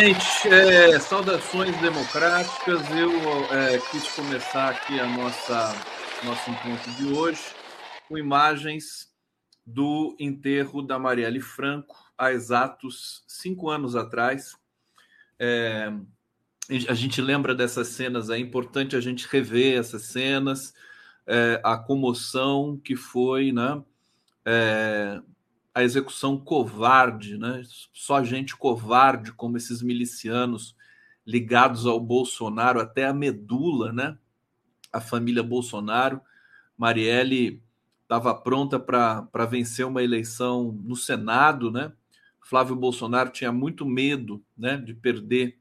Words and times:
gente. 0.00 0.48
É, 0.48 0.98
saudações 0.98 1.76
democráticas. 1.80 2.82
Eu 2.90 3.12
é, 3.52 3.78
quis 3.90 4.08
começar 4.08 4.70
aqui 4.70 4.98
a 4.98 5.06
nossa 5.06 5.72
nosso 6.24 6.50
encontro 6.50 6.90
de 6.94 7.12
hoje 7.12 7.42
com 8.08 8.18
imagens 8.18 9.12
do 9.64 10.16
enterro 10.18 10.82
da 10.82 10.98
Marielle 10.98 11.40
Franco 11.40 11.94
há 12.18 12.32
exatos 12.32 13.22
cinco 13.28 13.70
anos 13.70 13.94
atrás. 13.94 14.56
É, 15.38 15.92
a 16.88 16.94
gente 16.94 17.20
lembra 17.20 17.54
dessas 17.54 17.88
cenas, 17.88 18.30
é 18.30 18.38
importante 18.38 18.96
a 18.96 19.00
gente 19.00 19.28
rever 19.28 19.78
essas 19.78 20.02
cenas, 20.06 20.74
é, 21.24 21.60
a 21.62 21.76
comoção 21.76 22.80
que 22.82 22.96
foi, 22.96 23.52
né? 23.52 23.80
A 25.74 25.82
execução 25.82 26.38
covarde, 26.38 27.36
né? 27.36 27.62
Só 27.92 28.22
gente 28.22 28.56
covarde 28.56 29.32
como 29.32 29.56
esses 29.56 29.82
milicianos 29.82 30.76
ligados 31.26 31.84
ao 31.86 31.98
Bolsonaro 31.98 32.80
até 32.80 33.06
a 33.06 33.12
medula, 33.12 33.92
né? 33.92 34.16
A 34.92 35.00
família 35.00 35.42
Bolsonaro. 35.42 36.20
Marielle 36.76 37.62
estava 38.02 38.34
pronta 38.34 38.78
para 38.78 39.46
vencer 39.46 39.84
uma 39.84 40.02
eleição 40.02 40.72
no 40.84 40.94
Senado, 40.94 41.70
né? 41.70 41.92
Flávio 42.44 42.76
Bolsonaro 42.76 43.30
tinha 43.30 43.50
muito 43.50 43.86
medo, 43.86 44.44
né, 44.56 44.76
de 44.76 44.92
perder 44.92 45.58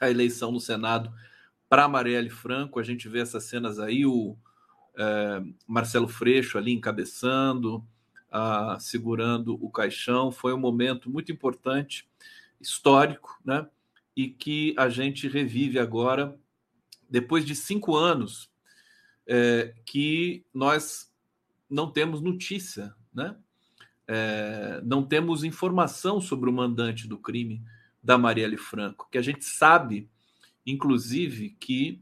a 0.00 0.08
eleição 0.08 0.52
no 0.52 0.60
Senado 0.60 1.12
para 1.68 1.88
Marielle 1.88 2.30
Franco. 2.30 2.78
A 2.78 2.82
gente 2.82 3.08
vê 3.08 3.20
essas 3.20 3.44
cenas 3.44 3.80
aí, 3.80 4.06
o 4.06 4.36
é, 4.96 5.42
Marcelo 5.66 6.06
Freixo 6.06 6.58
ali 6.58 6.72
encabeçando, 6.72 7.84
ah, 8.30 8.76
segurando 8.80 9.54
o 9.64 9.70
caixão. 9.70 10.30
Foi 10.30 10.52
um 10.52 10.58
momento 10.58 11.10
muito 11.10 11.32
importante, 11.32 12.08
histórico, 12.60 13.40
né? 13.44 13.66
E 14.14 14.28
que 14.28 14.74
a 14.78 14.88
gente 14.88 15.28
revive 15.28 15.78
agora, 15.78 16.38
depois 17.08 17.44
de 17.44 17.54
cinco 17.54 17.96
anos, 17.96 18.50
é, 19.26 19.74
que 19.84 20.44
nós 20.54 21.12
não 21.68 21.90
temos 21.90 22.20
notícia, 22.20 22.94
né? 23.12 23.36
É, 24.08 24.80
não 24.84 25.04
temos 25.04 25.42
informação 25.42 26.20
sobre 26.20 26.48
o 26.48 26.52
mandante 26.52 27.08
do 27.08 27.18
crime 27.18 27.60
da 28.02 28.16
Marielle 28.16 28.56
Franco, 28.56 29.08
que 29.10 29.18
a 29.18 29.22
gente 29.22 29.44
sabe, 29.44 30.08
inclusive, 30.64 31.50
que 31.58 32.00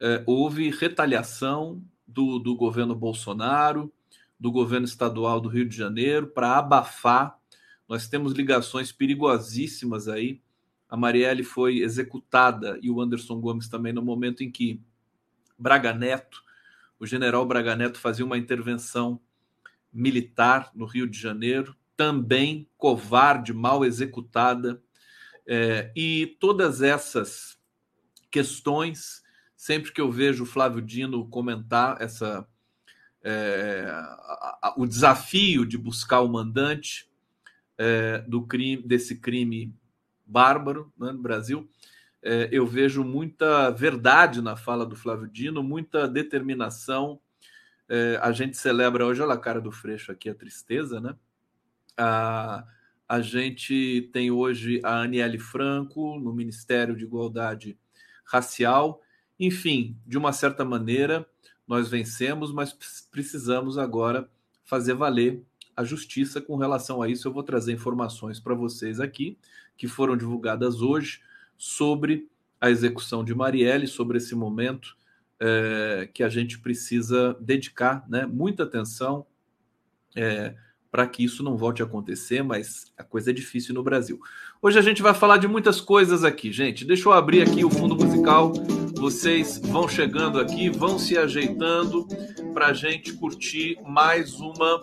é, 0.00 0.22
houve 0.26 0.70
retaliação 0.70 1.84
do, 2.06 2.38
do 2.38 2.56
governo 2.56 2.94
Bolsonaro, 2.94 3.92
do 4.42 4.50
governo 4.50 4.84
estadual 4.84 5.40
do 5.40 5.48
Rio 5.48 5.64
de 5.64 5.76
Janeiro 5.76 6.26
para 6.26 6.58
abafar. 6.58 7.38
Nós 7.88 8.08
temos 8.08 8.32
ligações 8.32 8.90
perigosíssimas 8.90 10.08
aí. 10.08 10.42
A 10.88 10.96
Marielle 10.96 11.44
foi 11.44 11.78
executada 11.78 12.76
e 12.82 12.90
o 12.90 13.00
Anderson 13.00 13.40
Gomes 13.40 13.68
também 13.68 13.92
no 13.92 14.02
momento 14.02 14.42
em 14.42 14.50
que 14.50 14.82
Braga 15.56 15.94
Neto, 15.94 16.42
o 16.98 17.06
general 17.06 17.46
Braga 17.46 17.76
Neto 17.76 18.00
fazia 18.00 18.24
uma 18.24 18.36
intervenção 18.36 19.20
militar 19.92 20.72
no 20.74 20.86
Rio 20.86 21.06
de 21.06 21.16
Janeiro, 21.16 21.76
também 21.96 22.68
covarde, 22.76 23.52
mal 23.52 23.84
executada. 23.84 24.82
É, 25.46 25.92
e 25.94 26.36
todas 26.40 26.82
essas 26.82 27.56
questões, 28.28 29.22
sempre 29.56 29.92
que 29.92 30.00
eu 30.00 30.10
vejo 30.10 30.42
o 30.42 30.46
Flávio 30.46 30.82
Dino 30.82 31.28
comentar 31.28 32.02
essa 32.02 32.44
é, 33.24 33.86
a, 33.88 34.58
a, 34.62 34.74
o 34.76 34.86
desafio 34.86 35.64
de 35.64 35.78
buscar 35.78 36.20
o 36.20 36.28
mandante 36.28 37.08
é, 37.78 38.18
do 38.28 38.46
crime, 38.46 38.82
desse 38.82 39.16
crime 39.16 39.74
bárbaro 40.26 40.92
né, 40.98 41.12
no 41.12 41.22
Brasil, 41.22 41.68
é, 42.22 42.48
eu 42.52 42.64
vejo 42.64 43.02
muita 43.02 43.70
verdade 43.70 44.40
na 44.40 44.54
fala 44.54 44.86
do 44.86 44.94
Flávio 44.94 45.26
Dino, 45.26 45.62
muita 45.62 46.06
determinação. 46.06 47.20
É, 47.88 48.18
a 48.22 48.30
gente 48.30 48.56
celebra 48.56 49.04
hoje, 49.04 49.20
olha 49.20 49.34
a 49.34 49.38
cara 49.38 49.60
do 49.60 49.72
Freixo 49.72 50.12
aqui, 50.12 50.30
a 50.30 50.34
tristeza, 50.34 51.00
né? 51.00 51.16
A, 51.96 52.64
a 53.08 53.20
gente 53.20 54.08
tem 54.12 54.30
hoje 54.30 54.80
a 54.84 55.02
Aniele 55.02 55.38
Franco 55.38 56.18
no 56.18 56.32
Ministério 56.32 56.96
de 56.96 57.04
Igualdade 57.04 57.76
Racial. 58.24 59.02
Enfim, 59.38 59.98
de 60.06 60.16
uma 60.16 60.32
certa 60.32 60.64
maneira, 60.64 61.26
nós 61.72 61.88
vencemos, 61.88 62.52
mas 62.52 62.76
precisamos 63.10 63.78
agora 63.78 64.28
fazer 64.62 64.92
valer 64.92 65.42
a 65.74 65.82
justiça 65.82 66.38
com 66.38 66.54
relação 66.56 67.00
a 67.00 67.08
isso. 67.08 67.26
Eu 67.26 67.32
vou 67.32 67.42
trazer 67.42 67.72
informações 67.72 68.38
para 68.38 68.54
vocês 68.54 69.00
aqui, 69.00 69.38
que 69.74 69.88
foram 69.88 70.14
divulgadas 70.14 70.82
hoje, 70.82 71.22
sobre 71.56 72.28
a 72.60 72.70
execução 72.70 73.24
de 73.24 73.34
Marielle, 73.34 73.86
sobre 73.86 74.18
esse 74.18 74.34
momento 74.34 74.94
é, 75.40 76.10
que 76.12 76.22
a 76.22 76.28
gente 76.28 76.58
precisa 76.58 77.34
dedicar 77.40 78.04
né, 78.06 78.26
muita 78.26 78.64
atenção 78.64 79.24
é, 80.14 80.54
para 80.90 81.06
que 81.06 81.24
isso 81.24 81.42
não 81.42 81.56
volte 81.56 81.80
a 81.80 81.86
acontecer, 81.86 82.42
mas 82.42 82.92
a 82.98 83.02
coisa 83.02 83.30
é 83.30 83.32
difícil 83.32 83.74
no 83.74 83.82
Brasil. 83.82 84.20
Hoje 84.60 84.78
a 84.78 84.82
gente 84.82 85.00
vai 85.00 85.14
falar 85.14 85.38
de 85.38 85.48
muitas 85.48 85.80
coisas 85.80 86.22
aqui, 86.22 86.52
gente. 86.52 86.84
Deixa 86.84 87.08
eu 87.08 87.12
abrir 87.14 87.40
aqui 87.40 87.64
o 87.64 87.70
fundo 87.70 87.96
musical 87.96 88.52
vocês 89.02 89.58
vão 89.58 89.88
chegando 89.88 90.38
aqui, 90.38 90.70
vão 90.70 90.96
se 90.96 91.18
ajeitando 91.18 92.06
para 92.54 92.68
a 92.68 92.72
gente 92.72 93.12
curtir 93.14 93.76
mais 93.84 94.38
uma 94.38 94.80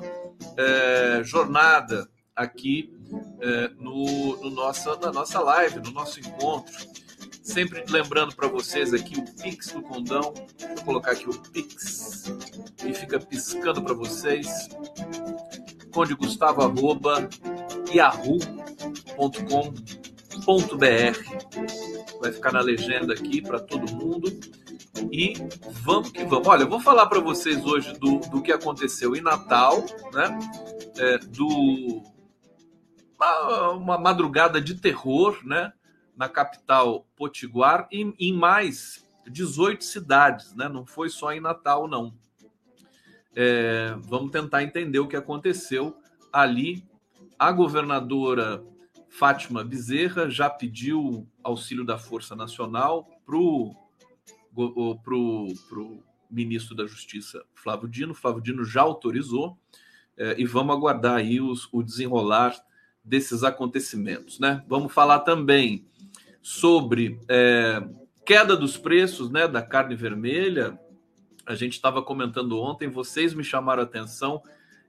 é, 0.57 1.21
jornada 1.23 2.05
aqui 2.35 2.93
é, 3.39 3.69
no, 3.79 4.35
no 4.41 4.49
nossa, 4.49 4.97
na 4.97 5.09
nossa 5.13 5.39
live, 5.39 5.79
no 5.79 5.91
nosso 5.91 6.19
encontro. 6.19 6.75
Sempre 7.41 7.85
lembrando 7.87 8.35
para 8.35 8.49
vocês 8.49 8.93
aqui 8.93 9.17
o 9.17 9.23
Pix 9.41 9.71
do 9.71 9.81
Condão. 9.81 10.33
Vou 10.75 10.83
colocar 10.83 11.11
aqui 11.11 11.29
o 11.29 11.39
Pix 11.39 12.25
e 12.85 12.93
fica 12.93 13.21
piscando 13.21 13.81
para 13.81 13.93
vocês. 13.93 14.67
Conde 15.93 16.13
Gustavo 16.13 16.61
arroba 16.61 17.29
yahoo.com.br 17.89 18.39
vai 22.19 22.31
ficar 22.31 22.51
na 22.51 22.61
legenda 22.61 23.13
aqui 23.13 23.41
para 23.41 23.59
todo 23.59 23.93
mundo. 23.93 24.29
E 25.11 25.33
vamos 25.83 26.11
que 26.11 26.23
vamos. 26.25 26.47
Olha, 26.47 26.63
eu 26.63 26.69
vou 26.69 26.79
falar 26.79 27.05
para 27.07 27.19
vocês 27.19 27.63
hoje 27.65 27.93
do, 27.97 28.19
do 28.19 28.41
que 28.41 28.51
aconteceu 28.51 29.15
em 29.15 29.21
Natal, 29.21 29.85
né? 30.13 30.37
É, 30.97 31.17
do 31.17 32.03
uma, 33.15 33.69
uma, 33.71 33.97
madrugada 33.97 34.59
de 34.59 34.75
terror, 34.75 35.39
né? 35.45 35.71
Na 36.15 36.27
capital 36.27 37.07
Potiguar 37.15 37.87
e 37.91 38.13
em 38.19 38.33
mais 38.33 39.05
18 39.27 39.83
cidades, 39.83 40.53
né? 40.55 40.67
Não 40.67 40.85
foi 40.85 41.09
só 41.09 41.31
em 41.31 41.39
Natal, 41.39 41.87
não. 41.87 42.13
É, 43.35 43.95
vamos 43.99 44.31
tentar 44.31 44.63
entender 44.63 44.99
o 44.99 45.07
que 45.07 45.15
aconteceu 45.15 45.95
ali. 46.31 46.83
A 47.37 47.53
governadora 47.53 48.61
Fátima 49.09 49.63
Bezerra 49.63 50.29
já 50.29 50.49
pediu 50.49 51.27
auxílio 51.43 51.83
da 51.83 51.97
Força 51.97 52.35
Nacional 52.35 53.09
para 53.25 53.35
o 53.37 53.75
ministro 56.29 56.75
da 56.75 56.85
Justiça, 56.85 57.43
Flávio 57.55 57.89
Dino. 57.89 58.13
Flávio 58.13 58.41
Dino 58.41 58.63
já 58.63 58.81
autorizou 58.81 59.57
é, 60.15 60.35
e 60.39 60.45
vamos 60.45 60.75
aguardar 60.75 61.15
aí 61.15 61.41
os, 61.41 61.67
o 61.71 61.81
desenrolar 61.81 62.55
desses 63.03 63.43
acontecimentos. 63.43 64.39
Né? 64.39 64.63
Vamos 64.67 64.93
falar 64.93 65.19
também 65.19 65.85
sobre 66.41 67.19
é, 67.27 67.81
queda 68.25 68.55
dos 68.55 68.77
preços 68.77 69.29
né, 69.31 69.47
da 69.47 69.61
carne 69.61 69.95
vermelha. 69.95 70.79
A 71.45 71.55
gente 71.55 71.73
estava 71.73 72.01
comentando 72.03 72.59
ontem, 72.59 72.87
vocês 72.87 73.33
me 73.33 73.43
chamaram 73.43 73.81
a 73.81 73.85
atenção 73.85 74.43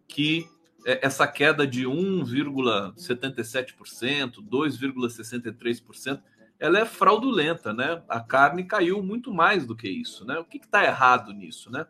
que 0.07 0.47
essa 0.85 1.27
queda 1.27 1.67
de 1.67 1.85
1,77%, 1.85 4.37
2,63%, 4.43 6.23
ela 6.59 6.79
é 6.79 6.85
fraudulenta, 6.85 7.73
né? 7.73 8.03
A 8.09 8.21
carne 8.21 8.65
caiu 8.65 9.03
muito 9.03 9.32
mais 9.32 9.65
do 9.67 9.75
que 9.75 9.88
isso, 9.88 10.27
né? 10.27 10.38
O 10.38 10.44
que 10.44 10.59
está 10.59 10.85
errado 10.85 11.32
nisso, 11.32 11.71
né? 11.71 11.87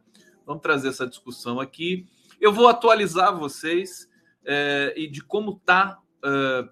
Vamos 0.46 0.62
trazer 0.62 0.88
essa 0.88 1.06
discussão 1.06 1.60
aqui. 1.60 2.06
Eu 2.40 2.52
vou 2.52 2.69
atualizar 2.69 3.37
vocês 3.37 4.08
é, 4.44 4.94
e 4.96 5.08
de 5.08 5.22
como 5.22 5.52
está 5.52 5.98
é, 6.25 6.69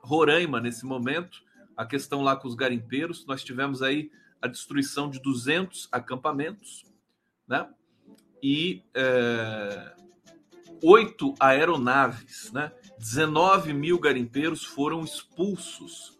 Roraima 0.00 0.60
nesse 0.60 0.86
momento, 0.86 1.42
a 1.76 1.84
questão 1.84 2.22
lá 2.22 2.36
com 2.36 2.48
os 2.48 2.54
garimpeiros. 2.54 3.26
Nós 3.26 3.42
tivemos 3.42 3.82
aí 3.82 4.10
a 4.40 4.46
destruição 4.46 5.10
de 5.10 5.20
200 5.20 5.88
acampamentos, 5.90 6.84
né? 7.46 7.68
E 8.40 8.84
é, 8.94 9.92
oito 10.82 11.34
aeronaves, 11.40 12.52
né? 12.52 12.72
19 12.98 13.72
mil 13.72 13.98
garimpeiros 13.98 14.64
foram 14.64 15.02
expulsos 15.02 16.18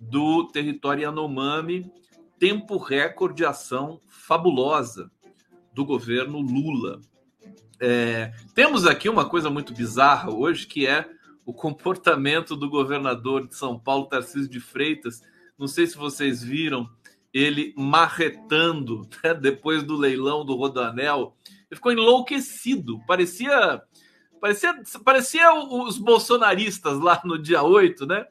do 0.00 0.46
território 0.48 1.02
Yanomami, 1.02 1.90
tempo 2.38 2.78
recorde 2.78 3.36
de 3.36 3.44
ação 3.44 4.00
fabulosa 4.08 5.10
do 5.72 5.84
governo 5.84 6.40
Lula. 6.40 7.00
É, 7.78 8.32
temos 8.54 8.86
aqui 8.86 9.08
uma 9.08 9.28
coisa 9.28 9.48
muito 9.48 9.72
bizarra 9.72 10.34
hoje, 10.34 10.66
que 10.66 10.86
é 10.86 11.08
o 11.44 11.52
comportamento 11.52 12.54
do 12.54 12.68
governador 12.68 13.46
de 13.46 13.54
São 13.54 13.78
Paulo, 13.78 14.06
Tarcísio 14.06 14.48
de 14.48 14.60
Freitas. 14.60 15.22
Não 15.58 15.66
sei 15.66 15.86
se 15.86 15.96
vocês 15.96 16.42
viram 16.42 16.88
ele 17.32 17.72
marretando 17.76 19.08
né, 19.22 19.34
depois 19.34 19.82
do 19.82 19.96
leilão 19.96 20.44
do 20.44 20.54
Rodanel. 20.54 21.36
Ele 21.70 21.76
ficou 21.76 21.92
enlouquecido, 21.92 23.00
parecia 23.06 23.82
Parecia, 24.40 24.74
parecia 25.04 25.52
os 25.52 25.98
bolsonaristas 25.98 26.98
lá 26.98 27.20
no 27.26 27.38
dia 27.38 27.62
8, 27.62 28.06
né? 28.06 28.26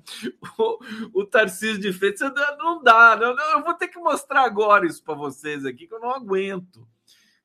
O, 0.57 0.79
o 1.21 1.25
Tarcísio 1.25 1.79
de 1.79 1.93
Freitas, 1.93 2.31
não 2.57 2.81
dá, 2.81 3.15
não, 3.15 3.37
eu 3.51 3.63
vou 3.63 3.75
ter 3.75 3.87
que 3.87 3.99
mostrar 3.99 4.41
agora 4.41 4.87
isso 4.87 5.03
para 5.03 5.13
vocês 5.13 5.63
aqui, 5.65 5.85
que 5.85 5.93
eu 5.93 5.99
não 5.99 6.09
aguento. 6.09 6.87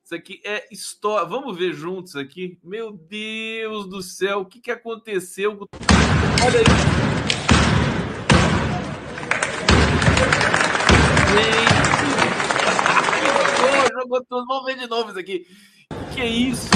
Isso 0.03 0.15
aqui 0.15 0.41
é 0.45 0.67
história. 0.71 1.29
Vamos 1.29 1.57
ver 1.57 1.75
juntos 1.75 2.17
aqui. 2.17 2.59
Meu 2.63 2.93
Deus 2.93 3.87
do 3.87 4.03
céu, 4.03 4.41
o 4.41 4.47
que, 4.47 4.61
que 4.61 4.71
aconteceu? 4.71 5.53
Olha 5.53 6.59
aí. 6.59 6.65
Gente, 13.83 13.93
jogou 14.01 14.25
tudo. 14.25 14.47
Vamos 14.47 14.65
ver 14.65 14.79
de 14.79 14.87
novo 14.87 15.11
isso 15.11 15.19
aqui. 15.19 15.47
Que 16.15 16.21
é 16.21 16.27
isso? 16.27 16.69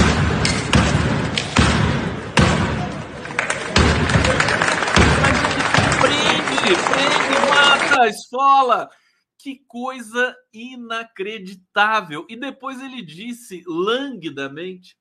prende, 6.00 6.74
prende, 6.90 7.48
mata, 7.48 8.08
esfola. 8.08 8.90
Que 9.38 9.56
coisa 9.66 10.36
inacreditável. 10.52 12.26
E 12.28 12.36
depois 12.36 12.80
ele 12.82 13.02
disse 13.02 13.62
languidamente 13.66 14.96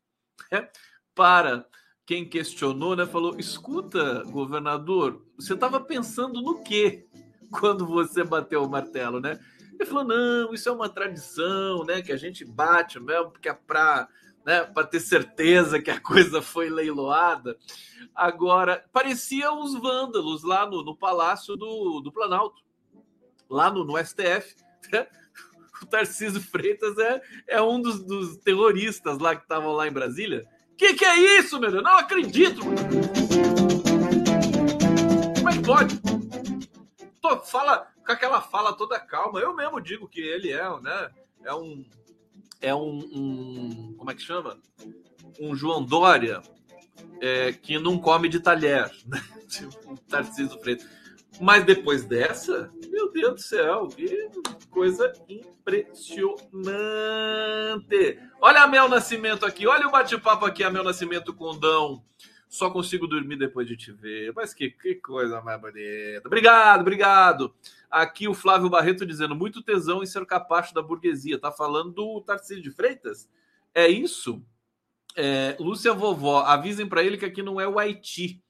né, 0.51 0.69
para 1.15 1.65
quem 2.05 2.27
questionou, 2.27 2.95
né? 2.95 3.05
Falou: 3.05 3.39
escuta, 3.39 4.23
governador, 4.25 5.25
você 5.37 5.53
estava 5.53 5.79
pensando 5.79 6.41
no 6.41 6.63
quê 6.63 7.07
quando 7.51 7.85
você 7.85 8.23
bateu 8.23 8.63
o 8.63 8.69
martelo, 8.69 9.19
né? 9.19 9.39
Ele 9.79 9.89
falou: 9.89 10.03
não, 10.03 10.53
isso 10.53 10.67
é 10.67 10.71
uma 10.71 10.89
tradição, 10.89 11.83
né? 11.83 12.01
Que 12.01 12.11
a 12.11 12.17
gente 12.17 12.43
bate 12.43 12.99
mesmo, 12.99 13.31
porque 13.31 13.49
é 13.49 13.53
para 13.53 14.07
né, 14.45 14.63
ter 14.89 14.99
certeza 14.99 15.81
que 15.81 15.91
a 15.91 15.99
coisa 15.99 16.41
foi 16.41 16.69
leiloada. 16.69 17.57
Agora, 18.15 18.83
parecia 18.91 19.51
os 19.53 19.73
vândalos 19.75 20.43
lá 20.43 20.65
no, 20.65 20.83
no 20.83 20.95
Palácio 20.95 21.55
do, 21.55 21.99
do 21.99 22.11
Planalto, 22.11 22.63
lá 23.49 23.69
no, 23.69 23.83
no 23.83 23.97
STF. 24.03 24.55
Né? 24.91 25.05
O 25.81 25.85
Tarcísio 25.85 26.41
Freitas 26.41 26.97
é, 26.97 27.21
é 27.47 27.61
um 27.61 27.79
dos, 27.79 28.03
dos 28.03 28.37
terroristas 28.37 29.19
lá 29.19 29.35
que 29.35 29.43
estavam 29.43 29.73
lá 29.73 29.87
em 29.87 29.91
Brasília. 29.91 30.47
Que 30.75 30.93
que 30.93 31.05
é 31.05 31.39
isso, 31.39 31.59
meu 31.59 31.69
Deus? 31.71 31.83
Não 31.83 31.97
acredito! 31.97 32.61
Como 35.35 35.49
é 35.49 35.53
que 35.53 35.61
pode? 35.63 35.99
Fala 37.45 37.87
com 38.07 38.13
aquela 38.13 38.41
fala 38.41 38.73
toda 38.73 38.99
calma. 38.99 39.39
Eu 39.39 39.53
mesmo 39.53 39.81
digo 39.81 40.07
que 40.07 40.21
ele 40.21 40.51
é, 40.51 40.79
né? 40.79 41.11
É 41.43 41.53
um 41.53 41.85
é 42.59 42.73
um, 42.73 42.97
um, 43.13 43.93
como 43.97 44.09
é 44.09 44.15
que 44.15 44.21
chama? 44.21 44.57
Um 45.39 45.55
João 45.55 45.83
Dória 45.83 46.41
é, 47.21 47.51
que 47.51 47.77
não 47.77 47.99
come 47.99 48.27
de 48.29 48.39
talher, 48.39 48.89
né? 49.05 49.21
tipo 49.47 49.95
Tarcísio 50.07 50.59
Freitas. 50.59 50.87
Mas 51.39 51.63
depois 51.65 52.03
dessa, 52.03 52.71
meu 52.89 53.11
Deus 53.11 53.35
do 53.35 53.41
céu, 53.41 53.87
que 53.87 54.27
coisa 54.71 55.13
impressionante. 55.29 58.19
Olha 58.41 58.63
a 58.63 58.67
Mel 58.67 58.89
Nascimento 58.89 59.45
aqui, 59.45 59.67
olha 59.67 59.87
o 59.87 59.91
bate-papo 59.91 60.45
aqui, 60.45 60.63
a 60.63 60.71
Mel 60.71 60.83
Nascimento 60.83 61.35
com 61.35 61.51
o 61.51 61.57
Dão. 61.57 62.03
Só 62.49 62.69
consigo 62.69 63.07
dormir 63.07 63.35
depois 63.35 63.67
de 63.67 63.75
te 63.75 63.91
ver. 63.91 64.31
Mas 64.33 64.53
que, 64.53 64.69
que 64.69 64.95
coisa 64.95 65.41
mais 65.41 65.59
bonita. 65.59 66.23
Obrigado, 66.25 66.81
obrigado. 66.81 67.53
Aqui 67.89 68.27
o 68.27 68.33
Flávio 68.33 68.69
Barreto 68.69 69.05
dizendo 69.05 69.35
muito 69.35 69.61
tesão 69.61 70.01
em 70.01 70.05
ser 70.05 70.25
capacho 70.25 70.73
da 70.73 70.81
burguesia. 70.81 71.39
Tá 71.39 71.51
falando 71.51 71.91
do 71.91 72.21
Tarcísio 72.21 72.63
de 72.63 72.71
Freitas? 72.71 73.29
É 73.73 73.87
isso? 73.87 74.41
É, 75.15 75.57
Lúcia 75.59 75.93
Vovó, 75.93 76.41
avisem 76.41 76.87
para 76.87 77.03
ele 77.03 77.17
que 77.17 77.25
aqui 77.25 77.41
não 77.41 77.59
é 77.59 77.67
o 77.67 77.79
Haiti. 77.79 78.41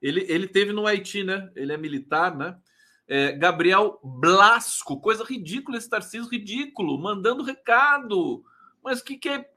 Ele, 0.00 0.24
ele 0.28 0.48
teve 0.48 0.72
no 0.72 0.86
Haiti, 0.86 1.22
né? 1.22 1.50
Ele 1.54 1.72
é 1.72 1.76
militar, 1.76 2.36
né? 2.36 2.56
É, 3.08 3.32
Gabriel 3.32 4.00
Blasco, 4.02 5.00
coisa 5.00 5.22
ridícula 5.22 5.78
esse 5.78 5.88
Tarcísio, 5.88 6.30
ridículo, 6.30 6.98
mandando 6.98 7.42
recado. 7.42 8.44
Mas 8.82 9.02
que 9.02 9.16
que 9.16 9.28
é. 9.28 9.50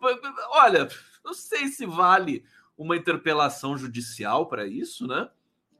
Olha, 0.51 0.87
não 1.23 1.33
sei 1.33 1.67
se 1.67 1.85
vale 1.85 2.43
uma 2.79 2.95
interpelação 2.95 3.77
judicial 3.77 4.47
para 4.47 4.65
isso, 4.65 5.05
né? 5.05 5.29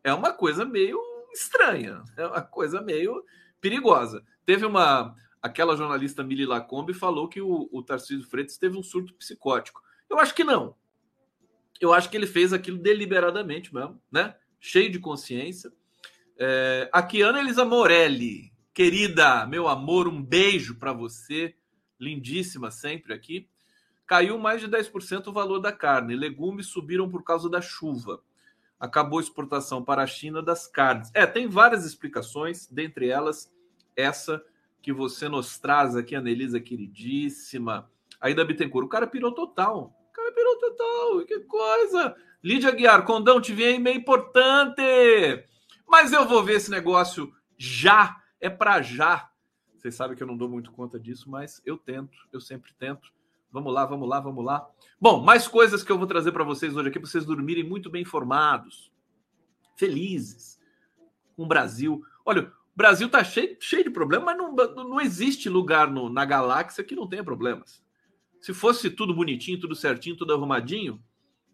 É 0.03 0.13
uma 0.13 0.34
coisa 0.34 0.65
meio 0.65 1.00
estranha, 1.34 2.03
é 2.18 2.27
uma 2.27 2.41
coisa 2.41 2.82
meio 2.82 3.24
perigosa. 3.62 4.22
Teve 4.46 4.65
uma. 4.65 5.15
Aquela 5.41 5.77
jornalista 5.77 6.22
Mili 6.22 6.46
Lacombe 6.46 6.94
falou 6.94 7.29
que 7.29 7.39
o, 7.39 7.70
o 7.72 7.82
Tarcísio 7.82 8.27
Freitas 8.27 8.58
teve 8.58 8.77
um 8.77 8.84
surto 8.84 9.13
psicótico. 9.13 9.82
Eu 10.10 10.20
acho 10.20 10.36
que 10.36 10.44
não. 10.44 10.75
Eu 11.79 11.94
acho 11.94 12.10
que 12.10 12.18
ele 12.18 12.27
fez 12.27 12.51
aquilo 12.51 12.77
deliberadamente 12.77 13.74
mesmo, 13.74 14.01
né? 14.12 14.36
Cheio 14.60 14.91
de 14.91 15.00
consciência. 15.00 15.72
É, 16.38 16.89
a 16.91 17.08
Elisa 17.39 17.63
Morelli, 17.63 18.51
querida, 18.74 19.46
meu 19.46 19.70
amor, 19.70 20.10
um 20.10 20.22
beijo 20.22 20.75
para 20.75 20.91
você, 20.91 21.56
lindíssima 21.98 22.70
sempre 22.70 23.13
aqui. 23.13 23.48
Caiu 24.10 24.39
mais 24.39 24.60
de 24.60 24.68
10% 24.68 25.28
o 25.28 25.32
valor 25.32 25.60
da 25.60 25.72
carne. 25.72 26.16
Legumes 26.16 26.66
subiram 26.66 27.08
por 27.08 27.24
causa 27.24 27.48
da 27.48 27.62
chuva 27.62 28.20
acabou 28.80 29.20
a 29.20 29.22
exportação 29.22 29.84
para 29.84 30.01
a 30.01 30.08
China 30.08 30.42
das 30.42 30.66
carnes. 30.66 31.12
É, 31.13 31.25
tem 31.25 31.48
várias 31.48 31.86
explicações, 31.86 32.66
dentre 32.68 33.10
elas 33.10 33.51
essa 33.96 34.42
que 34.82 34.94
você 34.94 35.28
nos 35.28 35.58
traz 35.58 35.96
aqui, 35.96 36.16
Anelisa 36.16 36.60
queridíssima. 36.62 37.92
Aí 38.22 38.34
da 38.34 38.46
Bittencourt, 38.46 38.86
o 38.86 38.89
cara 38.89 39.06
pirou 39.06 39.34
total. 39.34 39.94
O 40.10 40.13
cara 40.13 40.32
pirou 40.32 40.58
total, 40.58 41.25
que 41.25 41.39
coisa. 41.42 42.16
Lídia 42.42 42.72
Guiar, 42.72 43.04
Condão, 43.04 43.42
te 43.42 43.54
vem 43.54 43.75
e-mail 43.75 43.98
importante. 43.98 44.82
Mas 45.86 46.13
eu 46.13 46.25
vou 46.25 46.42
ver 46.42 46.54
esse 46.54 46.72
negócio 46.72 47.34
já, 47.58 48.22
é 48.39 48.50
para 48.50 48.82
já. 48.82 49.30
Vocês 49.75 49.96
sabem 49.96 50.16
que 50.16 50.24
eu 50.24 50.28
não 50.28 50.38
dou 50.38 50.48
muito 50.48 50.72
conta 50.72 50.98
disso, 50.98 51.30
mas 51.30 51.62
eu 51.66 51.78
tento, 51.78 52.18
eu 52.32 52.39
sempre 52.39 52.74
tento. 52.74 53.12
Vamos 53.51 53.74
lá, 53.74 53.86
vamos 53.86 54.08
lá, 54.08 54.20
vamos 54.20 54.46
lá. 54.46 54.70
Bom, 55.01 55.24
mais 55.24 55.48
coisas 55.48 55.84
que 55.84 55.91
eu 55.91 55.98
vou 55.98 56.06
trazer 56.06 56.32
para 56.32 56.44
vocês 56.44 56.75
hoje 56.75 56.89
aqui 56.89 57.00
para 57.00 57.10
vocês 57.10 57.25
dormirem 57.25 57.63
muito 57.63 57.89
bem 57.89 58.03
informados, 58.03 58.91
felizes 59.75 60.60
com 61.36 61.44
o 61.44 61.48
Brasil. 61.48 62.03
Olha, 62.25 62.44
o 62.44 62.51
Brasil 62.75 63.08
está 63.08 63.24
cheio, 63.24 63.58
cheio 63.60 63.84
de 63.84 63.89
problemas, 63.89 64.25
mas 64.25 64.38
não, 64.38 64.53
não 64.53 65.01
existe 65.01 65.50
lugar 65.50 65.89
no, 65.89 66.10
na 66.10 66.25
galáxia 66.25 66.84
que 66.84 66.96
não 66.96 67.08
tenha 67.08 67.24
problemas. 67.24 67.84
Se 68.39 68.53
fosse 68.53 68.89
tudo 68.89 69.13
bonitinho, 69.13 69.60
tudo 69.60 69.75
certinho, 69.75 70.15
tudo 70.15 70.34
arrumadinho, 70.34 71.01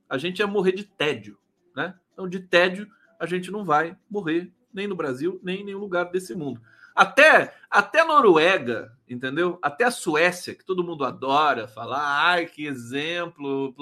a 0.09 0.17
gente 0.17 0.39
ia 0.39 0.47
morrer 0.47 0.73
de 0.73 0.83
tédio, 0.83 1.37
né? 1.75 1.97
Então, 2.13 2.27
de 2.27 2.39
tédio, 2.39 2.87
a 3.19 3.25
gente 3.25 3.49
não 3.49 3.63
vai 3.63 3.97
morrer 4.09 4.53
nem 4.73 4.87
no 4.87 4.95
Brasil, 4.95 5.39
nem 5.41 5.61
em 5.61 5.63
nenhum 5.63 5.79
lugar 5.79 6.11
desse 6.11 6.35
mundo. 6.35 6.61
Até, 6.93 7.55
até 7.69 8.05
Noruega, 8.05 8.94
entendeu? 9.07 9.59
Até 9.61 9.83
a 9.83 9.91
Suécia, 9.91 10.55
que 10.55 10.65
todo 10.65 10.83
mundo 10.83 11.05
adora 11.05 11.67
falar, 11.67 12.27
ai, 12.27 12.45
que 12.45 12.65
exemplo, 12.65 13.75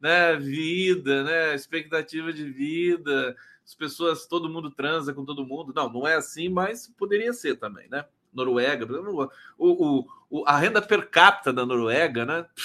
né? 0.00 0.36
Vida, 0.36 1.22
né? 1.24 1.54
Expectativa 1.54 2.32
de 2.32 2.44
vida, 2.44 3.36
as 3.64 3.74
pessoas, 3.74 4.26
todo 4.26 4.48
mundo 4.48 4.70
transa 4.70 5.12
com 5.12 5.24
todo 5.24 5.46
mundo. 5.46 5.72
Não, 5.74 5.92
não 5.92 6.06
é 6.06 6.14
assim, 6.14 6.48
mas 6.48 6.88
poderia 6.96 7.32
ser 7.32 7.56
também, 7.56 7.88
né? 7.88 8.04
Noruega, 8.32 8.86
o, 8.86 9.28
o, 9.58 10.06
o, 10.30 10.44
a 10.46 10.56
renda 10.58 10.80
per 10.80 11.10
capita 11.10 11.52
da 11.52 11.66
Noruega, 11.66 12.24
né? 12.24 12.46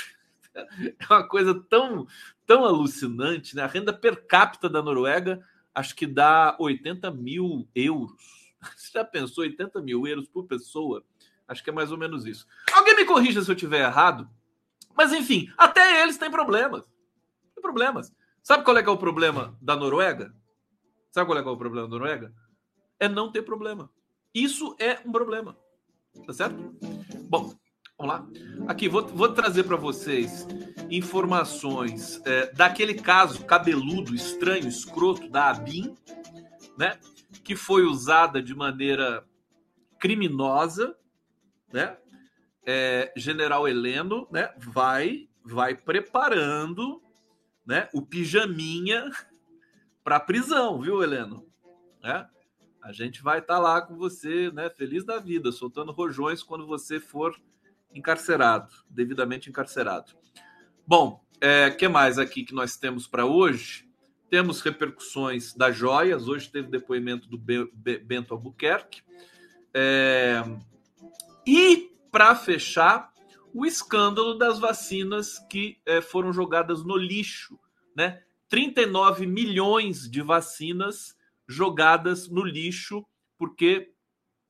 É 0.99 1.13
uma 1.13 1.27
coisa 1.27 1.53
tão, 1.69 2.07
tão 2.43 2.65
alucinante, 2.65 3.55
né? 3.55 3.61
A 3.61 3.67
renda 3.67 3.93
per 3.93 4.25
capita 4.25 4.67
da 4.67 4.81
Noruega 4.81 5.45
acho 5.75 5.95
que 5.95 6.07
dá 6.07 6.57
80 6.59 7.11
mil 7.11 7.67
euros 7.75 8.47
Você 8.75 8.91
já 8.93 9.03
pensou 9.03 9.43
80 9.43 9.81
mil 9.81 10.07
euros 10.07 10.27
por 10.27 10.45
pessoa? 10.45 11.03
Acho 11.47 11.63
que 11.63 11.69
é 11.69 11.73
mais 11.73 11.91
ou 11.91 11.97
menos 11.97 12.25
isso. 12.25 12.45
Alguém 12.73 12.95
me 12.95 13.05
corrija 13.05 13.41
se 13.41 13.49
eu 13.49 13.55
tiver 13.55 13.81
errado. 13.81 14.29
Mas 14.95 15.13
enfim, 15.13 15.51
até 15.57 16.01
eles 16.01 16.17
têm 16.17 16.29
problemas. 16.29 16.85
Tem 17.55 17.61
problemas. 17.61 18.11
Sabe 18.43 18.63
qual 18.63 18.77
é, 18.77 18.81
é 18.81 18.89
o 18.89 18.97
problema 18.97 19.57
da 19.61 19.75
Noruega? 19.75 20.33
Sabe 21.11 21.27
qual 21.27 21.37
é, 21.37 21.41
é 21.41 21.45
o 21.45 21.57
problema 21.57 21.87
da 21.87 21.91
Noruega? 21.91 22.33
É 22.99 23.07
não 23.07 23.31
ter 23.31 23.41
problema. 23.43 23.89
Isso 24.33 24.75
é 24.79 24.99
um 25.05 25.11
problema. 25.11 25.57
Tá 26.25 26.33
certo? 26.33 26.55
Bom, 27.29 27.53
vamos 27.97 28.13
lá. 28.13 28.27
Aqui, 28.67 28.89
vou, 28.89 29.05
vou 29.07 29.33
trazer 29.33 29.63
para 29.63 29.77
vocês 29.77 30.47
informações 30.89 32.21
é, 32.25 32.51
daquele 32.53 32.95
caso 32.95 33.45
cabeludo, 33.45 34.15
estranho, 34.15 34.67
escroto 34.67 35.29
da 35.29 35.49
ABIN, 35.49 35.95
né? 36.77 36.99
que 37.43 37.55
foi 37.55 37.83
usada 37.83 38.41
de 38.41 38.55
maneira 38.55 39.25
criminosa, 39.99 40.95
né? 41.71 41.97
É, 42.65 43.13
General 43.15 43.67
Heleno, 43.67 44.27
né? 44.31 44.53
Vai, 44.57 45.29
vai 45.43 45.75
preparando, 45.75 47.01
né? 47.65 47.89
O 47.93 48.01
pijaminha 48.01 49.09
para 50.03 50.19
prisão, 50.19 50.81
viu, 50.81 51.03
Heleno? 51.03 51.45
É? 52.03 52.25
A 52.81 52.91
gente 52.91 53.21
vai 53.21 53.39
estar 53.39 53.55
tá 53.55 53.59
lá 53.59 53.81
com 53.81 53.97
você, 53.97 54.49
né, 54.51 54.69
feliz 54.69 55.03
da 55.03 55.19
vida, 55.19 55.51
soltando 55.51 55.91
rojões 55.91 56.41
quando 56.41 56.65
você 56.65 57.01
for 57.01 57.35
encarcerado, 57.93 58.71
devidamente 58.89 59.49
encarcerado. 59.49 60.13
Bom, 60.85 61.21
é, 61.41 61.69
que 61.69 61.87
mais 61.87 62.17
aqui 62.17 62.43
que 62.43 62.53
nós 62.53 62.77
temos 62.77 63.05
para 63.05 63.25
hoje? 63.25 63.87
Temos 64.29 64.61
repercussões 64.61 65.53
das 65.53 65.75
joias. 65.75 66.27
Hoje 66.27 66.49
teve 66.49 66.69
depoimento 66.69 67.27
do 67.27 67.37
Bento 67.37 68.33
Albuquerque. 68.33 69.01
É, 69.73 70.41
e, 71.47 71.95
para 72.11 72.35
fechar, 72.35 73.09
o 73.53 73.65
escândalo 73.65 74.33
das 74.37 74.59
vacinas 74.59 75.39
que 75.49 75.79
é, 75.85 76.01
foram 76.01 76.33
jogadas 76.33 76.83
no 76.83 76.97
lixo. 76.97 77.57
Né? 77.95 78.21
39 78.49 79.25
milhões 79.25 80.11
de 80.11 80.21
vacinas 80.21 81.17
jogadas 81.47 82.27
no 82.27 82.43
lixo 82.43 83.05
porque 83.37 83.93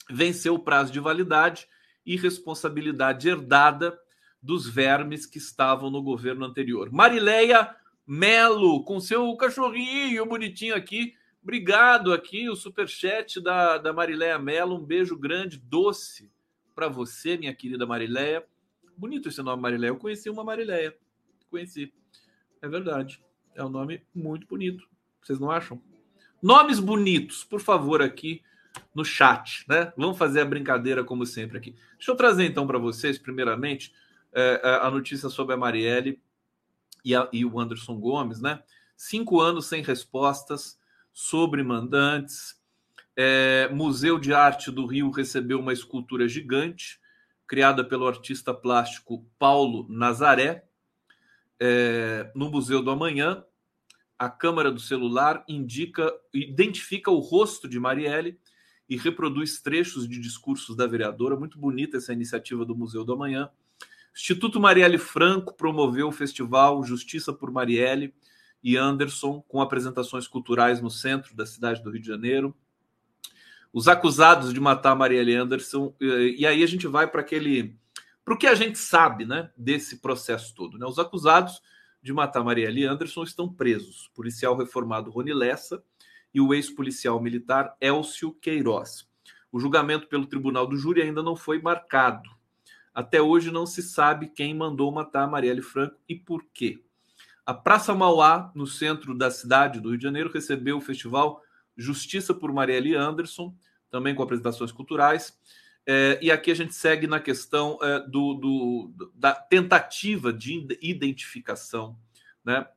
venceu 0.10 0.56
o 0.56 0.60
prazo 0.60 0.92
de 0.92 1.00
validade 1.00 1.68
e 2.04 2.18
responsabilidade 2.18 3.30
herdada 3.30 3.98
dos 4.42 4.68
vermes 4.68 5.28
que 5.28 5.38
estavam 5.38 5.92
no 5.92 6.02
governo 6.02 6.46
anterior. 6.46 6.92
Marileia 6.92 7.76
Melo, 8.08 8.84
com 8.84 9.00
seu 9.00 9.36
cachorrinho 9.36 10.26
bonitinho 10.26 10.74
aqui. 10.74 11.14
Obrigado 11.44 12.12
aqui, 12.12 12.50
o 12.50 12.56
superchat 12.56 13.40
da, 13.40 13.78
da 13.78 13.94
Marileia 13.94 14.40
Melo. 14.40 14.78
Um 14.78 14.84
beijo 14.84 15.16
grande, 15.16 15.58
doce 15.58 16.32
para 16.78 16.88
você, 16.88 17.36
minha 17.36 17.56
querida 17.56 17.88
Marileia. 17.88 18.46
Bonito 18.96 19.30
esse 19.30 19.42
nome, 19.42 19.60
Marileia. 19.60 19.90
Eu 19.90 19.98
conheci 19.98 20.30
uma 20.30 20.44
Marileia. 20.44 20.96
Conheci. 21.50 21.92
É 22.62 22.70
verdade. 22.70 23.20
É 23.56 23.66
um 23.66 23.70
nome 23.70 24.04
muito 24.14 24.46
bonito. 24.46 24.88
Vocês 25.20 25.40
não 25.40 25.50
acham? 25.50 25.82
Nomes 26.40 26.80
bonitos, 26.80 27.44
por 27.44 27.60
favor, 27.60 28.00
aqui 28.00 28.44
no 28.94 29.04
chat, 29.04 29.66
né? 29.68 29.92
Vamos 29.98 30.20
fazer 30.20 30.42
a 30.42 30.46
brincadeira 30.46 31.04
como 31.04 31.26
sempre 31.26 31.58
aqui. 31.58 31.76
Deixa 31.94 32.12
eu 32.12 32.16
trazer 32.16 32.46
então 32.46 32.68
para 32.68 32.78
vocês, 32.78 33.18
primeiramente, 33.18 33.92
é, 34.32 34.62
é, 34.64 34.76
a 34.86 34.92
notícia 34.92 35.30
sobre 35.30 35.56
a 35.56 35.58
Marielle 35.58 36.22
e, 37.04 37.16
a, 37.16 37.28
e 37.34 37.44
o 37.44 37.60
Anderson 37.60 38.00
Gomes, 38.00 38.40
né? 38.40 38.62
Cinco 38.96 39.42
anos 39.42 39.66
sem 39.66 39.82
respostas 39.82 40.80
sobre 41.12 41.64
mandantes. 41.64 42.62
É, 43.20 43.68
Museu 43.74 44.20
de 44.20 44.32
Arte 44.32 44.70
do 44.70 44.86
Rio 44.86 45.10
recebeu 45.10 45.60
uma 45.60 45.74
escultura 45.74 46.28
gigante 46.28 47.00
criada 47.48 47.84
pelo 47.84 48.06
artista 48.06 48.54
plástico 48.54 49.26
Paulo 49.40 49.88
Nazaré. 49.90 50.66
É, 51.60 52.32
no 52.36 52.52
Museu 52.52 52.84
do 52.84 52.92
Amanhã, 52.92 53.44
a 54.20 54.30
câmera 54.30 54.72
do 54.72 54.80
celular 54.80 55.44
indica, 55.48 56.14
identifica 56.32 57.10
o 57.10 57.18
rosto 57.18 57.68
de 57.68 57.80
Marielle 57.80 58.40
e 58.88 58.96
reproduz 58.96 59.60
trechos 59.62 60.08
de 60.08 60.20
discursos 60.20 60.76
da 60.76 60.86
vereadora. 60.86 61.36
Muito 61.36 61.58
bonita 61.58 61.98
essa 61.98 62.14
iniciativa 62.14 62.64
do 62.64 62.76
Museu 62.76 63.04
do 63.04 63.14
Amanhã. 63.14 63.50
Instituto 64.16 64.60
Marielle 64.60 65.00
Franco 65.00 65.56
promoveu 65.56 66.10
o 66.10 66.12
festival 66.12 66.84
Justiça 66.84 67.34
por 67.34 67.50
Marielle 67.50 68.14
e 68.64 68.78
Anderson, 68.78 69.42
com 69.48 69.60
apresentações 69.60 70.28
culturais 70.28 70.82
no 70.82 70.92
centro 70.92 71.36
da 71.36 71.46
cidade 71.48 71.82
do 71.82 71.90
Rio 71.90 72.02
de 72.02 72.08
Janeiro. 72.08 72.56
Os 73.74 73.88
acusados 73.88 74.54
de 74.54 74.60
matar 74.60 74.96
Marielle 74.96 75.36
Anderson, 75.36 75.94
e 76.00 76.46
aí 76.46 76.64
a 76.64 76.68
gente 76.68 76.88
vai 76.88 77.08
para 77.08 77.22
aquele. 77.22 77.76
para 78.24 78.34
o 78.34 78.38
que 78.38 78.48
a 78.48 78.56
gente 78.56 78.78
sabe 78.78 79.26
né, 79.26 79.52
desse 79.56 79.98
processo 79.98 80.54
todo. 80.56 80.78
Né? 80.78 80.86
Os 80.86 81.00
acusados 81.00 81.62
de 82.02 82.14
matar 82.14 82.44
Marielle 82.44 82.86
Anderson 82.86 83.24
estão 83.24 83.52
presos. 83.52 84.08
O 84.08 84.14
policial 84.14 84.56
reformado 84.56 85.12
Rony 85.12 85.34
Lessa 85.34 85.84
e 86.34 86.40
o 86.40 86.54
ex-policial 86.54 87.22
militar 87.22 87.76
Elcio 87.82 88.34
Queiroz. 88.34 89.08
O 89.52 89.60
julgamento 89.60 90.08
pelo 90.08 90.26
Tribunal 90.26 90.68
do 90.68 90.78
Júri 90.78 91.02
ainda 91.02 91.24
não 91.24 91.36
foi 91.36 91.62
marcado. 91.62 92.30
Até 92.94 93.22
hoje 93.22 93.52
não 93.52 93.66
se 93.66 93.82
sabe 93.82 94.28
quem 94.28 94.54
mandou 94.54 94.92
matar 94.92 95.28
Marielle 95.28 95.62
Franco 95.62 95.98
e 96.08 96.16
por 96.16 96.44
quê. 96.54 96.82
A 97.46 97.54
Praça 97.54 97.94
Mauá, 97.94 98.52
no 98.54 98.68
centro 98.68 99.16
da 99.16 99.32
cidade 99.32 99.80
do 99.80 99.90
Rio 99.90 99.98
de 99.98 100.04
Janeiro, 100.04 100.32
recebeu 100.32 100.78
o 100.78 100.82
festival 100.82 101.42
Justiça 101.78 102.34
por 102.34 102.52
Marielle 102.52 102.96
Anderson, 102.96 103.56
também 103.90 104.16
com 104.16 104.24
apresentações 104.24 104.72
culturais. 104.72 105.38
É, 105.86 106.20
e 106.22 106.30
aqui 106.30 106.52
a 106.52 106.56
gente 106.56 106.76
segue 106.76 107.08
na 107.08 107.20
questão 107.20 107.80
é, 107.82 108.00
do, 108.02 108.34
do, 108.34 109.12
da 109.16 109.34
tentativa 109.34 110.34
de 110.34 110.68
identificação 110.82 111.98
né, 112.44 112.68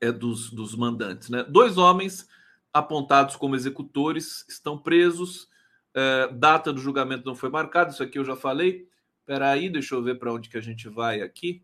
é, 0.00 0.10
dos, 0.10 0.50
dos 0.50 0.74
mandantes. 0.74 1.28
Né? 1.28 1.44
Dois 1.44 1.78
homens 1.78 2.26
apontados 2.72 3.36
como 3.36 3.54
executores 3.54 4.44
estão 4.48 4.76
presos. 4.76 5.48
É, 5.94 6.28
data 6.32 6.72
do 6.72 6.80
julgamento 6.80 7.26
não 7.26 7.36
foi 7.36 7.50
marcada, 7.50 7.90
isso 7.90 8.02
aqui 8.02 8.18
eu 8.18 8.24
já 8.24 8.34
falei. 8.34 8.88
Espera 9.20 9.50
aí, 9.50 9.68
deixa 9.68 9.94
eu 9.94 10.02
ver 10.02 10.18
para 10.18 10.32
onde 10.32 10.48
que 10.48 10.58
a 10.58 10.60
gente 10.60 10.88
vai 10.88 11.20
aqui. 11.20 11.62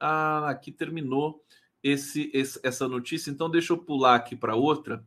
Ah, 0.00 0.48
aqui 0.48 0.72
terminou 0.72 1.44
esse, 1.82 2.30
esse 2.34 2.58
essa 2.64 2.88
notícia. 2.88 3.30
Então, 3.30 3.48
deixa 3.48 3.72
eu 3.72 3.78
pular 3.78 4.16
aqui 4.16 4.34
para 4.34 4.56
outra, 4.56 5.04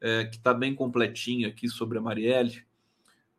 é, 0.00 0.24
que 0.24 0.36
está 0.36 0.54
bem 0.54 0.74
completinha 0.74 1.48
aqui 1.48 1.68
sobre 1.68 1.98
a 1.98 2.00
Marielle. 2.00 2.62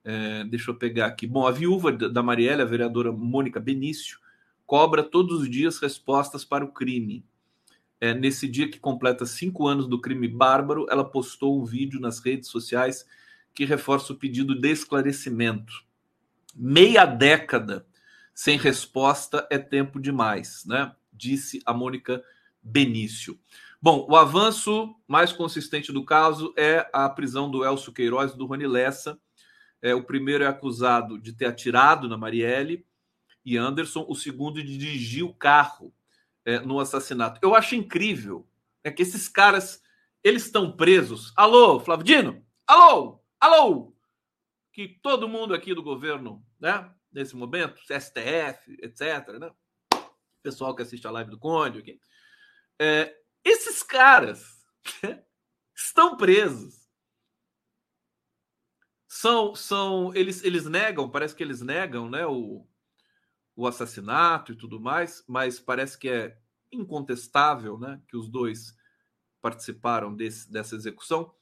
É, 0.04 0.44
deixa 0.46 0.72
eu 0.72 0.76
pegar 0.76 1.08
aqui. 1.08 1.28
Bom, 1.28 1.46
a 1.46 1.52
viúva 1.52 1.92
da 1.92 2.24
Marielle, 2.24 2.62
a 2.62 2.66
vereadora 2.66 3.12
Mônica 3.12 3.60
Benício, 3.60 4.20
cobra 4.66 5.04
todos 5.04 5.42
os 5.42 5.50
dias 5.50 5.80
respostas 5.80 6.46
para 6.46 6.64
o 6.64 6.72
crime. 6.72 7.26
É, 8.02 8.14
nesse 8.14 8.48
dia 8.48 8.70
que 8.70 8.80
completa 8.80 9.26
cinco 9.26 9.68
anos 9.68 9.88
do 9.88 10.00
crime 10.00 10.28
bárbaro, 10.28 10.88
ela 10.90 11.04
postou 11.04 11.62
um 11.62 11.66
vídeo 11.66 12.00
nas 12.00 12.20
redes 12.20 12.50
sociais 12.50 13.06
que 13.54 13.66
reforça 13.66 14.14
o 14.14 14.16
pedido 14.16 14.56
de 14.56 14.70
esclarecimento 14.70 15.90
meia 16.56 17.06
década 17.06 17.86
sem 18.34 18.58
resposta 18.58 19.48
é 19.50 19.58
tempo 19.58 20.00
demais, 20.00 20.66
né? 20.66 20.94
Disse 21.12 21.62
a 21.66 21.74
Mônica 21.74 22.24
Benício. 22.62 23.38
Bom, 23.82 24.06
o 24.10 24.16
avanço 24.18 24.94
mais 25.08 25.32
consistente 25.32 25.94
do 25.94 26.04
caso 26.04 26.54
é 26.58 26.90
a 26.92 27.08
prisão 27.08 27.50
do 27.50 27.64
Elcio 27.64 27.94
Queiroz 27.94 28.34
e 28.34 28.38
do 28.38 28.46
Rony 28.46 28.68
Lessa. 28.68 29.18
É, 29.82 29.96
o 29.96 30.04
primeiro 30.04 30.44
é 30.44 30.48
acusado 30.48 31.18
de 31.18 31.32
ter 31.32 31.46
atirado 31.46 32.10
na 32.10 32.18
Marielle 32.18 32.86
e 33.46 33.56
Anderson, 33.56 34.06
o 34.10 34.16
segundo 34.16 34.62
de 34.62 34.78
dirigir 34.78 35.24
o 35.24 35.34
carro 35.34 35.94
é, 36.44 36.60
no 36.60 36.78
assassinato. 36.78 37.40
Eu 37.42 37.56
acho 37.56 37.74
incrível 37.74 38.46
é 38.84 38.92
que 38.92 39.02
esses 39.02 39.30
caras 39.30 39.82
eles 40.22 40.46
estão 40.46 40.76
presos. 40.76 41.32
Alô, 41.38 41.80
Flávio 41.80 42.06
Dino? 42.06 42.46
Alô, 42.68 43.24
alô, 43.40 43.96
que 44.74 44.90
todo 45.02 45.30
mundo 45.30 45.54
aqui 45.54 45.74
do 45.74 45.82
governo, 45.82 46.46
né, 46.60 46.92
nesse 47.14 47.34
momento, 47.34 47.82
STF, 47.84 48.78
etc., 48.82 49.40
né, 49.40 49.50
pessoal 50.44 50.76
que 50.76 50.82
assiste 50.82 51.08
a 51.08 51.12
live 51.12 51.32
do 51.32 51.40
Conde, 51.40 51.80
aqui, 51.80 51.98
é, 52.78 53.16
esses 53.44 53.84
caras 53.84 54.64
estão 55.76 56.18
presos. 56.18 56.88
São, 59.08 59.56
são 59.56 60.14
eles, 60.14 60.44
eles 60.44 60.66
negam, 60.66 61.10
parece 61.10 61.36
que 61.36 61.44
eles 61.44 61.62
negam, 61.62 62.10
né, 62.10 62.26
o, 62.26 62.66
o 63.56 63.68
assassinato 63.68 64.52
e 64.52 64.56
tudo 64.56 64.80
mais, 64.80 65.24
mas 65.28 65.60
parece 65.60 65.98
que 65.98 66.08
é 66.08 66.40
incontestável, 66.72 67.78
né, 67.78 68.02
que 68.08 68.16
os 68.16 68.30
dois 68.30 68.78
participaram 69.42 70.16
desse, 70.16 70.52
dessa 70.52 70.76
execução. 70.76 71.34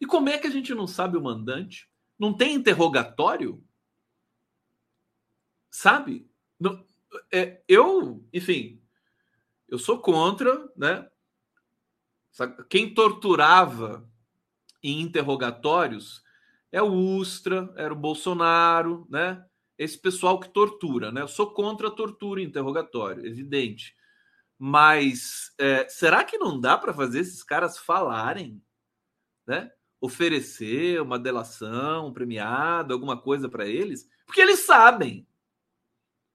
E 0.00 0.06
como 0.06 0.28
é 0.28 0.38
que 0.38 0.46
a 0.46 0.50
gente 0.50 0.74
não 0.74 0.86
sabe 0.86 1.16
o 1.16 1.22
mandante? 1.22 1.90
Não 2.18 2.36
tem 2.36 2.54
interrogatório? 2.54 3.64
Sabe? 5.70 6.30
Não, 6.58 6.84
é, 7.32 7.62
eu, 7.66 8.24
enfim, 8.32 8.82
eu 9.68 9.78
sou 9.78 10.00
contra, 10.00 10.70
né? 10.76 11.10
Quem 12.68 12.92
torturava 12.92 14.08
em 14.82 15.00
interrogatórios 15.00 16.22
é 16.70 16.82
o 16.82 16.92
Ustra, 16.92 17.72
era 17.76 17.92
o 17.92 17.96
Bolsonaro, 17.96 19.06
né? 19.08 19.44
Esse 19.78 19.98
pessoal 19.98 20.40
que 20.40 20.48
tortura, 20.48 21.12
né? 21.12 21.22
Eu 21.22 21.28
sou 21.28 21.50
contra 21.52 21.88
a 21.88 21.90
tortura 21.90 22.40
em 22.40 22.44
interrogatório, 22.44 23.26
evidente. 23.26 23.94
Mas 24.58 25.52
é, 25.58 25.88
será 25.88 26.24
que 26.24 26.38
não 26.38 26.58
dá 26.58 26.78
para 26.78 26.94
fazer 26.94 27.20
esses 27.20 27.42
caras 27.42 27.78
falarem, 27.78 28.62
né? 29.46 29.70
oferecer 30.00 31.00
uma 31.00 31.18
delação 31.18 32.12
premiada, 32.12 32.94
alguma 32.94 33.20
coisa 33.20 33.48
para 33.48 33.66
eles, 33.66 34.08
porque 34.24 34.40
eles 34.40 34.60
sabem. 34.60 35.26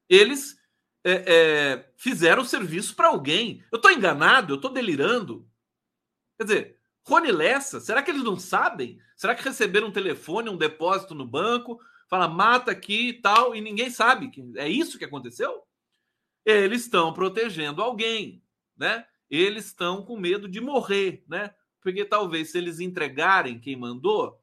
Eles 0.08 0.58
é, 1.04 1.12
é, 1.26 1.92
fizeram 1.96 2.44
serviço 2.44 2.94
para 2.94 3.08
alguém. 3.08 3.64
Eu 3.70 3.76
estou 3.76 3.90
enganado? 3.90 4.52
Eu 4.52 4.56
estou 4.56 4.72
delirando? 4.72 5.48
Quer 6.36 6.44
dizer, 6.44 6.78
Rony 7.06 7.32
Lessa, 7.32 7.80
será 7.80 8.02
que 8.02 8.10
eles 8.10 8.24
não 8.24 8.36
sabem? 8.36 8.98
Será 9.16 9.34
que 9.34 9.44
receberam 9.44 9.88
um 9.88 9.92
telefone, 9.92 10.48
um 10.48 10.56
depósito 10.56 11.14
no 11.14 11.26
banco, 11.26 11.80
fala 12.08 12.28
mata 12.28 12.70
aqui 12.70 13.08
e 13.08 13.12
tal, 13.14 13.54
e 13.54 13.60
ninguém 13.60 13.90
sabe? 13.90 14.30
que 14.30 14.42
É 14.56 14.68
isso 14.68 14.98
que 14.98 15.04
aconteceu? 15.04 15.62
Eles 16.44 16.82
estão 16.82 17.12
protegendo 17.12 17.82
alguém, 17.82 18.42
né? 18.76 19.06
Eles 19.30 19.66
estão 19.66 20.04
com 20.04 20.18
medo 20.18 20.48
de 20.48 20.60
morrer, 20.60 21.24
né? 21.28 21.54
porque 21.82 22.04
talvez 22.04 22.52
se 22.52 22.58
eles 22.58 22.80
entregarem 22.80 23.58
quem 23.58 23.76
mandou, 23.76 24.40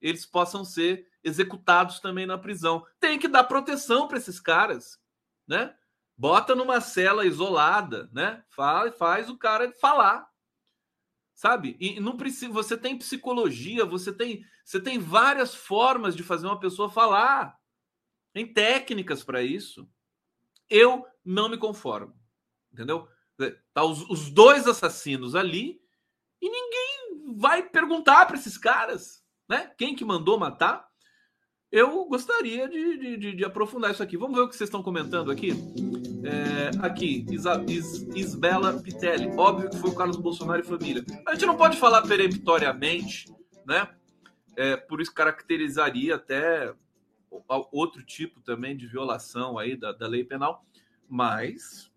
eles 0.00 0.26
possam 0.26 0.64
ser 0.64 1.08
executados 1.22 2.00
também 2.00 2.26
na 2.26 2.36
prisão. 2.36 2.84
Tem 2.98 3.18
que 3.18 3.28
dar 3.28 3.44
proteção 3.44 4.08
para 4.08 4.18
esses 4.18 4.40
caras, 4.40 5.00
né? 5.46 5.74
Bota 6.16 6.54
numa 6.54 6.80
cela 6.80 7.24
isolada, 7.24 8.10
né? 8.12 8.44
Faz, 8.50 8.96
faz 8.98 9.30
o 9.30 9.38
cara 9.38 9.72
falar. 9.80 10.28
Sabe? 11.42 11.76
E 11.80 11.98
não 11.98 12.16
precisa, 12.16 12.52
você 12.52 12.78
tem 12.78 12.96
psicologia, 12.96 13.84
você 13.84 14.12
tem, 14.12 14.46
você 14.64 14.78
tem 14.78 15.00
várias 15.00 15.52
formas 15.52 16.14
de 16.14 16.22
fazer 16.22 16.46
uma 16.46 16.60
pessoa 16.60 16.88
falar. 16.88 17.58
Tem 18.32 18.46
técnicas 18.46 19.24
para 19.24 19.42
isso. 19.42 19.90
Eu 20.70 21.04
não 21.24 21.48
me 21.48 21.58
conformo. 21.58 22.14
Entendeu? 22.72 23.08
Tá 23.74 23.82
os, 23.82 24.08
os 24.08 24.30
dois 24.30 24.68
assassinos 24.68 25.34
ali 25.34 25.82
e 26.40 26.48
ninguém 26.48 27.34
vai 27.34 27.68
perguntar 27.68 28.24
para 28.26 28.36
esses 28.36 28.56
caras, 28.56 29.20
né? 29.48 29.72
Quem 29.76 29.96
que 29.96 30.04
mandou 30.04 30.38
matar? 30.38 30.88
Eu 31.72 32.04
gostaria 32.04 32.68
de, 32.68 33.16
de, 33.16 33.34
de, 33.34 33.44
aprofundar 33.44 33.90
isso 33.90 34.02
aqui. 34.02 34.16
Vamos 34.16 34.36
ver 34.36 34.44
o 34.44 34.48
que 34.48 34.54
vocês 34.54 34.68
estão 34.68 34.80
comentando 34.80 35.32
aqui. 35.32 35.50
É, 36.24 36.70
aqui, 36.86 37.26
Isa, 37.30 37.64
Is, 37.68 38.02
Isbela 38.14 38.80
Pitelli. 38.80 39.28
Óbvio 39.36 39.70
que 39.70 39.76
foi 39.76 39.90
o 39.90 39.94
Carlos 39.94 40.16
Bolsonaro 40.16 40.60
e 40.60 40.64
família. 40.64 41.04
A 41.26 41.34
gente 41.34 41.46
não 41.46 41.56
pode 41.56 41.76
falar 41.76 42.02
peremptoriamente, 42.02 43.32
né? 43.66 43.88
É, 44.56 44.76
por 44.76 45.00
isso 45.00 45.12
caracterizaria 45.12 46.14
até 46.14 46.74
outro 47.72 48.04
tipo 48.04 48.40
também 48.40 48.76
de 48.76 48.86
violação 48.86 49.58
aí 49.58 49.76
da, 49.76 49.92
da 49.92 50.06
lei 50.06 50.24
penal. 50.24 50.64
Mas 51.08 51.90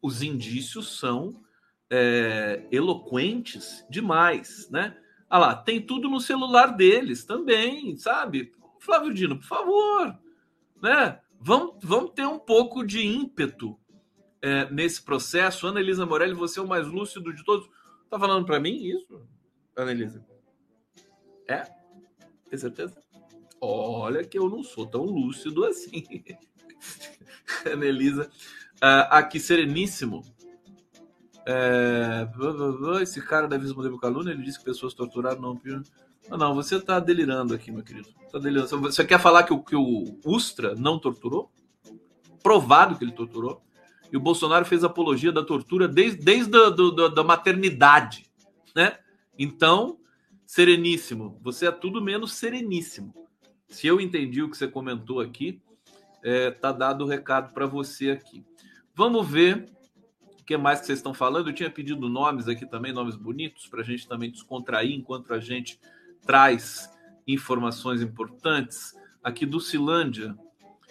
os 0.00 0.22
indícios 0.22 0.98
são 0.98 1.42
é, 1.90 2.66
eloquentes 2.72 3.84
demais, 3.90 4.68
né? 4.70 4.96
Ah 5.28 5.38
lá, 5.38 5.54
tem 5.54 5.80
tudo 5.80 6.08
no 6.08 6.20
celular 6.20 6.76
deles 6.76 7.24
também, 7.24 7.96
sabe? 7.96 8.52
Flávio 8.78 9.14
Dino, 9.14 9.38
por 9.38 9.46
favor, 9.46 10.18
né? 10.82 11.21
Vamos, 11.44 11.74
vamos 11.82 12.12
ter 12.12 12.24
um 12.24 12.38
pouco 12.38 12.86
de 12.86 13.04
ímpeto 13.04 13.76
é, 14.40 14.70
nesse 14.70 15.02
processo. 15.02 15.66
Ana 15.66 15.80
Elisa 15.80 16.06
Morelli, 16.06 16.34
você 16.34 16.60
é 16.60 16.62
o 16.62 16.68
mais 16.68 16.86
lúcido 16.86 17.34
de 17.34 17.44
todos. 17.44 17.68
Tá 18.08 18.16
falando 18.16 18.46
para 18.46 18.60
mim 18.60 18.76
isso, 18.76 19.26
Ana 19.74 19.90
Elisa? 19.90 20.24
É? 21.48 21.64
Tem 22.48 22.58
certeza? 22.58 22.96
Olha 23.60 24.24
que 24.24 24.38
eu 24.38 24.48
não 24.48 24.62
sou 24.62 24.86
tão 24.86 25.04
lúcido 25.04 25.64
assim. 25.64 26.04
Ana 27.66 27.86
Elisa, 27.86 28.30
uh, 28.76 29.10
aqui 29.10 29.40
sereníssimo. 29.40 30.22
É... 31.44 32.28
Esse 33.02 33.20
cara 33.20 33.48
da 33.48 33.58
Vismo 33.58 33.82
Demo 33.82 33.98
Calúnia, 33.98 34.30
ele 34.30 34.42
disse 34.42 34.58
que 34.58 34.64
pessoas 34.64 34.94
torturaram 34.94 35.40
não. 35.40 35.60
Não, 36.28 36.38
não, 36.38 36.54
você 36.54 36.76
está 36.76 36.98
delirando 36.98 37.54
aqui, 37.54 37.70
meu 37.70 37.82
querido. 37.82 38.08
Tá 38.30 38.38
delirando. 38.38 38.80
Você 38.80 39.04
quer 39.04 39.20
falar 39.20 39.42
que 39.42 39.52
o, 39.52 39.62
que 39.62 39.76
o 39.76 40.18
Ustra 40.24 40.74
não 40.74 40.98
torturou? 40.98 41.50
Provado 42.42 42.96
que 42.96 43.04
ele 43.04 43.12
torturou. 43.12 43.62
E 44.10 44.16
o 44.16 44.20
Bolsonaro 44.20 44.64
fez 44.64 44.84
apologia 44.84 45.32
da 45.32 45.42
tortura 45.42 45.88
desde, 45.88 46.22
desde 46.22 46.56
a 46.56 46.68
do, 46.70 47.08
da 47.08 47.24
maternidade. 47.24 48.26
Né? 48.74 48.98
Então, 49.38 49.98
sereníssimo. 50.46 51.38
Você 51.42 51.66
é 51.66 51.72
tudo 51.72 52.02
menos 52.02 52.34
sereníssimo. 52.34 53.14
Se 53.68 53.86
eu 53.86 54.00
entendi 54.00 54.42
o 54.42 54.50
que 54.50 54.56
você 54.56 54.68
comentou 54.68 55.20
aqui, 55.20 55.62
é, 56.22 56.50
tá 56.50 56.70
dado 56.72 57.04
o 57.04 57.08
recado 57.08 57.54
para 57.54 57.66
você 57.66 58.10
aqui. 58.10 58.44
Vamos 58.94 59.26
ver 59.26 59.66
o 60.38 60.44
que 60.44 60.56
mais 60.56 60.80
que 60.80 60.86
vocês 60.86 60.98
estão 60.98 61.14
falando? 61.14 61.48
Eu 61.48 61.54
tinha 61.54 61.70
pedido 61.70 62.08
nomes 62.08 62.48
aqui 62.48 62.66
também, 62.66 62.92
nomes 62.92 63.16
bonitos, 63.16 63.66
para 63.66 63.80
a 63.80 63.84
gente 63.84 64.06
também 64.06 64.30
descontrair 64.30 64.92
enquanto 64.92 65.32
a 65.32 65.40
gente 65.40 65.80
traz 66.24 66.90
informações 67.26 68.02
importantes. 68.02 68.94
Aqui 69.22 69.46
do 69.46 69.60
Cilândia. 69.60 70.36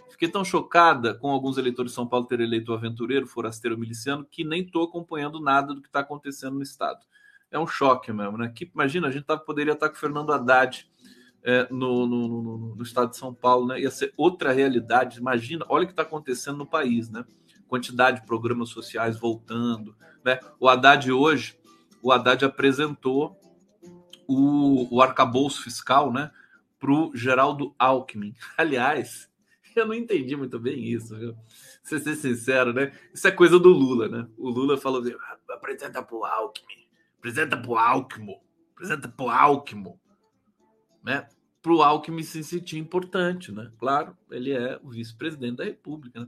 Fiquei 0.09 0.29
tão 0.29 0.45
chocada 0.45 1.13
com 1.15 1.29
alguns 1.31 1.57
eleitores 1.57 1.91
de 1.91 1.95
São 1.95 2.07
Paulo 2.07 2.27
ter 2.27 2.39
eleito 2.39 2.71
o 2.71 2.75
aventureiro, 2.75 3.25
forasteiro 3.25 3.77
miliciano, 3.77 4.25
que 4.29 4.43
nem 4.43 4.61
estou 4.61 4.83
acompanhando 4.83 5.41
nada 5.41 5.73
do 5.73 5.81
que 5.81 5.87
está 5.87 6.01
acontecendo 6.01 6.55
no 6.55 6.61
Estado. 6.61 6.99
É 7.49 7.59
um 7.59 7.67
choque 7.67 8.13
mesmo, 8.13 8.37
né? 8.37 8.51
Que, 8.55 8.71
imagina, 8.73 9.07
a 9.07 9.11
gente 9.11 9.25
tá, 9.25 9.35
poderia 9.35 9.73
estar 9.73 9.87
tá 9.87 9.91
com 9.91 9.97
o 9.97 9.99
Fernando 9.99 10.31
Haddad 10.31 10.87
é, 11.43 11.67
no, 11.71 12.05
no, 12.05 12.27
no, 12.27 12.75
no, 12.75 12.83
estado 12.83 13.09
de 13.09 13.17
São 13.17 13.33
Paulo, 13.33 13.67
né? 13.67 13.81
Ia 13.81 13.91
ser 13.91 14.13
outra 14.15 14.53
realidade. 14.53 15.19
Imagina, 15.19 15.65
olha 15.67 15.83
o 15.83 15.87
que 15.87 15.93
está 15.93 16.03
acontecendo 16.03 16.59
no 16.59 16.67
país, 16.67 17.09
né? 17.09 17.25
quantidade 17.71 18.19
de 18.19 18.27
programas 18.27 18.67
sociais 18.67 19.17
voltando. 19.17 19.95
Né? 20.25 20.41
O 20.59 20.67
Haddad 20.67 21.09
hoje, 21.09 21.57
o 22.03 22.11
Haddad 22.11 22.43
apresentou 22.43 23.39
o, 24.31 24.95
o 24.95 25.01
arcabouço 25.01 25.63
fiscal 25.63 26.11
né, 26.11 26.31
para 26.79 26.91
o 26.91 27.11
Geraldo 27.15 27.75
Alckmin. 27.77 28.33
Aliás, 28.57 29.29
eu 29.75 29.85
não 29.85 29.93
entendi 29.93 30.35
muito 30.35 30.59
bem 30.59 30.83
isso, 30.83 31.17
viu? 31.17 31.35
Se 31.83 31.99
ser 31.99 32.15
sincero, 32.15 32.73
né? 32.73 32.91
Isso 33.13 33.27
é 33.27 33.31
coisa 33.31 33.59
do 33.59 33.69
Lula, 33.69 34.07
né? 34.07 34.27
O 34.37 34.49
Lula 34.49 34.77
falou 34.77 35.01
assim: 35.01 35.13
ah, 35.13 35.37
apresenta 35.53 36.03
para 36.03 36.15
o 36.15 36.25
Alckmin, 36.25 36.87
apresenta 37.17 37.57
para 37.57 37.71
o 37.71 37.77
Alckmin, 37.77 38.39
apresenta 38.73 39.07
para 39.07 39.25
o 39.25 39.29
Alckmin, 39.29 39.93
né? 41.03 41.27
para 41.61 41.73
o 41.73 41.83
Alckmin 41.83 42.23
se 42.23 42.43
sentir 42.43 42.77
importante, 42.77 43.51
né? 43.51 43.71
Claro, 43.77 44.17
ele 44.31 44.51
é 44.51 44.79
o 44.83 44.89
vice-presidente 44.89 45.57
da 45.57 45.63
República. 45.63 46.21
Né? 46.21 46.27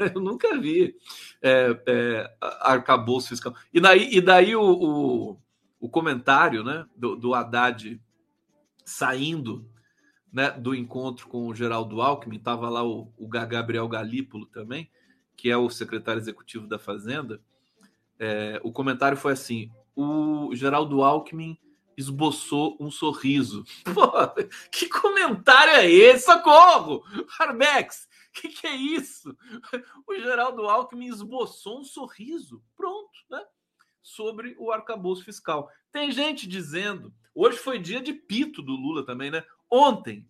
Eu 0.14 0.20
nunca 0.20 0.58
vi 0.58 0.96
é, 1.42 1.78
é, 1.86 2.36
arcabouço 2.40 3.28
fiscal. 3.28 3.54
E 3.72 3.80
daí, 3.80 4.08
e 4.10 4.20
daí 4.20 4.56
o, 4.56 4.62
o, 4.62 5.40
o 5.80 5.88
comentário 5.88 6.62
né, 6.62 6.86
do, 6.94 7.16
do 7.16 7.34
Haddad 7.34 8.00
saindo 8.84 9.68
né, 10.32 10.50
do 10.50 10.74
encontro 10.74 11.26
com 11.26 11.46
o 11.46 11.54
Geraldo 11.54 12.00
Alckmin, 12.00 12.36
estava 12.36 12.68
lá 12.68 12.84
o, 12.84 13.12
o 13.16 13.26
Gabriel 13.26 13.88
Galípolo 13.88 14.46
também, 14.46 14.90
que 15.36 15.50
é 15.50 15.56
o 15.56 15.70
secretário 15.70 16.20
executivo 16.20 16.66
da 16.66 16.78
Fazenda. 16.78 17.40
É, 18.18 18.60
o 18.62 18.70
comentário 18.70 19.16
foi 19.16 19.32
assim: 19.32 19.70
o 19.96 20.54
Geraldo 20.54 21.02
Alckmin 21.02 21.58
esboçou 21.96 22.76
um 22.78 22.90
sorriso. 22.90 23.64
Pô, 23.94 24.10
que 24.70 24.88
comentário 24.88 25.72
é 25.72 25.90
esse? 25.90 26.26
Socorro! 26.26 27.02
Arbex, 27.38 28.06
que 28.32 28.48
que 28.48 28.66
é 28.66 28.74
isso? 28.74 29.36
O 30.06 30.14
Geraldo 30.14 30.68
Alckmin 30.68 31.06
esboçou 31.06 31.80
um 31.80 31.84
sorriso. 31.84 32.62
Pronto, 32.76 33.10
né? 33.30 33.42
Sobre 34.02 34.56
o 34.58 34.70
arcabouço 34.70 35.24
fiscal. 35.24 35.70
Tem 35.92 36.10
gente 36.10 36.48
dizendo, 36.48 37.12
hoje 37.34 37.58
foi 37.58 37.78
dia 37.78 38.00
de 38.00 38.12
pito 38.12 38.62
do 38.62 38.72
Lula 38.72 39.04
também, 39.04 39.30
né? 39.30 39.44
Ontem, 39.70 40.28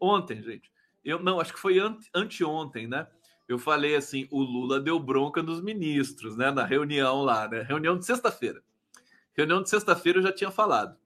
ontem, 0.00 0.42
gente, 0.42 0.70
eu 1.04 1.18
não, 1.18 1.40
acho 1.40 1.52
que 1.52 1.60
foi 1.60 1.78
ante, 1.78 2.10
anteontem, 2.14 2.86
né? 2.86 3.06
Eu 3.46 3.58
falei 3.58 3.94
assim, 3.94 4.26
o 4.30 4.42
Lula 4.42 4.80
deu 4.80 4.98
bronca 4.98 5.42
nos 5.42 5.60
ministros, 5.60 6.36
né? 6.36 6.50
Na 6.50 6.64
reunião 6.64 7.22
lá, 7.22 7.46
né? 7.48 7.62
Reunião 7.62 7.98
de 7.98 8.06
sexta-feira. 8.06 8.62
Reunião 9.36 9.62
de 9.62 9.68
sexta-feira 9.68 10.18
eu 10.18 10.22
já 10.22 10.32
tinha 10.32 10.50
falado 10.50 10.96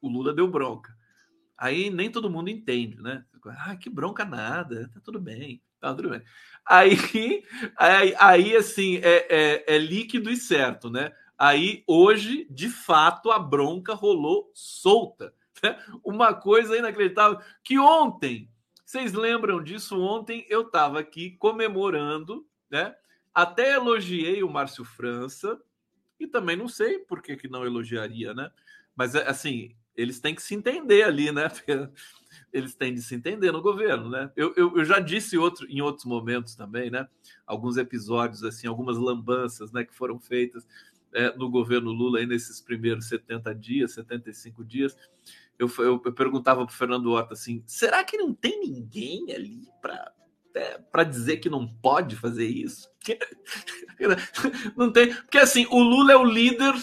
o 0.00 0.08
Lula 0.08 0.32
deu 0.32 0.48
bronca. 0.48 0.96
Aí 1.56 1.90
nem 1.90 2.10
todo 2.10 2.30
mundo 2.30 2.48
entende, 2.48 3.00
né? 3.02 3.24
Ah, 3.44 3.76
que 3.76 3.90
bronca 3.90 4.24
nada, 4.24 4.88
tá 4.92 5.00
tudo 5.00 5.20
bem, 5.20 5.62
tá 5.80 5.94
tudo 5.94 6.10
bem. 6.10 6.22
Aí, 6.66 6.96
aí, 7.76 8.14
aí 8.18 8.56
assim, 8.56 8.96
é, 8.98 9.26
é, 9.28 9.74
é 9.74 9.78
líquido 9.78 10.30
e 10.30 10.36
certo, 10.36 10.90
né? 10.90 11.12
Aí 11.38 11.82
hoje, 11.86 12.46
de 12.50 12.68
fato, 12.68 13.30
a 13.30 13.38
bronca 13.38 13.94
rolou 13.94 14.50
solta. 14.54 15.32
Né? 15.62 15.78
Uma 16.04 16.34
coisa 16.34 16.76
inacreditável 16.76 17.40
que 17.64 17.78
ontem, 17.78 18.50
vocês 18.84 19.12
lembram 19.12 19.62
disso? 19.62 20.00
Ontem 20.00 20.46
eu 20.48 20.62
estava 20.62 21.00
aqui 21.00 21.30
comemorando, 21.32 22.46
né? 22.70 22.94
Até 23.34 23.74
elogiei 23.74 24.42
o 24.42 24.50
Márcio 24.50 24.84
França 24.84 25.60
e 26.18 26.26
também 26.26 26.56
não 26.56 26.68
sei 26.68 26.98
por 26.98 27.22
que, 27.22 27.36
que 27.36 27.48
não 27.48 27.64
elogiaria, 27.64 28.34
né? 28.34 28.50
Mas 28.94 29.14
assim, 29.14 29.74
eles 29.96 30.20
têm 30.20 30.34
que 30.34 30.42
se 30.42 30.54
entender 30.54 31.04
ali, 31.04 31.32
né? 31.32 31.48
Eles 32.52 32.74
têm 32.74 32.94
de 32.94 33.02
se 33.02 33.14
entender 33.14 33.52
no 33.52 33.62
governo, 33.62 34.08
né? 34.08 34.30
Eu, 34.36 34.52
eu, 34.56 34.76
eu, 34.76 34.84
já 34.84 34.98
disse 34.98 35.38
outro, 35.38 35.66
em 35.68 35.80
outros 35.80 36.04
momentos 36.04 36.54
também, 36.54 36.90
né? 36.90 37.08
Alguns 37.46 37.76
episódios, 37.76 38.44
assim, 38.44 38.66
algumas 38.66 38.96
lambanças, 38.96 39.72
né? 39.72 39.84
Que 39.84 39.94
foram 39.94 40.18
feitas 40.18 40.66
é, 41.12 41.34
no 41.36 41.50
governo 41.50 41.90
Lula 41.90 42.18
aí 42.18 42.26
nesses 42.26 42.60
primeiros 42.60 43.06
70 43.08 43.54
dias, 43.54 43.92
75 43.92 44.64
dias. 44.64 44.96
Eu, 45.58 45.70
eu, 45.78 46.02
eu 46.04 46.12
perguntava 46.12 46.64
para 46.64 46.74
Fernando 46.74 47.10
Horta 47.10 47.34
assim: 47.34 47.62
será 47.66 48.02
que 48.04 48.16
não 48.16 48.32
tem 48.32 48.60
ninguém 48.60 49.32
ali 49.32 49.68
para 49.80 50.12
é, 50.54 50.78
para 50.78 51.04
dizer 51.04 51.36
que 51.36 51.48
não 51.48 51.66
pode 51.66 52.16
fazer 52.16 52.46
isso? 52.46 52.88
não 54.76 54.90
tem, 54.90 55.14
porque 55.14 55.38
assim, 55.38 55.66
o 55.70 55.78
Lula 55.78 56.12
é 56.12 56.16
o 56.16 56.24
líder 56.24 56.74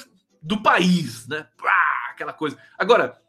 do 0.42 0.62
país, 0.62 1.28
né? 1.28 1.48
aquela 2.18 2.34
coisa. 2.34 2.58
Agora, 2.78 3.22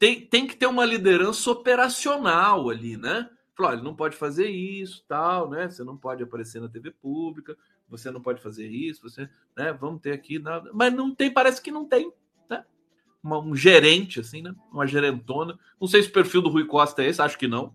tem, 0.00 0.22
tem 0.22 0.46
que 0.46 0.56
ter 0.56 0.66
uma 0.66 0.86
liderança 0.86 1.50
operacional 1.50 2.70
ali, 2.70 2.96
né? 2.96 3.28
Falou, 3.54 3.82
não 3.82 3.94
pode 3.94 4.16
fazer 4.16 4.48
isso, 4.48 5.04
tal, 5.06 5.50
né? 5.50 5.68
Você 5.68 5.84
não 5.84 5.94
pode 5.94 6.22
aparecer 6.22 6.58
na 6.58 6.70
TV 6.70 6.90
pública, 6.90 7.54
você 7.86 8.10
não 8.10 8.22
pode 8.22 8.40
fazer 8.40 8.66
isso, 8.66 9.02
você, 9.02 9.28
né? 9.54 9.74
Vamos 9.74 10.00
ter 10.00 10.12
aqui 10.12 10.38
nada. 10.38 10.70
Mas 10.72 10.90
não 10.94 11.14
tem, 11.14 11.30
parece 11.30 11.60
que 11.60 11.70
não 11.70 11.84
tem, 11.84 12.10
né? 12.48 12.64
uma, 13.22 13.38
um 13.40 13.54
gerente, 13.54 14.20
assim, 14.20 14.40
né? 14.40 14.54
Uma 14.72 14.86
gerentona. 14.86 15.58
Não 15.78 15.86
sei 15.86 16.02
se 16.02 16.08
o 16.08 16.12
perfil 16.12 16.40
do 16.40 16.48
Rui 16.48 16.64
Costa 16.64 17.02
é 17.02 17.08
esse, 17.08 17.20
acho 17.20 17.36
que 17.36 17.46
não. 17.46 17.74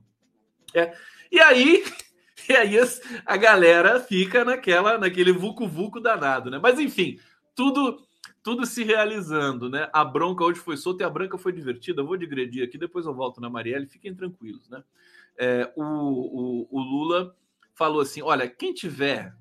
É. 0.74 0.98
E 1.32 1.40
aí, 1.40 1.84
e 2.50 2.54
aí 2.54 2.76
a 3.24 3.38
galera 3.38 4.00
fica 4.00 4.44
naquela, 4.44 4.98
naquele 4.98 5.32
vucu-vucu 5.32 6.00
danado, 6.00 6.50
né? 6.50 6.58
Mas 6.60 6.80
enfim, 6.80 7.20
tudo 7.54 8.04
tudo 8.44 8.66
se 8.66 8.84
realizando, 8.84 9.70
né? 9.70 9.90
A 9.94 10.04
bronca 10.04 10.44
hoje 10.44 10.60
foi 10.60 10.78
solta 10.78 11.04
e 11.04 11.06
a 11.06 11.10
branca 11.10 11.38
foi 11.38 11.52
divertida. 11.52 12.02
Eu 12.02 12.08
vou 12.08 12.18
digredir 12.18 12.64
aqui, 12.64 12.78
depois 12.78 13.06
eu 13.06 13.14
volto 13.14 13.42
na 13.42 13.50
Marielle, 13.50 13.88
fiquem 13.88 14.16
tranquilos, 14.16 14.70
né? 14.70 14.84
É, 15.38 15.72
o, 15.76 15.84
o, 15.84 16.68
o 16.72 16.80
Lula 16.80 17.36
falou 17.74 18.02
assim: 18.02 18.22
olha, 18.22 18.50
quem 18.50 18.74
tiver 18.74 19.36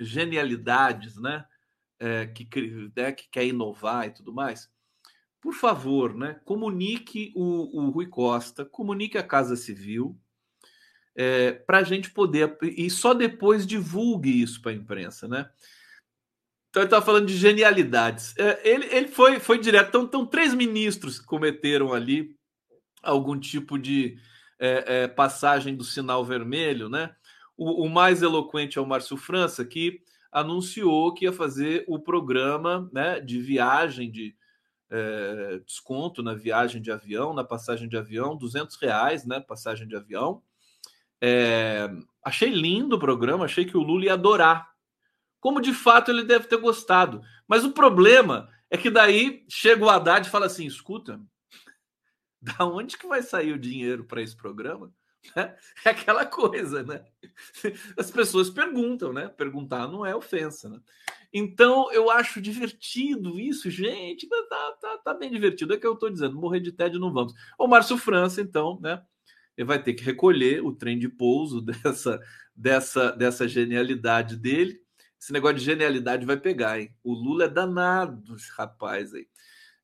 genialidades, 0.00 1.16
né? 1.16 1.44
É, 1.98 2.26
que, 2.26 2.46
né, 2.94 3.12
que 3.12 3.28
quer 3.30 3.46
inovar 3.46 4.06
e 4.08 4.10
tudo 4.10 4.32
mais, 4.32 4.68
por 5.44 5.54
favor, 5.54 6.14
né, 6.14 6.40
comunique 6.44 7.32
o, 7.36 7.82
o 7.82 7.90
Rui 7.90 8.06
Costa, 8.06 8.64
comunique 8.64 9.16
a 9.16 9.22
Casa 9.22 9.56
Civil, 9.56 10.18
é, 11.14 11.52
para 11.52 11.78
a 11.78 11.82
gente 11.82 12.10
poder. 12.10 12.56
E 12.62 12.88
só 12.88 13.12
depois 13.12 13.66
divulgue 13.66 14.42
isso 14.42 14.62
para 14.62 14.72
a 14.72 14.74
imprensa, 14.74 15.28
né? 15.28 15.50
Então 16.74 16.82
ele 16.82 16.88
estava 16.88 17.06
falando 17.06 17.26
de 17.26 17.36
genialidades. 17.36 18.36
É, 18.36 18.68
ele, 18.68 18.86
ele 18.86 19.06
foi, 19.06 19.38
foi 19.38 19.60
direto. 19.60 19.90
Então, 19.90 20.02
então, 20.02 20.26
três 20.26 20.52
ministros 20.52 21.20
cometeram 21.20 21.92
ali 21.92 22.34
algum 23.00 23.38
tipo 23.38 23.78
de 23.78 24.18
é, 24.58 24.84
é, 25.04 25.06
passagem 25.06 25.76
do 25.76 25.84
sinal 25.84 26.24
vermelho, 26.24 26.88
né? 26.88 27.14
O, 27.56 27.84
o, 27.84 27.88
mais 27.88 28.22
eloquente 28.22 28.76
é 28.76 28.82
o 28.82 28.86
Márcio 28.86 29.16
França, 29.16 29.64
que 29.64 30.00
anunciou 30.32 31.14
que 31.14 31.26
ia 31.26 31.32
fazer 31.32 31.84
o 31.86 32.00
programa 32.00 32.90
né, 32.92 33.20
de 33.20 33.40
viagem 33.40 34.10
de 34.10 34.34
é, 34.90 35.60
desconto 35.64 36.24
na 36.24 36.34
viagem 36.34 36.82
de 36.82 36.90
avião, 36.90 37.32
na 37.32 37.44
passagem 37.44 37.88
de 37.88 37.96
avião, 37.96 38.36
200 38.36 38.74
reais, 38.78 39.24
né? 39.24 39.38
Passagem 39.38 39.86
de 39.86 39.94
avião. 39.94 40.42
É, 41.20 41.88
achei 42.20 42.50
lindo 42.50 42.96
o 42.96 42.98
programa, 42.98 43.44
achei 43.44 43.64
que 43.64 43.76
o 43.76 43.82
Lula 43.82 44.06
ia 44.06 44.14
adorar. 44.14 44.73
Como 45.44 45.60
de 45.60 45.74
fato 45.74 46.10
ele 46.10 46.24
deve 46.24 46.46
ter 46.46 46.56
gostado. 46.56 47.20
Mas 47.46 47.66
o 47.66 47.72
problema 47.72 48.48
é 48.70 48.78
que 48.78 48.88
daí 48.88 49.44
chega 49.46 49.84
o 49.84 49.90
Haddad 49.90 50.26
e 50.26 50.30
fala 50.30 50.46
assim: 50.46 50.64
escuta, 50.64 51.20
da 52.40 52.64
onde 52.64 52.96
que 52.96 53.06
vai 53.06 53.22
sair 53.22 53.52
o 53.52 53.58
dinheiro 53.58 54.06
para 54.06 54.22
esse 54.22 54.34
programa? 54.34 54.90
É 55.84 55.90
aquela 55.90 56.24
coisa, 56.24 56.82
né? 56.82 57.04
As 57.98 58.10
pessoas 58.10 58.48
perguntam, 58.48 59.12
né? 59.12 59.28
Perguntar 59.28 59.86
não 59.86 60.04
é 60.04 60.16
ofensa, 60.16 60.68
né? 60.68 60.80
Então, 61.32 61.92
eu 61.92 62.10
acho 62.10 62.40
divertido 62.40 63.38
isso, 63.38 63.70
gente. 63.70 64.26
Tá, 64.28 64.76
tá, 64.80 64.98
tá 64.98 65.14
bem 65.14 65.30
divertido. 65.30 65.74
É 65.74 65.76
que 65.76 65.86
eu 65.86 65.94
estou 65.94 66.08
dizendo, 66.08 66.36
morrer 66.38 66.60
de 66.60 66.72
tédio 66.72 67.00
não 67.00 67.12
vamos. 67.12 67.34
O 67.58 67.66
Márcio 67.66 67.98
França, 67.98 68.40
então, 68.40 68.78
né? 68.80 69.02
Ele 69.56 69.66
vai 69.66 69.82
ter 69.82 69.94
que 69.94 70.04
recolher 70.04 70.62
o 70.62 70.74
trem 70.74 70.98
de 70.98 71.08
pouso 71.08 71.60
dessa, 71.60 72.20
dessa, 72.54 73.12
dessa 73.12 73.48
genialidade 73.48 74.36
dele. 74.36 74.83
Esse 75.24 75.32
negócio 75.32 75.56
de 75.56 75.64
genialidade 75.64 76.26
vai 76.26 76.36
pegar, 76.36 76.78
hein? 76.78 76.94
O 77.02 77.14
Lula 77.14 77.44
é 77.44 77.48
danado, 77.48 78.36
rapaz 78.58 79.14
aí. 79.14 79.26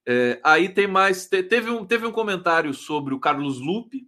É, 0.07 0.38
aí 0.44 0.68
tem 0.68 0.87
mais. 0.87 1.29
Teve 1.29 1.70
um, 1.70 1.87
teve 1.87 2.07
um 2.07 2.12
comentário 2.12 2.74
sobre 2.74 3.14
o 3.14 3.18
Carlos 3.18 3.59
Lupe, 3.59 4.07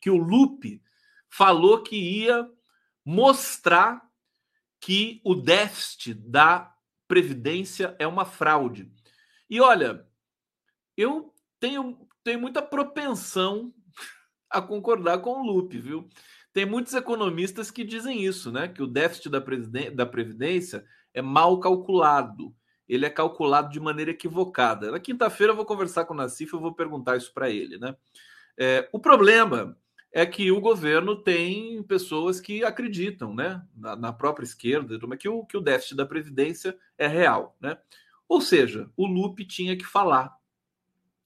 que 0.00 0.10
o 0.10 0.16
Lupe 0.16 0.82
falou 1.30 1.80
que 1.80 1.94
ia 1.94 2.44
mostrar 3.04 4.02
que 4.80 5.20
o 5.24 5.36
déficit 5.36 6.12
da 6.12 6.74
Previdência 7.06 7.94
é 7.96 8.06
uma 8.08 8.24
fraude. 8.24 8.92
E 9.48 9.60
olha, 9.60 10.04
eu 10.96 11.32
tenho, 11.60 12.04
tenho 12.24 12.40
muita 12.40 12.60
propensão 12.60 13.72
a 14.50 14.60
concordar 14.60 15.18
com 15.20 15.40
o 15.40 15.46
Lupe, 15.46 15.78
viu? 15.78 16.08
Tem 16.52 16.66
muitos 16.66 16.94
economistas 16.94 17.70
que 17.70 17.84
dizem 17.84 18.24
isso, 18.24 18.52
né? 18.52 18.68
Que 18.68 18.82
o 18.82 18.86
déficit 18.86 19.30
da, 19.30 19.42
da 19.94 20.06
Previdência 20.06 20.84
é 21.14 21.22
mal 21.22 21.58
calculado. 21.60 22.54
Ele 22.88 23.06
é 23.06 23.10
calculado 23.10 23.70
de 23.70 23.80
maneira 23.80 24.10
equivocada. 24.10 24.90
Na 24.90 25.00
quinta-feira 25.00 25.52
eu 25.52 25.56
vou 25.56 25.64
conversar 25.64 26.04
com 26.04 26.12
o 26.12 26.16
Nassif 26.16 26.54
e 26.54 26.58
vou 26.58 26.74
perguntar 26.74 27.16
isso 27.16 27.32
para 27.32 27.48
ele, 27.48 27.78
né? 27.78 27.96
É, 28.58 28.88
o 28.92 28.98
problema 28.98 29.76
é 30.12 30.26
que 30.26 30.52
o 30.52 30.60
governo 30.60 31.16
tem 31.16 31.82
pessoas 31.84 32.38
que 32.38 32.62
acreditam, 32.62 33.34
né, 33.34 33.62
na, 33.74 33.96
na 33.96 34.12
própria 34.12 34.44
esquerda, 34.44 34.98
que 35.16 35.28
o, 35.28 35.44
que 35.46 35.56
o 35.56 35.60
déficit 35.60 35.96
da 35.96 36.04
Previdência 36.04 36.76
é 36.98 37.06
real. 37.06 37.56
Né? 37.58 37.78
Ou 38.28 38.40
seja, 38.40 38.90
o 38.94 39.06
Lupe 39.06 39.46
tinha 39.46 39.76
que 39.76 39.86
falar 39.86 40.36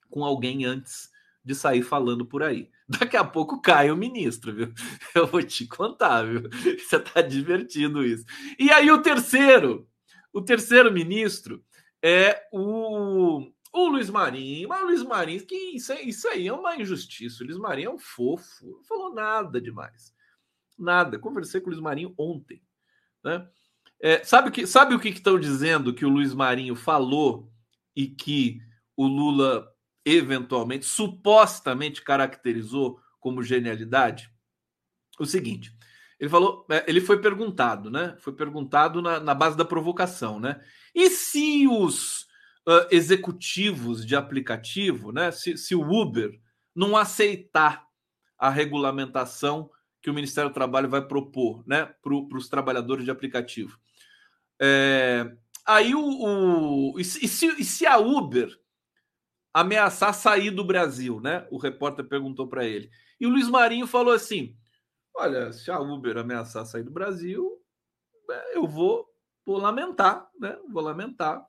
com 0.09 0.25
alguém 0.25 0.65
antes 0.65 1.11
de 1.45 1.55
sair 1.55 1.83
falando 1.83 2.25
por 2.25 2.45
aí. 2.45 2.71
Daqui 2.89 3.17
a 3.17 3.25
pouco 3.25 3.61
cai 3.61 3.91
o 3.91 3.97
ministro, 3.97 4.55
viu? 4.55 4.73
Eu 5.15 5.27
vou 5.27 5.43
te 5.43 5.67
contar, 5.67 6.23
viu? 6.25 6.43
Você 6.79 7.01
tá 7.01 7.21
divertido 7.21 8.05
isso. 8.05 8.25
E 8.59 8.71
aí 8.71 8.91
o 8.91 9.03
terceiro, 9.03 9.89
o 10.33 10.41
terceiro 10.41 10.93
ministro 10.93 11.65
é 12.03 12.47
o 12.53 13.51
o 13.77 13.89
Luiz 13.89 14.09
Marinho, 14.09 14.71
mas 14.71 14.83
o 14.83 14.87
Luiz 14.87 15.03
Marinho, 15.03 15.45
que 15.45 15.55
isso, 15.55 15.93
isso 15.95 16.27
aí 16.29 16.49
é 16.49 16.53
uma 16.53 16.77
injustiça. 16.77 17.43
O 17.43 17.47
Luiz 17.47 17.59
Marinho 17.59 17.91
é 17.91 17.95
um 17.95 17.99
fofo, 17.99 18.67
não 18.67 18.83
falou 18.85 19.13
nada 19.13 19.61
demais. 19.61 20.15
Nada. 20.79 21.19
Conversei 21.19 21.61
com 21.61 21.67
o 21.67 21.71
Luiz 21.71 21.83
Marinho 21.83 22.15
ontem. 22.17 22.63
Né? 23.23 23.47
É, 24.01 24.25
sabe, 24.25 24.51
que, 24.51 24.67
sabe 24.67 24.95
o 24.95 24.99
que 24.99 25.11
estão 25.11 25.39
dizendo 25.39 25.95
que 25.95 26.07
o 26.07 26.09
Luiz 26.09 26.33
Marinho 26.33 26.75
falou 26.75 27.53
e 27.95 28.07
que 28.07 28.63
o 28.97 29.07
Lula 29.07 29.71
eventualmente, 30.07 30.87
supostamente 30.87 32.01
caracterizou 32.01 33.01
como 33.19 33.43
genialidade? 33.43 34.31
O 35.19 35.27
seguinte. 35.27 35.75
Ele 36.19 36.31
falou, 36.31 36.65
é, 36.71 36.85
ele 36.89 37.01
foi 37.01 37.21
perguntado, 37.21 37.91
né? 37.91 38.17
Foi 38.21 38.33
perguntado 38.33 39.03
na, 39.03 39.21
na 39.21 39.35
base 39.35 39.57
da 39.57 39.65
provocação, 39.65 40.41
né? 40.41 40.63
E 40.95 41.11
se 41.11 41.67
os 41.67 42.23
uh, 42.67 42.87
executivos 42.91 44.07
de 44.07 44.15
aplicativo, 44.17 45.13
né? 45.13 45.31
Se, 45.31 45.59
se 45.59 45.75
o 45.75 45.83
Uber 45.83 46.41
não 46.75 46.97
aceitar 46.97 47.85
a 48.39 48.49
regulamentação 48.49 49.71
que 50.01 50.11
o 50.11 50.15
Ministério 50.15 50.51
do 50.51 50.55
Trabalho 50.55 50.89
vai 50.89 51.03
propor, 51.03 51.65
né, 51.67 51.93
para 52.01 52.39
os 52.39 52.49
trabalhadores 52.49 53.05
de 53.05 53.11
aplicativo. 53.11 53.79
É, 54.61 55.33
aí 55.67 55.95
o, 55.95 56.93
o 56.93 57.01
e, 57.01 57.05
se, 57.05 57.47
e 57.59 57.65
se 57.65 57.87
a 57.87 57.99
Uber 57.99 58.49
ameaçar 59.61 60.15
sair 60.15 60.51
do 60.51 60.65
Brasil, 60.65 61.21
né? 61.21 61.47
O 61.51 61.59
repórter 61.59 62.05
perguntou 62.05 62.47
para 62.49 62.65
ele. 62.65 62.91
E 63.21 63.27
o 63.27 63.31
Luiz 63.31 63.49
Marinho 63.49 63.87
falou 63.87 64.13
assim: 64.13 64.57
Olha, 65.15 65.53
se 65.53 65.71
a 65.71 65.79
Uber 65.81 66.19
ameaçar 66.19 66.67
sair 66.67 66.83
do 66.83 66.91
Brasil, 66.91 67.61
é, 68.31 68.57
eu 68.57 68.67
vou, 68.67 69.07
vou 69.45 69.59
lamentar, 69.59 70.29
né? 70.39 70.59
Vou 70.69 70.83
lamentar 70.83 71.47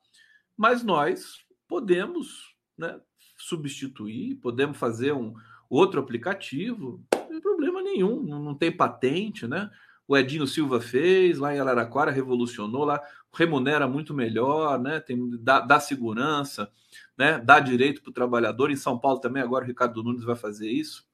mas 0.58 0.82
nós 0.82 1.46
podemos 1.68 2.52
né, 2.76 3.00
substituir, 3.36 4.34
podemos 4.42 4.76
fazer 4.76 5.12
um 5.12 5.32
outro 5.70 6.00
aplicativo, 6.00 7.00
não 7.14 7.28
tem 7.28 7.40
problema 7.40 7.80
nenhum, 7.80 8.20
não 8.24 8.54
tem 8.56 8.76
patente, 8.76 9.46
né? 9.46 9.70
O 10.08 10.16
Edinho 10.16 10.46
Silva 10.46 10.80
fez 10.80 11.38
lá 11.38 11.54
em 11.54 11.60
Araraquara, 11.60 12.10
revolucionou 12.10 12.84
lá, 12.84 13.00
remunera 13.34 13.86
muito 13.86 14.14
melhor, 14.14 14.78
né? 14.80 15.00
Tem, 15.00 15.18
dá, 15.40 15.60
dá 15.60 15.80
segurança, 15.80 16.70
né? 17.16 17.38
Dá 17.38 17.60
direito 17.60 18.02
para 18.02 18.10
o 18.10 18.14
trabalhador. 18.14 18.70
Em 18.70 18.76
São 18.76 18.98
Paulo 18.98 19.20
também, 19.20 19.42
agora 19.42 19.64
o 19.64 19.68
Ricardo 19.68 20.02
Nunes 20.02 20.24
vai 20.24 20.36
fazer 20.36 20.70
isso. 20.70 21.06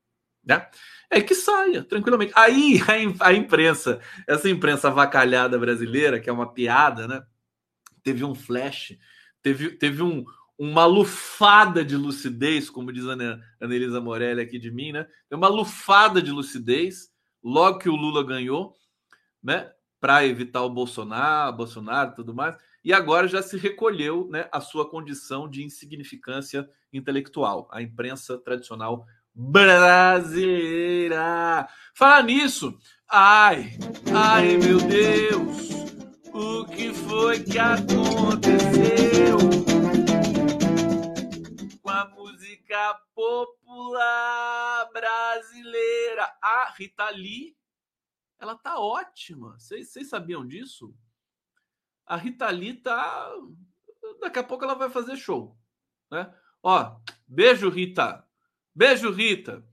Né? 0.44 0.66
É 1.10 1.20
que 1.20 1.34
saia 1.34 1.82
tranquilamente. 1.82 2.32
Aí 2.36 2.80
a, 3.20 3.32
imprensa, 3.32 4.00
essa 4.26 4.48
imprensa 4.48 4.88
avacalhada 4.88 5.58
brasileira, 5.58 6.20
que 6.20 6.28
é 6.28 6.32
uma 6.32 6.52
piada, 6.52 7.08
né? 7.08 7.22
Teve 8.02 8.24
um 8.24 8.34
flash 8.34 8.96
teve, 9.44 9.70
teve 9.72 10.02
um, 10.02 10.24
uma 10.58 10.86
lufada 10.86 11.84
de 11.84 11.96
lucidez, 11.96 12.70
como 12.70 12.90
diz 12.90 13.06
a 13.06 13.14
Anelisa 13.60 14.00
Morelli 14.00 14.40
aqui 14.40 14.58
de 14.58 14.70
mim, 14.70 14.90
né? 14.90 15.06
Uma 15.30 15.48
lufada 15.48 16.22
de 16.22 16.30
lucidez 16.30 17.10
logo 17.42 17.78
que 17.78 17.90
o 17.90 17.94
Lula 17.94 18.24
ganhou, 18.24 18.74
né? 19.42 19.70
Para 20.04 20.26
evitar 20.26 20.60
o 20.62 20.68
Bolsonaro, 20.68 21.56
Bolsonaro 21.56 22.14
tudo 22.14 22.34
mais. 22.34 22.54
E 22.84 22.92
agora 22.92 23.26
já 23.26 23.40
se 23.40 23.56
recolheu 23.56 24.28
né, 24.30 24.46
a 24.52 24.60
sua 24.60 24.86
condição 24.86 25.48
de 25.48 25.64
insignificância 25.64 26.68
intelectual, 26.92 27.66
a 27.72 27.80
imprensa 27.80 28.36
tradicional 28.36 29.06
brasileira. 29.34 30.46
Falar 31.94 32.22
nisso, 32.22 32.78
ai, 33.10 33.78
ai 34.14 34.58
meu 34.58 34.76
Deus, 34.76 35.70
o 36.34 36.66
que 36.66 36.92
foi 36.92 37.42
que 37.42 37.58
aconteceu 37.58 39.38
com 41.80 41.88
a 41.88 42.04
música 42.10 42.94
popular 43.14 44.86
brasileira? 44.92 46.30
A 46.42 46.74
Rita 46.76 47.08
Lee, 47.08 47.56
ela 48.44 48.56
tá 48.56 48.78
ótima. 48.78 49.58
Vocês, 49.58 49.90
sabiam 50.08 50.46
disso? 50.46 50.94
A 52.06 52.16
Rita 52.16 52.48
Lee 52.50 52.74
tá. 52.74 53.30
Daqui 54.20 54.38
a 54.38 54.44
pouco 54.44 54.64
ela 54.64 54.74
vai 54.74 54.90
fazer 54.90 55.16
show. 55.16 55.58
Né? 56.10 56.32
Ó, 56.62 56.96
beijo, 57.26 57.70
Rita. 57.70 58.22
Beijo, 58.74 59.10
Rita. 59.10 59.66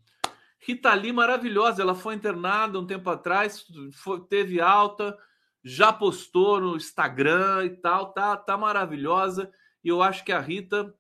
Rita 0.58 0.94
Lee, 0.94 1.12
maravilhosa. 1.12 1.82
Ela 1.82 1.94
foi 1.94 2.16
internada 2.16 2.80
um 2.80 2.88
tempo 2.88 3.10
atrás, 3.10 3.66
foi, 3.94 4.26
teve 4.28 4.62
alta, 4.62 5.18
já 5.64 5.92
postou 5.92 6.62
no 6.62 6.78
Instagram 6.78 7.66
e 7.66 7.70
tal. 7.72 8.14
Tá, 8.14 8.38
tá 8.38 8.58
maravilhosa. 8.58 9.52
E 9.84 9.90
eu 9.90 10.02
acho 10.02 10.24
que 10.24 10.32
a 10.32 10.40
Rita, 10.40 10.96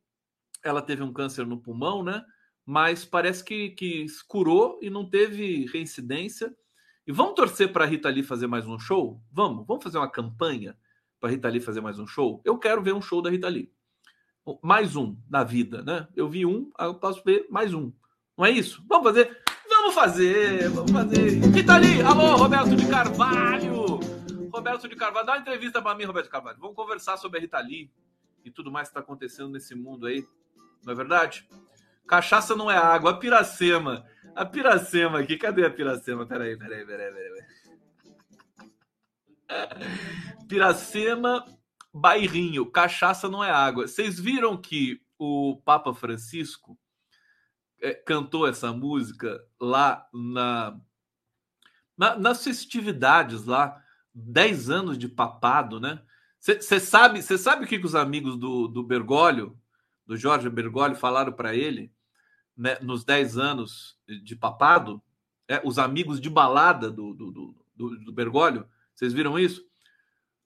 ela 0.61 0.81
teve 0.81 1.03
um 1.03 1.13
câncer 1.13 1.45
no 1.45 1.61
pulmão, 1.61 2.03
né? 2.03 2.21
Mas 2.65 3.05
parece 3.05 3.43
que, 3.43 3.69
que 3.69 4.05
curou 4.27 4.77
e 4.81 4.89
não 4.89 5.09
teve 5.09 5.65
reincidência. 5.67 6.53
E 7.07 7.11
vamos 7.11 7.33
torcer 7.33 7.73
para 7.73 7.83
a 7.83 7.87
Rita 7.87 8.09
Lee 8.09 8.21
fazer 8.21 8.45
mais 8.45 8.67
um 8.67 8.77
show? 8.77 9.19
Vamos, 9.31 9.65
vamos 9.65 9.83
fazer 9.83 9.97
uma 9.97 10.09
campanha 10.09 10.77
para 11.19 11.29
a 11.29 11.31
Rita 11.31 11.49
Lee 11.49 11.59
fazer 11.59 11.81
mais 11.81 11.97
um 11.97 12.05
show? 12.05 12.39
Eu 12.45 12.59
quero 12.59 12.83
ver 12.83 12.93
um 12.93 13.01
show 13.01 13.23
da 13.23 13.29
Rita 13.31 13.47
Lee. 13.47 13.73
Mais 14.61 14.95
um 14.95 15.17
na 15.27 15.43
vida, 15.43 15.81
né? 15.81 16.07
Eu 16.15 16.29
vi 16.29 16.45
um, 16.45 16.71
eu 16.79 16.93
posso 16.93 17.23
ver 17.23 17.47
mais 17.49 17.73
um. 17.73 17.91
Não 18.37 18.45
é 18.45 18.51
isso? 18.51 18.83
Vamos 18.87 19.03
fazer? 19.05 19.35
Vamos 19.67 19.95
fazer, 19.95 20.69
vamos 20.69 20.91
fazer. 20.91 21.39
Rita 21.47 21.77
Lee, 21.77 22.03
alô, 22.03 22.35
Roberto 22.35 22.75
de 22.75 22.87
Carvalho. 22.87 23.99
Roberto 24.53 24.87
de 24.87 24.95
Carvalho, 24.95 25.25
dá 25.25 25.33
uma 25.33 25.39
entrevista 25.39 25.81
para 25.81 25.95
mim, 25.95 26.03
Roberto 26.03 26.25
de 26.25 26.31
Carvalho. 26.31 26.59
Vamos 26.59 26.75
conversar 26.75 27.17
sobre 27.17 27.39
a 27.39 27.41
Rita 27.41 27.59
Lee 27.59 27.89
e 28.45 28.51
tudo 28.51 28.71
mais 28.71 28.89
que 28.89 28.91
está 28.91 28.99
acontecendo 28.99 29.49
nesse 29.49 29.73
mundo 29.73 30.05
aí. 30.05 30.23
Não 30.83 30.93
é 30.93 30.95
verdade? 30.95 31.49
Cachaça 32.07 32.55
não 32.55 32.69
é 32.69 32.77
água. 32.77 33.11
A 33.11 33.17
piracema. 33.17 34.05
A 34.35 34.45
piracema 34.45 35.19
aqui. 35.19 35.37
Cadê 35.37 35.65
a 35.65 35.69
piracema? 35.69 36.25
Peraí, 36.25 36.57
peraí, 36.57 36.85
peraí, 36.85 37.13
peraí. 37.13 37.43
Piracema, 40.47 41.45
bairrinho. 41.93 42.65
Cachaça 42.71 43.27
não 43.27 43.43
é 43.43 43.51
água. 43.51 43.87
Vocês 43.87 44.19
viram 44.19 44.55
que 44.57 45.01
o 45.17 45.61
Papa 45.63 45.93
Francisco 45.93 46.77
é, 47.81 47.93
cantou 47.93 48.47
essa 48.47 48.71
música 48.71 49.39
lá 49.59 50.07
na, 50.13 50.79
na, 51.97 52.17
nas 52.17 52.43
festividades 52.43 53.45
lá. 53.45 53.81
10 54.13 54.69
anos 54.69 54.97
de 54.97 55.07
papado, 55.07 55.79
né? 55.79 56.01
Você 56.37 56.79
sabe, 56.79 57.21
sabe 57.21 57.63
o 57.63 57.67
que, 57.67 57.79
que 57.79 57.85
os 57.85 57.95
amigos 57.95 58.35
do, 58.35 58.67
do 58.67 58.83
Bergoglio, 58.83 59.57
do 60.05 60.17
Jorge 60.17 60.49
Bergoglio, 60.49 60.97
falaram 60.97 61.31
para 61.31 61.55
ele 61.55 61.93
né, 62.61 62.77
nos 62.79 63.03
10 63.03 63.37
anos 63.39 63.97
de 64.23 64.35
papado? 64.35 65.01
É, 65.47 65.59
os 65.65 65.79
amigos 65.79 66.21
de 66.21 66.29
balada 66.29 66.91
do, 66.91 67.13
do, 67.13 67.55
do, 67.75 67.99
do 68.05 68.13
Bergoglio, 68.13 68.67
vocês 68.93 69.11
viram 69.11 69.37
isso? 69.37 69.65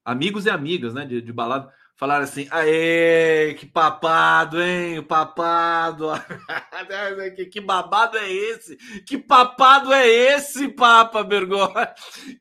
Amigos 0.04 0.46
e 0.46 0.50
amigas, 0.50 0.94
né, 0.94 1.06
de, 1.06 1.22
de 1.22 1.34
balada 1.34 1.72
falaram 1.96 2.24
assim: 2.24 2.48
aê, 2.52 3.56
que 3.56 3.66
papado, 3.66 4.62
hein? 4.62 5.02
Papado. 5.04 6.08
que, 7.52 7.62
babado 7.62 8.18
é 8.18 8.32
esse? 8.32 8.78
Que 9.04 9.18
papado 9.18 9.94
é 9.94 10.08
esse, 10.08 10.68
Papa 10.70 11.24
Bergoglio? 11.24 11.88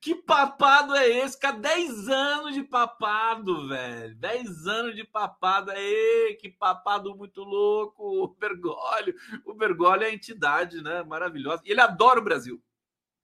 Que 0.00 0.14
papado 0.14 0.94
é 0.94 1.08
esse? 1.08 1.34
Fica 1.34 1.52
10 1.52 2.08
anos 2.08 2.54
de 2.54 2.62
papado, 2.62 3.68
velho. 3.68 4.14
10 4.16 4.66
anos 4.66 4.94
de 4.94 5.04
papado. 5.04 5.70
Aê, 5.70 6.36
que 6.40 6.48
papado 6.48 7.14
muito 7.16 7.42
louco. 7.42 8.24
O 8.24 8.28
Bergoglio. 8.28 9.14
O 9.44 9.54
Bergoglio 9.54 10.04
é 10.04 10.10
a 10.10 10.14
entidade, 10.14 10.82
né? 10.82 11.02
Maravilhosa. 11.02 11.62
E 11.64 11.70
ele 11.70 11.80
adora 11.80 12.20
o 12.20 12.24
Brasil. 12.24 12.62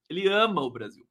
Ele 0.08 0.28
ama 0.28 0.62
o 0.62 0.70
Brasil. 0.70 1.09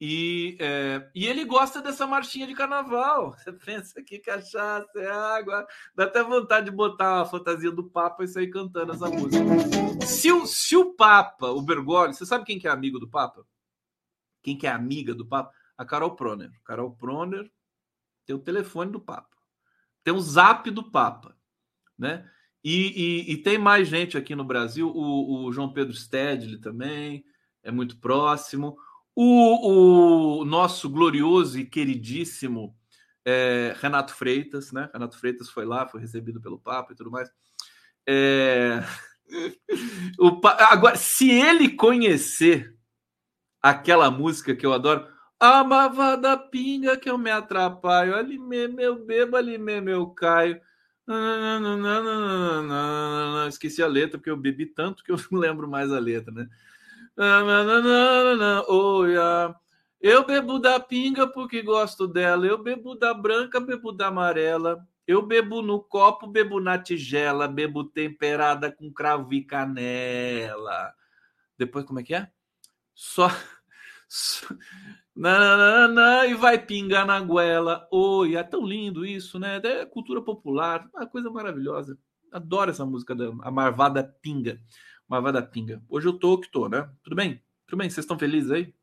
E, 0.00 0.56
é, 0.60 1.10
e 1.12 1.26
ele 1.26 1.44
gosta 1.44 1.82
dessa 1.82 2.06
marchinha 2.06 2.46
de 2.46 2.54
carnaval. 2.54 3.34
Você 3.38 3.52
pensa 3.52 4.02
que 4.02 4.18
cachaça 4.18 4.88
é 4.96 5.10
água. 5.10 5.66
Dá 5.94 6.04
até 6.04 6.22
vontade 6.22 6.70
de 6.70 6.76
botar 6.76 7.22
a 7.22 7.26
fantasia 7.26 7.70
do 7.70 7.90
Papa 7.90 8.24
e 8.24 8.28
sair 8.28 8.48
cantando 8.48 8.92
essa 8.92 9.08
música. 9.08 10.06
Se 10.06 10.30
o, 10.30 10.46
se 10.46 10.76
o 10.76 10.94
Papa, 10.94 11.48
o 11.48 11.62
Bergoglio, 11.62 12.14
você 12.14 12.24
sabe 12.24 12.44
quem 12.44 12.58
que 12.58 12.68
é 12.68 12.70
amigo 12.70 12.98
do 13.00 13.08
Papa? 13.08 13.44
Quem 14.42 14.56
que 14.56 14.66
é 14.66 14.70
amiga 14.70 15.14
do 15.14 15.26
Papa? 15.26 15.52
A 15.76 15.84
Carol 15.84 16.14
Proner. 16.14 16.50
Carol 16.64 16.92
Proner 16.92 17.50
tem 18.24 18.36
o 18.36 18.40
telefone 18.40 18.92
do 18.92 19.00
Papa. 19.00 19.36
Tem 20.04 20.14
o 20.14 20.20
zap 20.20 20.70
do 20.70 20.90
Papa. 20.90 21.36
Né? 21.98 22.28
E, 22.62 23.26
e, 23.26 23.32
e 23.32 23.36
tem 23.38 23.58
mais 23.58 23.88
gente 23.88 24.16
aqui 24.16 24.34
no 24.36 24.44
Brasil. 24.44 24.88
O, 24.88 25.46
o 25.46 25.52
João 25.52 25.72
Pedro 25.72 25.94
Stedley 25.94 26.60
também 26.60 27.24
é 27.62 27.70
muito 27.72 27.98
próximo. 27.98 28.76
O, 29.20 30.42
o 30.42 30.44
nosso 30.44 30.88
glorioso 30.88 31.58
e 31.58 31.64
queridíssimo 31.64 32.72
é, 33.24 33.74
Renato 33.80 34.14
Freitas, 34.14 34.70
né? 34.70 34.88
Renato 34.92 35.18
Freitas 35.18 35.50
foi 35.50 35.64
lá, 35.64 35.88
foi 35.88 36.00
recebido 36.00 36.40
pelo 36.40 36.56
Papa 36.56 36.92
e 36.92 36.94
tudo 36.94 37.10
mais. 37.10 37.28
É... 38.06 38.80
o, 40.20 40.40
agora, 40.70 40.94
se 40.94 41.28
ele 41.32 41.70
conhecer 41.70 42.72
aquela 43.60 44.08
música 44.08 44.54
que 44.54 44.64
eu 44.64 44.72
adoro, 44.72 45.04
a 45.40 45.64
mavada 45.64 46.38
pinga 46.38 46.96
que 46.96 47.10
eu 47.10 47.18
me 47.18 47.32
atrapalho, 47.32 48.14
ali 48.14 48.38
mesmo 48.38 48.80
eu 48.80 49.04
bebo, 49.04 49.36
ali 49.36 49.58
mesmo 49.58 49.90
eu 49.90 50.06
caio. 50.10 50.60
Esqueci 53.48 53.82
a 53.82 53.88
letra, 53.88 54.16
porque 54.16 54.30
eu 54.30 54.36
bebi 54.36 54.64
tanto 54.64 55.02
que 55.02 55.10
eu 55.10 55.16
não 55.32 55.40
lembro 55.40 55.66
mais 55.66 55.90
a 55.90 55.98
letra, 55.98 56.32
né? 56.32 56.48
Yeah. 59.06 59.60
Eu 60.00 60.24
bebo 60.24 60.60
da 60.60 60.78
pinga 60.78 61.26
porque 61.26 61.60
gosto 61.62 62.06
dela. 62.06 62.46
Eu 62.46 62.62
bebo 62.62 62.94
da 62.94 63.12
branca, 63.12 63.58
bebo 63.58 63.90
da 63.90 64.06
amarela. 64.06 64.86
Eu 65.04 65.22
bebo 65.22 65.60
no 65.60 65.82
copo, 65.82 66.28
bebo 66.28 66.60
na 66.60 66.78
tigela. 66.78 67.48
Bebo 67.48 67.82
temperada 67.82 68.70
com 68.70 68.92
cravo 68.92 69.34
e 69.34 69.42
canela. 69.42 70.94
Depois, 71.58 71.84
como 71.84 71.98
é 71.98 72.04
que 72.04 72.14
é? 72.14 72.30
Só. 72.94 73.28
Só... 74.08 74.46
E 76.28 76.34
vai 76.34 76.64
pingar 76.64 77.04
na 77.04 77.18
goela. 77.18 77.88
Oi, 77.90 78.36
é 78.36 78.42
tão 78.44 78.64
lindo 78.64 79.04
isso, 79.04 79.36
né? 79.40 79.60
É 79.64 79.84
cultura 79.84 80.22
popular, 80.22 80.88
uma 80.94 81.08
coisa 81.08 81.28
maravilhosa. 81.28 81.98
Adoro 82.30 82.70
essa 82.70 82.86
música 82.86 83.16
da 83.16 83.32
a 83.42 83.50
Marvada 83.50 84.04
Pinga. 84.22 84.60
Marvada 85.08 85.42
Pinga. 85.42 85.82
Hoje 85.88 86.06
eu 86.06 86.12
tô 86.12 86.38
que 86.38 86.50
tô, 86.50 86.68
né? 86.68 86.88
Tudo 87.02 87.16
bem? 87.16 87.42
Tudo 87.66 87.78
bem? 87.78 87.88
Vocês 87.88 88.04
estão 88.04 88.18
felizes 88.18 88.50
aí? 88.50 88.74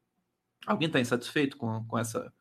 Alguém 0.65 0.87
está 0.87 0.99
insatisfeito 0.99 1.55
com, 1.55 1.85
com 1.85 1.99
essa 1.99 2.33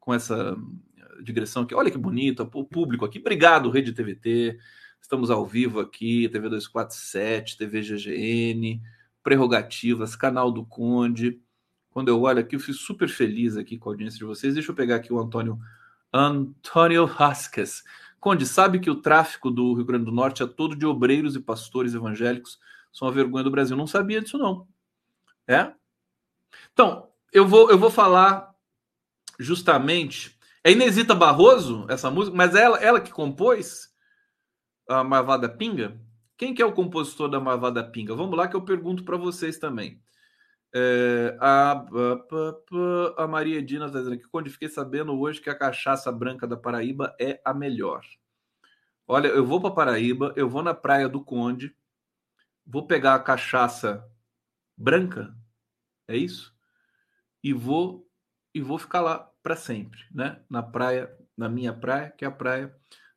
com 0.00 0.14
essa 0.14 0.56
eh, 0.96 1.22
digressão 1.22 1.64
aqui? 1.64 1.74
Olha 1.74 1.90
que 1.90 1.98
bonito, 1.98 2.48
o 2.54 2.64
público 2.64 3.04
aqui. 3.04 3.18
Obrigado, 3.18 3.70
Rede 3.70 3.92
TVT. 3.92 4.58
Estamos 5.02 5.30
ao 5.30 5.46
vivo 5.46 5.78
aqui, 5.78 6.28
TV 6.30 6.48
247, 6.48 7.58
TV 7.58 7.82
GGN, 7.82 8.80
Prerrogativas, 9.22 10.16
canal 10.16 10.50
do 10.50 10.64
Conde. 10.64 11.38
Quando 11.90 12.08
eu 12.08 12.22
olho 12.22 12.40
aqui, 12.40 12.56
eu 12.56 12.60
fico 12.60 12.78
super 12.78 13.08
feliz 13.08 13.58
aqui 13.58 13.76
com 13.76 13.90
a 13.90 13.92
audiência 13.92 14.18
de 14.18 14.24
vocês. 14.24 14.54
Deixa 14.54 14.70
eu 14.70 14.74
pegar 14.74 14.96
aqui 14.96 15.12
o 15.12 15.18
Antônio 15.18 15.58
Antônio 16.10 17.04
Rasques. 17.04 17.84
Conde, 18.18 18.46
sabe 18.46 18.80
que 18.80 18.90
o 18.90 19.02
tráfico 19.02 19.50
do 19.50 19.74
Rio 19.74 19.84
Grande 19.84 20.06
do 20.06 20.12
Norte 20.12 20.42
é 20.42 20.46
todo 20.46 20.74
de 20.74 20.86
obreiros 20.86 21.36
e 21.36 21.40
pastores 21.40 21.92
evangélicos 21.92 22.58
são 22.98 23.06
a 23.06 23.12
vergonha 23.12 23.44
do 23.44 23.50
Brasil. 23.50 23.76
Não 23.76 23.86
sabia 23.86 24.20
disso, 24.20 24.36
não. 24.36 24.66
É? 25.46 25.72
Então, 26.72 27.08
eu 27.32 27.46
vou, 27.46 27.70
eu 27.70 27.78
vou 27.78 27.90
falar 27.90 28.52
justamente. 29.38 30.36
É 30.64 30.72
Inesita 30.72 31.14
Barroso, 31.14 31.86
essa 31.88 32.10
música, 32.10 32.36
mas 32.36 32.56
ela, 32.56 32.76
ela 32.78 33.00
que 33.00 33.12
compôs 33.12 33.94
a 34.88 35.04
Marvada 35.04 35.48
Pinga? 35.48 36.00
Quem 36.36 36.52
que 36.52 36.60
é 36.60 36.66
o 36.66 36.72
compositor 36.72 37.28
da 37.28 37.38
Marvada 37.38 37.84
Pinga? 37.84 38.16
Vamos 38.16 38.36
lá 38.36 38.48
que 38.48 38.56
eu 38.56 38.62
pergunto 38.62 39.04
para 39.04 39.16
vocês 39.16 39.58
também. 39.58 40.02
É, 40.74 41.38
a, 41.40 41.86
a, 43.16 43.22
a, 43.24 43.28
Maria 43.28 43.58
Edina 43.58 43.86
está 43.86 43.98
dizendo 43.98 44.14
aqui, 44.14 44.28
quando 44.28 44.50
fiquei 44.50 44.68
sabendo 44.68 45.18
hoje 45.18 45.40
que 45.40 45.48
a 45.48 45.54
cachaça 45.54 46.10
branca 46.10 46.46
da 46.46 46.56
Paraíba 46.56 47.14
é 47.18 47.40
a 47.44 47.54
melhor. 47.54 48.02
Olha, 49.06 49.28
eu 49.28 49.46
vou 49.46 49.60
para 49.60 49.70
Paraíba, 49.70 50.32
eu 50.36 50.48
vou 50.48 50.62
na 50.62 50.74
praia 50.74 51.08
do 51.08 51.24
Conde, 51.24 51.74
vou 52.68 52.86
pegar 52.86 53.14
a 53.14 53.20
cachaça 53.20 54.06
branca, 54.76 55.34
é 56.06 56.16
isso? 56.16 56.54
E 57.42 57.52
vou 57.52 58.06
e 58.54 58.60
vou 58.60 58.78
ficar 58.78 59.00
lá 59.00 59.30
para 59.42 59.56
sempre, 59.56 60.00
né? 60.10 60.40
Na 60.50 60.62
praia, 60.62 61.10
na 61.36 61.48
minha 61.48 61.72
praia, 61.72 62.10
que 62.10 62.24
é 62.24 62.28
a 62.28 62.32
praia 62.32 62.74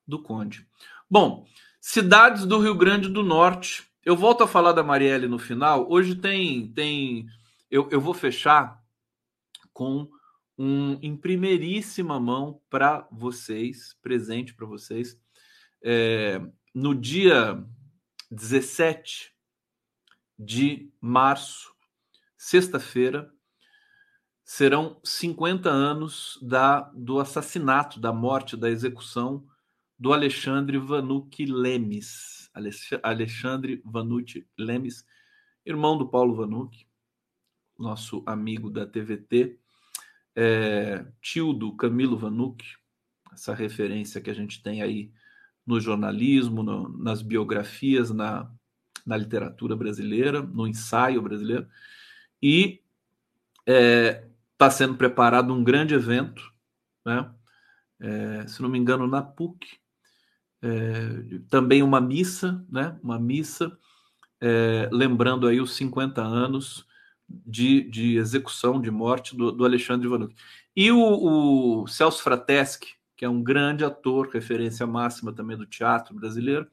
do 0.08 0.22
Conde. 0.22 0.68
Bom, 1.10 1.46
cidades 1.80 2.46
do 2.46 2.60
Rio 2.60 2.76
Grande 2.76 3.10
do 3.10 3.24
Norte. 3.24 3.90
Eu 4.04 4.16
volto 4.16 4.44
a 4.44 4.48
falar 4.48 4.72
da 4.72 4.84
Marielle 4.84 5.28
no 5.28 5.38
final. 5.38 5.90
Hoje 5.90 6.16
tem 6.16 6.72
tem 6.74 7.28
eu, 7.70 7.90
eu 7.92 8.00
vou 8.00 8.14
fechar 8.14 8.82
com 9.74 10.10
um 10.58 10.98
em 11.02 11.16
primeiríssima 11.16 12.20
mão 12.20 12.62
para 12.70 13.08
vocês, 13.12 13.98
presente 14.02 14.54
para 14.54 14.66
vocês. 14.66 15.20
É, 15.84 16.40
no 16.74 16.94
dia 16.94 17.64
17 18.30 19.31
de 20.44 20.92
março, 21.00 21.72
sexta-feira, 22.36 23.32
serão 24.44 25.00
50 25.04 25.70
anos 25.70 26.40
da, 26.42 26.82
do 26.96 27.20
assassinato, 27.20 28.00
da 28.00 28.12
morte, 28.12 28.58
da 28.58 28.70
execução 28.70 29.48
do 29.98 30.12
Alexandre 30.12 30.80
Vanucci 30.80 31.46
Lemes. 31.46 32.50
Alexandre 33.04 33.82
Vanucci 33.86 34.48
Lemes, 34.58 35.06
irmão 35.64 35.96
do 35.96 36.10
Paulo 36.10 36.36
Vanucci, 36.36 36.88
nosso 37.78 38.24
amigo 38.26 38.70
da 38.70 38.86
TVT, 38.86 39.60
é, 40.36 41.06
tio 41.22 41.54
do 41.54 41.76
Camilo 41.76 42.18
Vanucci, 42.18 42.78
essa 43.32 43.54
referência 43.54 44.20
que 44.20 44.30
a 44.30 44.34
gente 44.34 44.62
tem 44.62 44.82
aí 44.82 45.14
no 45.66 45.80
jornalismo, 45.80 46.64
no, 46.64 46.90
nas 46.98 47.22
biografias, 47.22 48.10
na, 48.10 48.52
na 49.06 49.18
literatura 49.18 49.76
brasileira, 49.76 50.42
no 50.42 50.68
ensaio 50.68 51.22
brasileiro. 51.22 51.68
E 52.42 52.82
está 53.60 53.74
é, 53.74 54.28
tá 54.58 54.70
sendo 54.70 54.96
preparado 54.96 55.54
um 55.54 55.64
grande 55.64 55.94
evento, 55.94 56.52
né? 57.06 57.30
É, 58.00 58.48
se 58.48 58.62
não 58.62 58.70
me 58.70 58.80
engano, 58.80 59.06
na 59.08 59.22
PUC, 59.22 59.78
é, 60.62 61.40
também 61.50 61.84
uma 61.84 62.02
missa, 62.02 62.66
né? 62.70 62.98
Uma 63.04 63.20
missa, 63.20 63.78
é, 64.40 64.90
lembrando 64.92 65.48
aí 65.48 65.62
os 65.62 65.76
50 65.76 66.22
anos 66.22 66.88
de, 67.30 67.84
de 67.90 68.18
execução, 68.18 68.82
de 68.82 68.92
morte 68.92 69.36
do, 69.36 69.52
do 69.52 69.66
Alexandre 69.66 70.08
Vanucci. 70.08 70.36
E 70.76 70.92
o, 70.92 71.84
o 71.84 71.88
Celso 71.88 72.24
Frateschi, 72.24 72.96
que 73.16 73.26
é 73.26 73.30
um 73.30 73.44
grande 73.44 73.86
ator, 73.86 74.30
referência 74.30 74.86
máxima 74.88 75.32
também 75.32 75.58
do 75.58 75.66
teatro 75.66 76.16
brasileiro, 76.16 76.68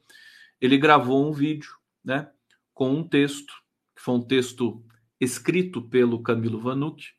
ele 0.59 0.77
gravou 0.77 1.27
um 1.27 1.31
vídeo, 1.31 1.78
né, 2.03 2.29
com 2.73 2.91
um 2.91 3.07
texto, 3.07 3.53
que 3.95 4.01
foi 4.01 4.15
um 4.15 4.21
texto 4.21 4.83
escrito 5.19 5.81
pelo 5.81 6.23
Camilo 6.23 6.59
Vanucci, 6.59 7.13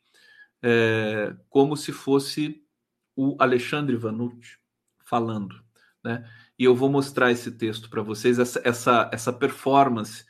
é, 0.62 1.34
como 1.48 1.76
se 1.76 1.92
fosse 1.92 2.62
o 3.14 3.36
Alexandre 3.38 3.96
Vanucci 3.96 4.58
falando, 5.04 5.62
né? 6.02 6.28
E 6.58 6.64
eu 6.64 6.74
vou 6.74 6.90
mostrar 6.90 7.30
esse 7.30 7.52
texto 7.52 7.88
para 7.88 8.02
vocês, 8.02 8.38
essa, 8.38 8.60
essa, 8.64 9.10
essa 9.12 9.32
performance 9.32 10.24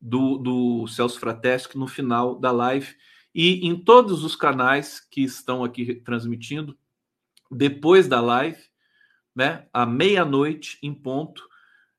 do, 0.00 0.36
do 0.36 0.86
Celso 0.88 1.18
Frateschi 1.18 1.78
no 1.78 1.86
final 1.86 2.38
da 2.38 2.50
live 2.50 2.94
e 3.34 3.66
em 3.66 3.78
todos 3.78 4.24
os 4.24 4.34
canais 4.34 5.00
que 5.00 5.22
estão 5.22 5.62
aqui 5.62 5.94
transmitindo, 5.94 6.76
depois 7.50 8.08
da 8.08 8.20
live, 8.20 8.60
né, 9.34 9.66
à 9.72 9.84
meia-noite 9.84 10.78
em 10.82 10.92
ponto, 10.92 11.46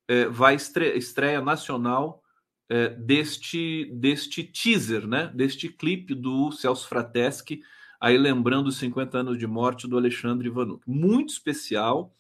é, 0.08 0.26
vai 0.28 0.56
estreia, 0.56 0.98
estreia 0.98 1.42
nacional 1.42 2.24
é, 2.70 2.90
deste, 2.90 3.86
deste 3.94 4.44
teaser, 4.44 5.08
né, 5.08 5.32
deste 5.34 5.70
clipe 5.70 6.14
do 6.14 6.52
Celso 6.52 6.88
Frateschi, 6.88 7.62
aí 8.00 8.18
lembrando 8.18 8.68
os 8.68 8.78
50 8.78 9.18
anos 9.18 9.38
de 9.38 9.48
morte 9.48 9.88
do 9.88 9.98
Alexandre 9.98 10.48
Ivanuk. 10.48 10.82
Muito 10.86 11.30
especial, 11.30 12.14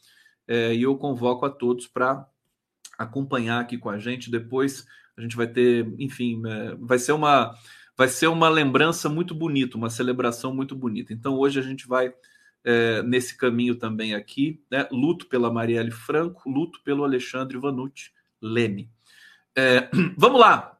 é, 0.47 0.73
e 0.73 0.83
eu 0.83 0.95
convoco 0.97 1.45
a 1.45 1.49
todos 1.49 1.87
para 1.87 2.25
acompanhar 2.97 3.59
aqui 3.59 3.77
com 3.77 3.89
a 3.89 3.99
gente. 3.99 4.31
Depois 4.31 4.85
a 5.15 5.21
gente 5.21 5.35
vai 5.35 5.47
ter, 5.47 5.87
enfim, 5.99 6.41
é, 6.45 6.75
vai 6.75 6.99
ser 6.99 7.11
uma 7.11 7.55
vai 7.97 8.07
ser 8.07 8.27
uma 8.27 8.47
lembrança 8.47 9.09
muito 9.09 9.33
bonita, 9.33 9.75
uma 9.75 9.89
celebração 9.89 10.53
muito 10.53 10.75
bonita. 10.75 11.11
Então 11.11 11.33
hoje 11.35 11.59
a 11.59 11.63
gente 11.63 11.87
vai 11.87 12.13
é, 12.63 13.01
nesse 13.03 13.37
caminho 13.37 13.75
também 13.75 14.13
aqui, 14.13 14.61
né? 14.69 14.87
Luto 14.91 15.27
pela 15.27 15.51
Marielle 15.51 15.91
Franco, 15.91 16.49
luto 16.49 16.81
pelo 16.83 17.03
Alexandre 17.03 17.57
Vanucci 17.57 18.11
Leme. 18.41 18.89
É, 19.55 19.89
vamos 20.17 20.39
lá, 20.39 20.77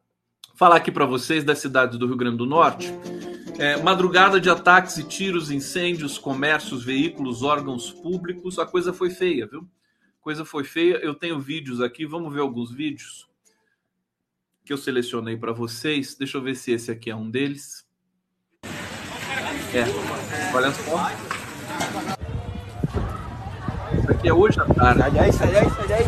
falar 0.54 0.76
aqui 0.76 0.90
para 0.90 1.06
vocês 1.06 1.44
das 1.44 1.58
cidades 1.58 1.98
do 1.98 2.06
Rio 2.06 2.16
Grande 2.16 2.36
do 2.36 2.46
Norte. 2.46 2.92
É, 3.58 3.76
madrugada 3.76 4.40
de 4.40 4.48
ataques 4.48 4.98
e 4.98 5.04
tiros, 5.04 5.50
incêndios, 5.50 6.16
comércios, 6.16 6.84
veículos, 6.84 7.42
órgãos 7.42 7.90
públicos. 7.90 8.58
A 8.58 8.66
coisa 8.66 8.92
foi 8.92 9.10
feia, 9.10 9.46
viu? 9.46 9.68
Coisa 10.20 10.44
foi 10.44 10.64
feia. 10.64 10.96
Eu 10.96 11.14
tenho 11.14 11.40
vídeos 11.40 11.80
aqui, 11.80 12.06
vamos 12.06 12.32
ver 12.32 12.40
alguns 12.40 12.70
vídeos 12.70 13.28
que 14.64 14.72
eu 14.72 14.76
selecionei 14.76 15.36
para 15.36 15.52
vocês. 15.52 16.14
Deixa 16.14 16.36
eu 16.36 16.42
ver 16.42 16.54
se 16.54 16.70
esse 16.70 16.90
aqui 16.90 17.10
é 17.10 17.16
um 17.16 17.30
deles. 17.30 17.88
É, 19.74 20.54
olha 20.54 20.70
só. 20.72 21.37
Aqui 24.08 24.28
é 24.28 24.32
hoje 24.32 24.58
à 24.58 24.64
tarde. 24.64 25.00
Sai 25.00 25.10
daí, 25.10 25.32
sai 25.32 25.52
daí, 25.52 25.70
sai 25.70 25.88
daí. 25.88 26.04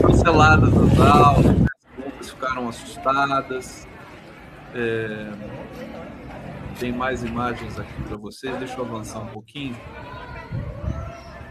Canceladas 0.00 0.76
as 0.76 1.00
aulas, 1.00 1.46
as 2.20 2.30
ficaram 2.30 2.68
assustadas. 2.68 3.86
É... 4.74 5.32
Tem 6.80 6.92
mais 6.92 7.22
imagens 7.22 7.78
aqui 7.78 8.02
para 8.02 8.16
vocês. 8.16 8.56
Deixa 8.58 8.76
eu 8.76 8.84
avançar 8.84 9.20
um 9.20 9.28
pouquinho. 9.28 9.76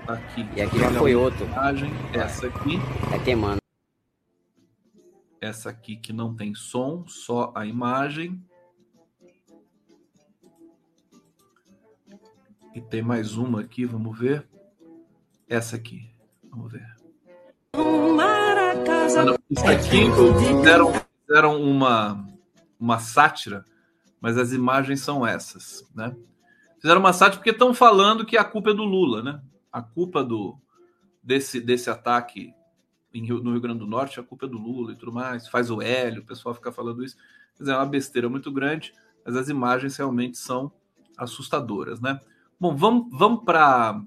Aqui. 0.08 0.46
E 0.56 0.62
aqui 0.62 0.78
já 0.78 0.92
foi 0.92 1.16
outro. 1.16 1.46
Imagem. 1.46 1.94
Essa 2.14 2.48
aqui. 2.48 2.78
Tá 3.10 3.20
queimando. 3.20 3.62
Essa 5.40 5.70
aqui 5.70 5.96
que 5.96 6.12
não 6.12 6.36
tem 6.36 6.54
som, 6.54 7.06
só 7.08 7.54
a 7.56 7.66
imagem. 7.66 8.44
E 12.74 12.80
tem 12.80 13.02
mais 13.02 13.36
uma 13.36 13.62
aqui, 13.62 13.86
vamos 13.86 14.18
ver. 14.18 14.48
Essa 15.48 15.76
aqui, 15.76 16.10
vamos 16.50 16.72
ver. 16.72 16.88
Isso 19.50 19.68
aqui 19.68 20.06
fizeram, 20.40 20.94
fizeram 21.26 21.62
uma, 21.62 22.26
uma 22.80 23.00
sátira, 23.00 23.66
mas 24.22 24.38
as 24.38 24.54
imagens 24.54 25.02
são 25.02 25.28
essas, 25.28 25.86
né? 25.94 26.16
Fizeram 26.80 27.02
uma 27.02 27.12
sátira 27.12 27.38
porque 27.38 27.50
estão 27.50 27.74
falando 27.74 28.26
que 28.26 28.38
a 28.38 28.44
culpa 28.44 28.72
é 28.72 28.74
do 28.74 28.84
Lula, 28.84 29.22
né? 29.22 29.42
A 29.72 29.82
culpa 29.82 30.24
do 30.24 30.58
desse, 31.22 31.60
desse 31.60 31.90
ataque 31.90 32.54
em, 33.14 33.28
no 33.28 33.52
Rio 33.52 33.62
Grande 33.62 33.80
do 33.80 33.88
Norte, 33.88 34.20
a 34.20 34.24
culpa 34.24 34.46
é 34.46 34.50
do 34.50 34.58
Lula 34.58 34.94
e 34.94 34.96
tudo 34.96 35.12
mais. 35.12 35.48
Faz 35.50 35.70
o 35.70 35.82
Hélio, 35.82 36.22
o 36.22 36.26
pessoal 36.26 36.56
fica 36.56 36.72
falando 36.72 37.04
isso. 37.04 37.18
Mas 37.60 37.68
é 37.68 37.76
uma 37.76 37.86
besteira 37.86 38.30
muito 38.30 38.50
grande, 38.50 38.94
mas 39.26 39.36
as 39.36 39.50
imagens 39.50 39.98
realmente 39.98 40.38
são 40.38 40.72
assustadoras, 41.18 42.00
né? 42.00 42.20
Bom, 42.62 42.76
vamos, 42.76 43.08
vamos 43.12 43.44
para 43.44 44.00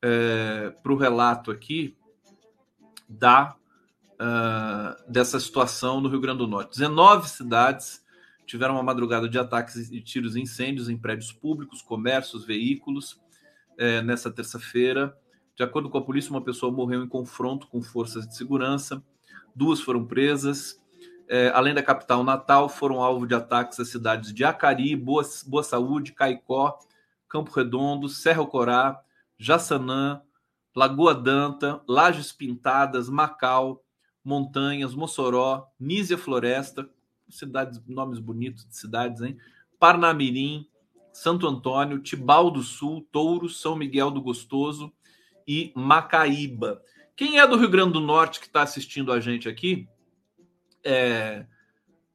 é, 0.00 0.72
o 0.86 0.94
relato 0.94 1.50
aqui 1.50 1.96
da 3.08 3.56
uh, 4.12 5.10
dessa 5.10 5.40
situação 5.40 6.00
no 6.00 6.08
Rio 6.08 6.20
Grande 6.20 6.38
do 6.38 6.46
Norte. 6.46 6.78
19 6.78 7.28
cidades 7.28 8.00
tiveram 8.46 8.74
uma 8.74 8.82
madrugada 8.84 9.28
de 9.28 9.36
ataques 9.40 9.90
e 9.90 10.00
tiros 10.00 10.36
e 10.36 10.40
incêndios 10.40 10.88
em 10.88 10.96
prédios 10.96 11.32
públicos, 11.32 11.82
comércios, 11.82 12.44
veículos 12.44 13.20
é, 13.76 14.00
nessa 14.02 14.30
terça-feira. 14.30 15.12
De 15.56 15.64
acordo 15.64 15.90
com 15.90 15.98
a 15.98 16.04
polícia, 16.04 16.30
uma 16.30 16.44
pessoa 16.44 16.70
morreu 16.70 17.02
em 17.02 17.08
confronto 17.08 17.66
com 17.66 17.82
forças 17.82 18.24
de 18.24 18.36
segurança, 18.36 19.02
duas 19.52 19.80
foram 19.80 20.06
presas. 20.06 20.80
É, 21.28 21.48
além 21.48 21.74
da 21.74 21.82
capital 21.82 22.22
Natal, 22.22 22.68
foram 22.68 23.02
alvo 23.02 23.26
de 23.26 23.34
ataques 23.34 23.80
as 23.80 23.88
cidades 23.88 24.32
de 24.32 24.44
Acari, 24.44 24.94
Boa, 24.94 25.24
Boa 25.48 25.64
Saúde, 25.64 26.12
Caicó, 26.12 26.78
Campo 27.30 27.50
Redondo, 27.52 28.08
Serra 28.08 28.44
Corá, 28.44 29.00
Jaçanã, 29.38 30.20
Lagoa 30.76 31.14
Danta, 31.14 31.80
Lajes 31.88 32.32
Pintadas, 32.32 33.08
Macau, 33.08 33.82
Montanhas, 34.22 34.94
Mossoró, 34.94 35.68
Nízia 35.78 36.18
Floresta, 36.18 36.90
cidades, 37.28 37.80
nomes 37.86 38.18
bonitos 38.18 38.66
de 38.66 38.76
cidades, 38.76 39.22
hein? 39.22 39.38
Parnamirim, 39.78 40.68
Santo 41.12 41.46
Antônio, 41.46 42.00
Tibau 42.00 42.50
do 42.50 42.62
Sul, 42.62 43.06
Touro, 43.10 43.48
São 43.48 43.76
Miguel 43.76 44.10
do 44.10 44.20
Gostoso 44.20 44.92
e 45.46 45.72
Macaíba. 45.74 46.82
Quem 47.16 47.38
é 47.38 47.46
do 47.46 47.56
Rio 47.56 47.70
Grande 47.70 47.92
do 47.92 48.00
Norte 48.00 48.40
que 48.40 48.46
está 48.46 48.62
assistindo 48.62 49.12
a 49.12 49.20
gente 49.20 49.48
aqui, 49.48 49.88
é, 50.84 51.46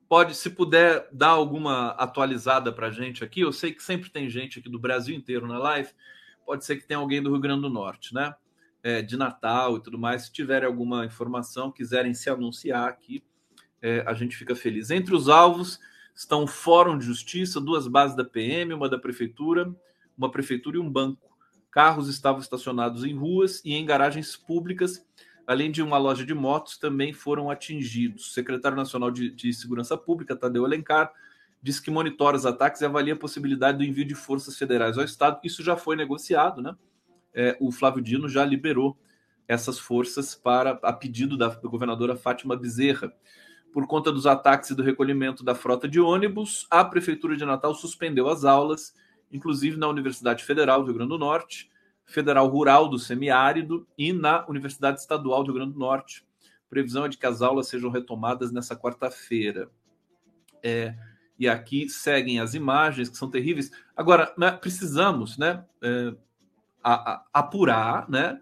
pode, 0.08 0.36
se 0.36 0.50
puder 0.50 1.08
dar 1.12 1.30
alguma 1.30 1.90
atualizada 1.92 2.72
para 2.72 2.88
a 2.88 2.92
gente 2.92 3.24
aqui, 3.24 3.42
eu 3.42 3.52
sei 3.52 3.72
que 3.72 3.84
sempre 3.84 4.10
tem 4.10 4.30
gente 4.30 4.60
aqui 4.60 4.70
do 4.70 4.80
Brasil 4.80 5.16
inteiro 5.16 5.48
na 5.48 5.58
live, 5.58 5.90
pode 6.46 6.64
ser 6.66 6.78
que 6.78 6.88
tenha 6.88 7.00
alguém 7.00 7.22
do 7.22 7.32
Rio 7.32 7.40
Grande 7.40 7.62
do 7.62 7.70
Norte, 7.70 8.14
né? 8.14 8.36
É, 8.84 9.02
de 9.02 9.18
Natal 9.18 9.78
e 9.78 9.82
tudo 9.82 9.98
mais. 9.98 10.24
Se 10.24 10.32
tiverem 10.32 10.68
alguma 10.68 11.06
informação, 11.06 11.72
quiserem 11.72 12.14
se 12.14 12.30
anunciar 12.30 12.88
aqui, 12.88 13.24
é, 13.82 14.04
a 14.06 14.14
gente 14.14 14.38
fica 14.38 14.56
feliz. 14.56 14.92
Entre 14.92 15.16
os 15.16 15.28
alvos 15.28 15.80
estão 16.14 16.44
o 16.44 16.48
Fórum 16.48 16.98
de 16.98 17.06
Justiça, 17.06 17.60
duas 17.60 17.88
bases 17.88 18.16
da 18.16 18.24
PM, 18.24 18.74
uma 18.74 18.88
da 18.88 19.00
Prefeitura, 19.00 19.74
uma 20.16 20.32
Prefeitura 20.32 20.78
e 20.78 20.80
um 20.80 20.90
banco. 20.90 21.36
Carros 21.72 22.08
estavam 22.08 22.40
estacionados 22.40 23.04
em 23.04 23.16
ruas 23.16 23.62
e 23.66 23.74
em 23.74 23.86
garagens 23.86 24.38
públicas 24.38 25.04
além 25.48 25.72
de 25.72 25.82
uma 25.82 25.98
loja 25.98 26.26
de 26.26 26.34
motos, 26.34 26.78
também 26.78 27.14
foram 27.14 27.50
atingidos. 27.50 28.28
O 28.28 28.32
secretário 28.32 28.78
nacional 28.78 29.12
de, 29.12 29.30
de 29.30 29.54
Segurança 29.54 29.98
Pública, 29.98 30.36
Tadeu 30.36 30.66
Alencar, 30.66 31.12
diz 31.62 31.80
que 31.80 31.90
monitora 31.90 32.38
os 32.38 32.46
ataques 32.46 32.82
e 32.82 32.86
avalia 32.86 33.14
a 33.14 33.18
possibilidade 33.18 33.78
do 33.78 33.84
envio 33.84 34.06
de 34.06 34.16
forças 34.16 34.58
federais 34.58 34.98
ao 34.98 35.04
Estado. 35.04 35.40
Isso 35.44 35.64
já 35.64 35.76
foi 35.76 35.96
negociado, 35.96 36.62
né? 36.62 36.76
É, 37.34 37.58
o 37.60 37.72
Flávio 37.72 38.02
Dino 38.02 38.30
já 38.30 38.46
liberou 38.46 38.98
essas 39.48 39.78
forças 39.78 40.36
para 40.36 40.80
a 40.82 40.94
pedido 40.94 41.38
da 41.38 41.50
governadora 41.50 42.16
Fátima 42.16 42.56
Bezerra. 42.56 43.12
Por 43.74 43.88
conta 43.88 44.12
dos 44.12 44.26
ataques 44.26 44.70
e 44.70 44.76
do 44.76 44.84
recolhimento 44.84 45.44
da 45.44 45.54
frota 45.54 45.88
de 45.88 46.00
ônibus, 46.00 46.66
a 46.70 46.84
Prefeitura 46.84 47.36
de 47.36 47.46
Natal 47.46 47.76
suspendeu 47.76 48.30
as 48.30 48.46
aulas, 48.46 48.96
inclusive 49.32 49.78
na 49.78 49.88
Universidade 49.88 50.44
Federal 50.44 50.80
do 50.80 50.86
Rio 50.86 50.96
Grande 50.96 51.10
do 51.10 51.18
Norte, 51.18 51.70
Federal 52.06 52.48
Rural 52.48 52.88
do 52.88 53.00
Semiárido 53.00 53.88
e 53.98 54.14
na 54.14 54.46
Universidade 54.48 55.00
Estadual 55.00 55.44
do 55.44 55.52
Rio 55.52 55.56
Grande 55.56 55.74
do 55.74 55.80
Norte. 55.80 56.26
Previsão 56.70 57.06
é 57.06 57.10
de 57.10 57.18
que 57.18 57.26
as 57.26 57.42
aulas 57.42 57.68
sejam 57.68 57.90
retomadas 57.90 58.52
nessa 58.52 58.76
quarta-feira. 58.76 59.70
É, 60.64 60.96
e 61.38 61.48
aqui 61.48 61.90
seguem 61.90 62.40
as 62.40 62.54
imagens 62.54 63.10
que 63.10 63.18
são 63.18 63.30
terríveis. 63.30 63.72
Agora, 63.96 64.34
né, 64.38 64.52
precisamos 64.52 65.38
né, 65.38 65.64
é, 65.82 66.16
a, 66.84 67.12
a, 67.12 67.26
apurar, 67.34 68.10
né? 68.10 68.40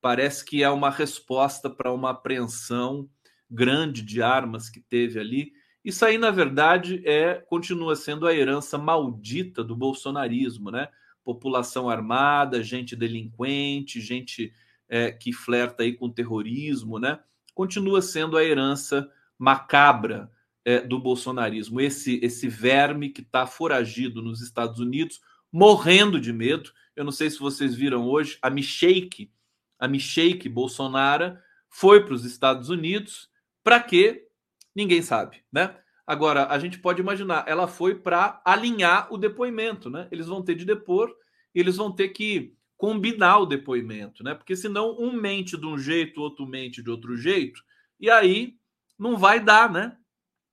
Parece 0.00 0.44
que 0.44 0.62
é 0.62 0.68
uma 0.68 0.90
resposta 0.90 1.70
para 1.70 1.90
uma 1.92 2.10
apreensão 2.10 3.08
grande 3.50 4.02
de 4.02 4.20
armas 4.20 4.68
que 4.68 4.80
teve 4.80 5.18
ali. 5.18 5.52
Isso 5.84 6.04
aí, 6.04 6.18
na 6.18 6.30
verdade, 6.30 7.02
é 7.06 7.34
continua 7.34 7.96
sendo 7.96 8.26
a 8.26 8.34
herança 8.34 8.76
maldita 8.76 9.62
do 9.62 9.76
bolsonarismo, 9.76 10.70
né? 10.70 10.88
População 11.24 11.88
armada, 11.88 12.62
gente 12.62 12.94
delinquente, 12.94 14.00
gente 14.00 14.52
é, 14.88 15.10
que 15.10 15.32
flerta 15.32 15.82
aí 15.82 15.92
com 15.92 16.10
terrorismo, 16.10 16.98
né? 16.98 17.18
Continua 17.54 18.02
sendo 18.02 18.36
a 18.36 18.44
herança 18.44 19.10
macabra 19.38 20.30
é, 20.64 20.80
do 20.80 20.98
bolsonarismo. 20.98 21.80
Esse, 21.80 22.18
esse 22.22 22.48
verme 22.48 23.10
que 23.10 23.20
está 23.20 23.46
foragido 23.46 24.22
nos 24.22 24.40
Estados 24.40 24.80
Unidos, 24.80 25.20
morrendo 25.52 26.20
de 26.20 26.32
medo. 26.32 26.72
Eu 26.96 27.04
não 27.04 27.12
sei 27.12 27.30
se 27.30 27.38
vocês 27.38 27.74
viram 27.74 28.06
hoje, 28.06 28.38
a 28.42 28.50
Michelle, 28.50 29.30
a 29.78 29.86
Michelle 29.86 30.48
Bolsonaro 30.48 31.36
foi 31.68 32.04
para 32.04 32.14
os 32.14 32.24
Estados 32.24 32.68
Unidos. 32.68 33.30
Para 33.62 33.80
quê? 33.80 34.28
Ninguém 34.74 35.02
sabe, 35.02 35.42
né? 35.52 35.76
Agora, 36.06 36.46
a 36.48 36.58
gente 36.58 36.78
pode 36.78 37.00
imaginar, 37.00 37.44
ela 37.48 37.66
foi 37.66 37.94
para 37.94 38.40
alinhar 38.44 39.12
o 39.12 39.16
depoimento, 39.16 39.88
né? 39.88 40.06
Eles 40.10 40.26
vão 40.26 40.42
ter 40.42 40.54
de 40.54 40.64
depor, 40.64 41.14
eles 41.54 41.76
vão 41.76 41.90
ter 41.90 42.10
que 42.10 42.54
combinar 42.76 43.38
o 43.38 43.46
depoimento, 43.46 44.22
né? 44.22 44.34
Porque 44.34 44.54
senão 44.54 44.96
um 44.98 45.12
mente 45.12 45.56
de 45.56 45.66
um 45.66 45.78
jeito, 45.78 46.20
outro 46.20 46.46
mente 46.46 46.82
de 46.82 46.90
outro 46.90 47.16
jeito, 47.16 47.62
e 47.98 48.10
aí 48.10 48.58
não 48.98 49.16
vai 49.16 49.40
dar, 49.40 49.72
né? 49.72 49.96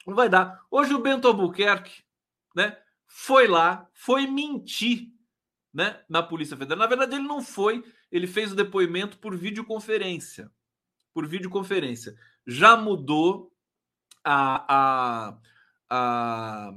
Não 0.05 0.15
vai 0.15 0.29
dar. 0.29 0.59
Hoje 0.69 0.93
o 0.93 0.99
Bento 1.01 1.27
Albuquerque, 1.27 2.03
né, 2.55 2.77
foi 3.07 3.47
lá, 3.47 3.87
foi 3.93 4.27
mentir, 4.27 5.11
né, 5.73 6.01
na 6.09 6.23
Polícia 6.23 6.57
Federal. 6.57 6.79
Na 6.79 6.87
verdade, 6.87 7.15
ele 7.15 7.27
não 7.27 7.41
foi, 7.41 7.83
ele 8.11 8.27
fez 8.27 8.51
o 8.51 8.55
depoimento 8.55 9.17
por 9.19 9.35
videoconferência. 9.35 10.51
Por 11.13 11.27
videoconferência. 11.27 12.15
Já 12.47 12.75
mudou 12.75 13.50
a, 14.23 14.65
a, 14.67 15.37
a, 15.89 16.73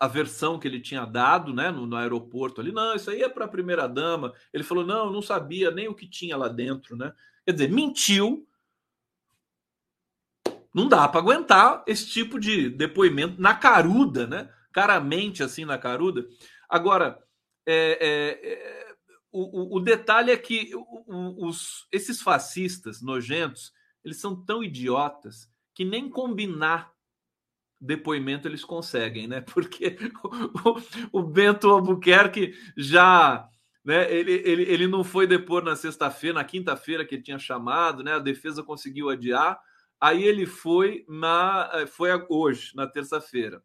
a 0.00 0.08
versão 0.08 0.58
que 0.58 0.66
ele 0.66 0.80
tinha 0.80 1.04
dado, 1.04 1.52
né, 1.52 1.70
no, 1.70 1.86
no 1.86 1.96
aeroporto 1.96 2.60
ali. 2.60 2.72
Não, 2.72 2.94
isso 2.94 3.10
aí 3.10 3.22
é 3.22 3.28
para 3.28 3.44
a 3.44 3.48
primeira 3.48 3.88
dama. 3.88 4.32
Ele 4.52 4.64
falou: 4.64 4.84
"Não, 4.84 5.12
não 5.12 5.22
sabia 5.22 5.70
nem 5.70 5.88
o 5.88 5.94
que 5.94 6.08
tinha 6.08 6.36
lá 6.36 6.48
dentro", 6.48 6.96
né? 6.96 7.12
Quer 7.44 7.52
dizer, 7.52 7.70
mentiu 7.70 8.48
não 10.74 10.86
dá 10.88 11.08
para 11.08 11.20
aguentar 11.20 11.82
esse 11.86 12.06
tipo 12.06 12.38
de 12.38 12.68
depoimento 12.68 13.40
na 13.40 13.54
caruda, 13.54 14.26
né? 14.26 14.48
Caramente 14.72 15.42
assim 15.42 15.64
na 15.64 15.78
caruda. 15.78 16.26
Agora, 16.68 17.18
é, 17.66 17.98
é, 18.00 18.52
é, 18.52 18.94
o, 19.32 19.76
o, 19.76 19.80
detalhe 19.80 20.30
é 20.30 20.36
que 20.36 20.70
os, 21.06 21.88
esses 21.90 22.20
fascistas 22.20 23.02
nojentos, 23.02 23.72
eles 24.04 24.20
são 24.20 24.36
tão 24.44 24.62
idiotas 24.62 25.50
que 25.78 25.84
nem 25.84 26.10
combinar 26.10 26.92
depoimento 27.80 28.48
eles 28.48 28.64
conseguem, 28.64 29.28
né? 29.28 29.40
Porque 29.46 29.96
o, 31.12 31.20
o 31.20 31.22
Bento 31.22 31.70
Albuquerque 31.70 32.52
já 32.76 33.48
né, 33.84 34.12
ele, 34.12 34.32
ele, 34.44 34.62
ele 34.64 34.86
não 34.88 35.04
foi 35.04 35.24
depor 35.24 35.62
na 35.62 35.76
sexta-feira, 35.76 36.34
na 36.34 36.44
quinta-feira 36.44 37.06
que 37.06 37.14
ele 37.14 37.22
tinha 37.22 37.38
chamado, 37.38 38.02
né? 38.02 38.14
A 38.14 38.18
defesa 38.18 38.60
conseguiu 38.60 39.08
adiar. 39.08 39.56
Aí 40.00 40.24
ele 40.24 40.46
foi 40.46 41.04
na 41.08 41.70
eh, 41.74 41.86
foi 41.86 42.10
hoje, 42.28 42.72
na 42.74 42.88
terça-feira. 42.88 43.62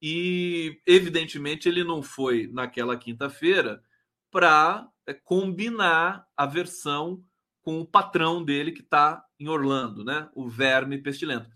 E 0.00 0.80
evidentemente 0.86 1.68
ele 1.68 1.82
não 1.82 2.04
foi 2.04 2.48
naquela 2.52 2.96
quinta-feira 2.96 3.82
para 4.30 4.88
eh, 5.08 5.14
combinar 5.24 6.24
a 6.36 6.46
versão 6.46 7.20
com 7.68 7.80
o 7.80 7.86
patrão 7.86 8.42
dele 8.42 8.72
que 8.72 8.80
está 8.80 9.22
em 9.38 9.46
Orlando, 9.46 10.02
né? 10.02 10.30
O 10.34 10.48
verme 10.48 10.96
pestilento. 10.96 11.50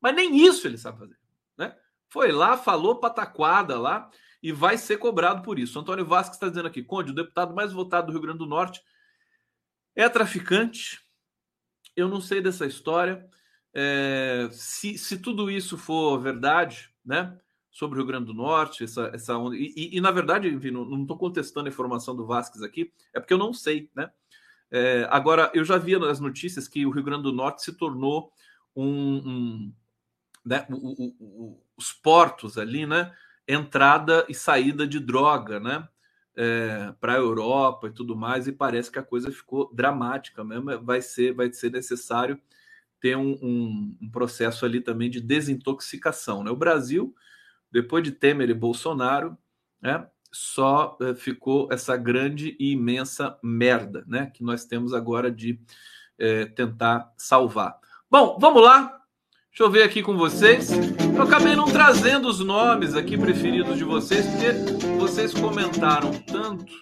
Mas 0.00 0.12
nem 0.12 0.44
isso 0.44 0.66
ele 0.66 0.76
sabe 0.76 0.98
fazer, 0.98 1.16
né? 1.56 1.76
Foi 2.08 2.32
lá, 2.32 2.56
falou 2.56 2.98
pataquada 2.98 3.78
lá 3.78 4.10
e 4.42 4.50
vai 4.50 4.76
ser 4.76 4.96
cobrado 4.96 5.40
por 5.40 5.60
isso. 5.60 5.78
Antônio 5.78 6.04
Vasco 6.04 6.34
está 6.34 6.48
dizendo 6.48 6.66
aqui, 6.66 6.82
Conde, 6.82 7.12
o 7.12 7.14
deputado 7.14 7.54
mais 7.54 7.72
votado 7.72 8.08
do 8.08 8.12
Rio 8.12 8.22
Grande 8.22 8.38
do 8.38 8.46
Norte 8.46 8.82
é 9.94 10.08
traficante. 10.08 11.00
Eu 11.94 12.08
não 12.08 12.20
sei 12.20 12.40
dessa 12.40 12.66
história 12.66 13.24
é, 13.72 14.48
se, 14.50 14.98
se 14.98 15.16
tudo 15.16 15.48
isso 15.48 15.78
for 15.78 16.18
verdade, 16.18 16.92
né? 17.04 17.38
Sobre 17.70 18.00
o 18.00 18.02
Rio 18.02 18.08
Grande 18.08 18.26
do 18.26 18.34
Norte, 18.34 18.82
essa, 18.82 19.12
essa 19.14 19.38
onda. 19.38 19.54
E, 19.54 19.72
e, 19.76 19.96
e 19.96 20.00
na 20.00 20.10
verdade, 20.10 20.48
enfim, 20.48 20.72
não 20.72 21.02
estou 21.02 21.16
contestando 21.16 21.68
a 21.68 21.70
informação 21.70 22.16
do 22.16 22.26
Vasquez 22.26 22.64
aqui, 22.64 22.92
é 23.14 23.20
porque 23.20 23.32
eu 23.32 23.38
não 23.38 23.52
sei, 23.52 23.88
né? 23.94 24.10
É, 24.74 25.06
agora, 25.10 25.50
eu 25.52 25.62
já 25.66 25.76
vi 25.76 25.98
nas 25.98 26.18
notícias 26.18 26.66
que 26.66 26.86
o 26.86 26.90
Rio 26.90 27.02
Grande 27.02 27.24
do 27.24 27.32
Norte 27.32 27.62
se 27.62 27.74
tornou 27.74 28.32
um. 28.74 29.16
um 29.18 29.72
né, 30.42 30.66
o, 30.70 30.74
o, 30.74 31.16
o, 31.20 31.62
os 31.76 31.92
portos 31.92 32.56
ali, 32.56 32.86
né? 32.86 33.14
Entrada 33.46 34.24
e 34.30 34.34
saída 34.34 34.86
de 34.86 34.98
droga, 34.98 35.60
né? 35.60 35.86
É, 36.34 36.94
para 36.98 37.12
a 37.12 37.18
Europa 37.18 37.88
e 37.88 37.92
tudo 37.92 38.16
mais, 38.16 38.46
e 38.46 38.52
parece 38.52 38.90
que 38.90 38.98
a 38.98 39.02
coisa 39.02 39.30
ficou 39.30 39.70
dramática 39.74 40.42
mesmo. 40.42 40.82
Vai 40.82 41.02
ser, 41.02 41.34
vai 41.34 41.52
ser 41.52 41.70
necessário 41.70 42.40
ter 42.98 43.14
um, 43.14 43.32
um, 43.42 43.98
um, 44.00 44.10
processo 44.10 44.64
ali 44.64 44.80
também 44.80 45.10
de 45.10 45.20
desintoxicação. 45.20 46.42
Né? 46.42 46.50
O 46.50 46.56
Brasil, 46.56 47.14
depois 47.70 48.02
de 48.02 48.12
Temer 48.12 48.48
e 48.48 48.54
Bolsonaro, 48.54 49.36
né, 49.82 50.08
só 50.32 50.96
uh, 51.00 51.14
ficou 51.14 51.68
essa 51.70 51.96
grande 51.96 52.56
e 52.58 52.72
imensa 52.72 53.38
merda 53.42 54.04
né, 54.06 54.30
que 54.32 54.42
nós 54.42 54.64
temos 54.64 54.94
agora 54.94 55.30
de 55.30 55.52
uh, 55.52 56.54
tentar 56.54 57.12
salvar. 57.16 57.78
Bom, 58.10 58.38
vamos 58.40 58.62
lá. 58.62 58.98
Deixa 59.50 59.64
eu 59.64 59.70
ver 59.70 59.82
aqui 59.82 60.02
com 60.02 60.16
vocês. 60.16 60.70
Eu 61.14 61.22
acabei 61.22 61.54
não 61.54 61.66
trazendo 61.66 62.26
os 62.26 62.40
nomes 62.40 62.94
aqui 62.94 63.18
preferidos 63.18 63.76
de 63.76 63.84
vocês, 63.84 64.24
porque 64.26 64.88
vocês 64.98 65.34
comentaram 65.34 66.10
tanto 66.22 66.72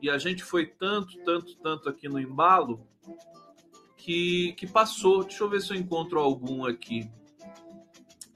e 0.00 0.08
a 0.08 0.16
gente 0.16 0.44
foi 0.44 0.66
tanto, 0.66 1.18
tanto, 1.24 1.56
tanto 1.56 1.88
aqui 1.88 2.08
no 2.08 2.18
embalo 2.18 2.86
que, 3.96 4.52
que 4.52 4.66
passou. 4.66 5.24
Deixa 5.24 5.42
eu 5.42 5.48
ver 5.48 5.60
se 5.60 5.72
eu 5.72 5.76
encontro 5.76 6.18
algum 6.20 6.64
aqui. 6.64 7.10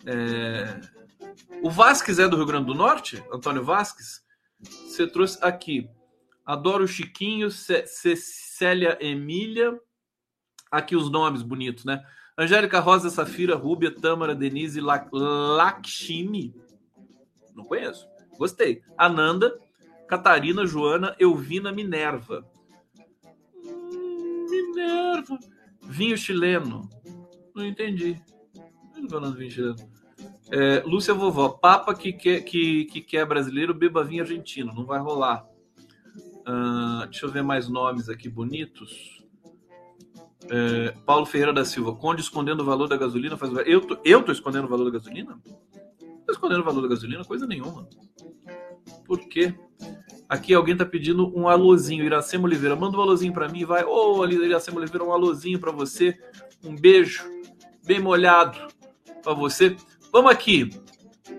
É... 0.04 0.80
O 1.62 1.70
Vasques 1.70 2.18
é 2.18 2.28
do 2.28 2.36
Rio 2.36 2.46
Grande 2.46 2.66
do 2.66 2.74
Norte? 2.74 3.24
Antônio 3.32 3.64
Vasques? 3.64 4.23
Você 4.60 5.06
trouxe 5.06 5.38
aqui. 5.42 5.88
Adoro 6.44 6.86
Chiquinho, 6.86 7.48
Célia 7.50 8.98
Emília. 9.00 9.78
Aqui 10.70 10.96
os 10.96 11.10
nomes 11.10 11.42
bonitos, 11.42 11.84
né? 11.84 12.04
Angélica 12.36 12.80
Rosa, 12.80 13.10
Safira, 13.10 13.54
Rúbia, 13.54 13.90
Tâmara, 13.90 14.34
Denise, 14.34 14.80
Lakshmi. 14.80 16.54
Não 17.54 17.64
conheço. 17.64 18.08
Gostei. 18.36 18.82
Ananda, 18.98 19.56
Catarina, 20.08 20.66
Joana, 20.66 21.14
Elvina, 21.18 21.70
Minerva. 21.70 22.44
Hum, 23.64 24.46
Minerva. 24.50 25.38
Vinho 25.82 26.18
chileno. 26.18 26.88
Não 27.54 27.64
entendi. 27.64 28.20
Não 28.96 29.08
falando 29.08 29.36
vinho 29.36 29.50
chileno. 29.50 29.93
É, 30.50 30.82
Lúcia 30.86 31.14
Vovó, 31.14 31.48
Papa 31.48 31.94
que 31.94 32.12
quer, 32.12 32.40
que, 32.42 32.84
que 32.86 33.00
quer 33.00 33.26
brasileiro, 33.26 33.74
beba 33.74 34.04
vinho 34.04 34.22
argentino. 34.22 34.74
Não 34.74 34.84
vai 34.84 35.00
rolar. 35.00 35.46
Uh, 36.46 37.06
deixa 37.06 37.24
eu 37.24 37.30
ver 37.30 37.42
mais 37.42 37.68
nomes 37.68 38.08
aqui 38.08 38.28
bonitos. 38.28 39.14
É, 40.50 40.92
Paulo 41.06 41.24
Ferreira 41.24 41.52
da 41.52 41.64
Silva, 41.64 41.94
Conde 41.94 42.20
escondendo 42.20 42.62
o 42.62 42.66
valor 42.66 42.86
da 42.86 42.96
gasolina 42.96 43.36
faz. 43.36 43.50
Eu 43.66 43.80
tô, 43.80 43.98
eu 44.04 44.22
tô 44.22 44.30
escondendo 44.30 44.66
o 44.66 44.68
valor 44.68 44.84
da 44.84 44.98
gasolina? 44.98 45.38
Tô 46.26 46.32
escondendo 46.32 46.60
o 46.60 46.64
valor 46.64 46.82
da 46.82 46.88
gasolina, 46.88 47.24
coisa 47.24 47.46
nenhuma. 47.46 47.88
Por 49.06 49.20
quê? 49.20 49.54
Aqui 50.28 50.54
alguém 50.54 50.76
tá 50.76 50.84
pedindo 50.84 51.32
um 51.38 51.48
alôzinho. 51.48 52.04
Iracema 52.04 52.44
Oliveira, 52.44 52.76
manda 52.76 52.96
um 52.96 53.00
alôzinho 53.00 53.32
para 53.32 53.48
mim, 53.48 53.64
vai. 53.64 53.84
Ô, 53.84 54.18
oh, 54.18 54.26
Iracema 54.26 54.78
Oliveira, 54.78 55.04
um 55.04 55.12
alôzinho 55.12 55.58
para 55.58 55.72
você. 55.72 56.18
Um 56.62 56.74
beijo 56.74 57.22
bem 57.84 58.00
molhado 58.00 58.58
para 59.22 59.34
você. 59.34 59.76
Vamos 60.14 60.30
aqui. 60.30 60.70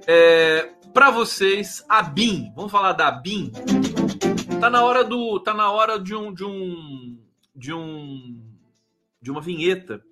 É, 0.05 0.63
para 0.93 1.09
vocês, 1.09 1.81
a 1.87 2.01
BIM. 2.01 2.51
Vamos 2.53 2.73
falar 2.73 2.91
da 2.91 3.09
BIM. 3.09 3.49
Tá 4.59 4.69
na 4.69 4.83
hora 4.83 5.01
do, 5.01 5.39
tá 5.39 5.53
na 5.53 5.71
hora 5.71 5.97
de 5.97 6.13
um, 6.13 6.33
de 6.33 6.43
um, 6.43 7.17
de 7.55 7.71
um, 7.71 8.37
de 9.21 9.31
uma 9.31 9.39
vinheta. 9.39 10.03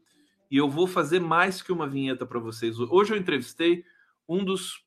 E 0.50 0.56
eu 0.56 0.70
vou 0.70 0.88
fazer 0.88 1.20
mais 1.20 1.62
que 1.62 1.74
uma 1.74 1.86
vinheta 1.86 2.26
para 2.26 2.40
vocês. 2.40 2.80
Hoje 2.80 3.14
eu 3.14 3.18
entrevistei 3.18 3.84
um 4.30 4.46
dos 4.46 4.82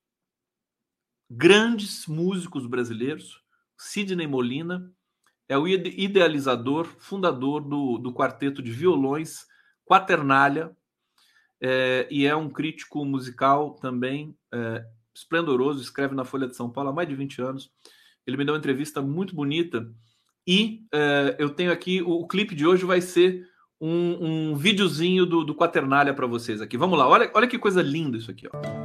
grandes 1.31 2.07
músicos 2.07 2.67
brasileiros, 2.67 3.43
Sidney 3.77 4.27
Molina, 4.27 4.91
é 5.47 5.59
o 5.59 5.69
idealizador, 5.69 6.87
fundador 6.99 7.61
do, 7.61 7.99
do 7.99 8.15
quarteto 8.15 8.63
de 8.63 8.73
violões 8.73 9.47
Quaternália, 9.85 10.75
é, 11.61 12.07
e 12.11 12.27
é 12.27 12.37
um 12.37 12.49
crítico 12.49 13.05
musical 13.05 13.75
também 13.75 14.37
é, 14.53 14.85
esplendoroso, 15.15 15.81
escreve 15.81 16.15
na 16.15 16.25
Folha 16.25 16.47
de 16.47 16.57
São 16.57 16.71
Paulo 16.71 16.91
há 16.91 16.93
mais 16.93 17.09
de 17.09 17.15
20 17.15 17.41
anos. 17.43 17.71
Ele 18.27 18.37
me 18.37 18.45
deu 18.45 18.55
uma 18.55 18.59
entrevista 18.59 19.01
muito 19.01 19.35
bonita 19.35 19.89
e 20.47 20.85
é, 20.93 21.37
eu 21.39 21.51
tenho 21.51 21.73
aqui 21.73 22.03
o, 22.03 22.21
o, 22.21 22.27
clipe 22.27 22.55
de 22.55 22.67
hoje 22.67 22.85
vai 22.85 23.01
ser 23.01 23.47
um, 23.81 24.51
um 24.51 24.57
videozinho 24.57 25.27
do, 25.27 25.45
do 25.45 25.55
Quaternália 25.55 26.15
para 26.15 26.27
vocês 26.27 26.61
aqui. 26.61 26.77
Vamos 26.77 26.99
lá, 26.99 27.09
olha, 27.09 27.31
olha 27.35 27.49
que 27.49 27.59
coisa 27.59 27.83
linda 27.83 28.17
isso 28.17 28.31
aqui, 28.31 28.47
ó. 28.53 28.76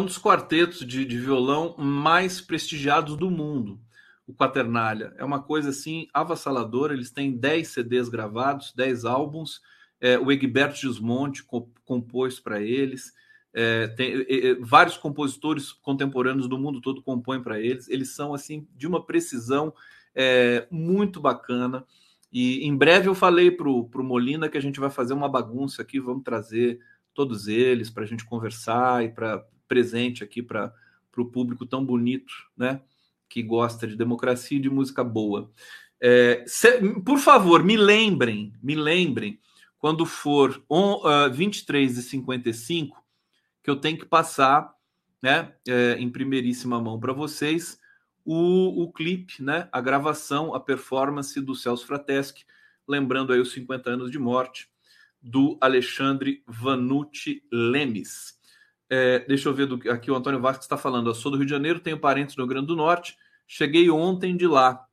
Um 0.00 0.04
dos 0.04 0.18
quartetos 0.18 0.84
de, 0.86 1.04
de 1.04 1.18
violão 1.18 1.74
mais 1.76 2.40
prestigiados 2.40 3.16
do 3.16 3.30
mundo, 3.30 3.78
o 4.26 4.34
Quaternália. 4.34 5.12
É 5.18 5.24
uma 5.24 5.42
coisa 5.42 5.70
assim 5.70 6.08
avassaladora. 6.12 6.94
Eles 6.94 7.10
têm 7.10 7.36
10 7.36 7.68
CDs 7.68 8.08
gravados, 8.08 8.72
10 8.74 9.04
álbuns. 9.04 9.60
É, 10.00 10.18
o 10.18 10.32
Egberto 10.32 10.78
Gismonte 10.78 11.44
compôs 11.84 12.40
para 12.40 12.60
eles. 12.60 13.12
É, 13.52 13.88
tem, 13.88 14.24
é, 14.28 14.54
vários 14.60 14.96
compositores 14.96 15.72
contemporâneos 15.72 16.48
do 16.48 16.58
mundo 16.58 16.80
todo 16.80 17.02
compõem 17.02 17.42
para 17.42 17.60
eles. 17.60 17.88
Eles 17.88 18.14
são 18.14 18.32
assim 18.32 18.66
de 18.74 18.86
uma 18.86 19.04
precisão 19.04 19.74
é, 20.14 20.66
muito 20.70 21.20
bacana. 21.20 21.84
E 22.32 22.66
em 22.66 22.76
breve 22.76 23.08
eu 23.08 23.14
falei 23.14 23.50
para 23.50 23.68
o 23.68 23.90
Molina 23.96 24.48
que 24.48 24.56
a 24.56 24.62
gente 24.62 24.80
vai 24.80 24.88
fazer 24.88 25.12
uma 25.12 25.28
bagunça 25.28 25.82
aqui, 25.82 26.00
vamos 26.00 26.22
trazer 26.22 26.78
todos 27.12 27.48
eles 27.48 27.90
para 27.90 28.04
a 28.04 28.06
gente 28.06 28.24
conversar 28.24 29.04
e 29.04 29.08
para 29.08 29.44
presente 29.70 30.24
aqui 30.24 30.42
para 30.42 30.74
o 31.16 31.24
público 31.24 31.64
tão 31.64 31.86
bonito, 31.86 32.32
né? 32.56 32.82
Que 33.28 33.40
gosta 33.40 33.86
de 33.86 33.94
democracia 33.94 34.58
e 34.58 34.60
de 34.60 34.68
música 34.68 35.04
boa. 35.04 35.48
É, 36.00 36.42
se, 36.44 36.80
por 37.02 37.18
favor, 37.18 37.62
me 37.62 37.76
lembrem, 37.76 38.52
me 38.60 38.74
lembrem, 38.74 39.38
quando 39.78 40.04
for 40.04 40.60
on, 40.68 41.02
uh, 41.06 41.32
23 41.32 41.98
e 41.98 42.02
55, 42.02 43.00
que 43.62 43.70
eu 43.70 43.76
tenho 43.76 43.96
que 43.96 44.04
passar 44.04 44.74
né, 45.22 45.54
é, 45.68 45.96
em 45.98 46.10
primeiríssima 46.10 46.80
mão 46.80 46.98
para 46.98 47.12
vocês 47.12 47.78
o, 48.24 48.82
o 48.82 48.92
clipe, 48.92 49.42
né, 49.42 49.68
a 49.70 49.80
gravação, 49.80 50.54
a 50.54 50.60
performance 50.60 51.40
do 51.40 51.54
Celso 51.54 51.86
Frateschi, 51.86 52.44
lembrando 52.88 53.32
aí 53.32 53.40
os 53.40 53.52
50 53.52 53.90
anos 53.90 54.10
de 54.10 54.18
morte 54.18 54.68
do 55.22 55.58
Alexandre 55.60 56.42
Vanucci 56.46 57.42
Lemes. 57.52 58.39
É, 58.92 59.20
deixa 59.20 59.48
eu 59.48 59.54
ver 59.54 59.66
do, 59.66 59.88
aqui 59.88 60.10
o 60.10 60.16
Antônio 60.16 60.40
Vasco 60.40 60.64
está 60.64 60.76
falando. 60.76 61.08
Eu 61.08 61.14
sou 61.14 61.30
do 61.30 61.36
Rio 61.36 61.46
de 61.46 61.52
Janeiro, 61.52 61.78
tenho 61.78 61.98
parentes 61.98 62.34
no 62.34 62.42
Rio 62.42 62.48
Grande 62.48 62.66
do 62.66 62.76
Norte. 62.76 63.16
Cheguei 63.46 63.88
ontem 63.88 64.36
de 64.36 64.48
lá. 64.48 64.84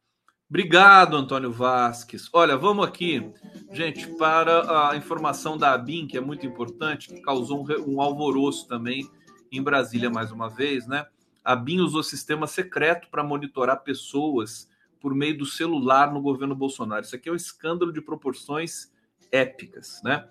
Obrigado, 0.48 1.18
Antônio 1.18 1.52
Vasques. 1.52 2.30
Olha, 2.32 2.56
vamos 2.56 2.88
aqui, 2.88 3.34
gente, 3.74 4.08
para 4.16 4.92
a 4.92 4.96
informação 4.96 5.58
da 5.58 5.74
ABIN, 5.74 6.08
que 6.08 6.16
é 6.16 6.22
muito 6.22 6.46
importante, 6.46 7.10
que 7.10 7.20
causou 7.22 7.66
um, 7.66 7.96
um 7.96 8.02
alvoroço 8.02 8.68
também 8.68 9.10
em 9.52 9.62
Brasília 9.62 10.10
mais 10.10 10.32
uma 10.32 10.48
vez, 10.48 10.88
né? 10.88 11.06
A 11.44 11.54
ABIN 11.54 11.80
usou 11.80 12.04
sistema 12.04 12.46
secreto 12.46 13.10
para 13.10 13.24
monitorar 13.24 13.84
pessoas 13.84 14.70
por 15.00 15.14
meio 15.14 15.38
do 15.38 15.46
celular 15.46 16.14
no 16.14 16.22
governo 16.22 16.56
Bolsonaro. 16.56 17.04
Isso 17.04 17.16
aqui 17.16 17.30
é 17.30 17.32
um 17.32 17.36
escândalo 17.36 17.92
de 17.92 18.02
proporções 18.02 18.92
épicas, 19.32 20.02
né? 20.04 20.30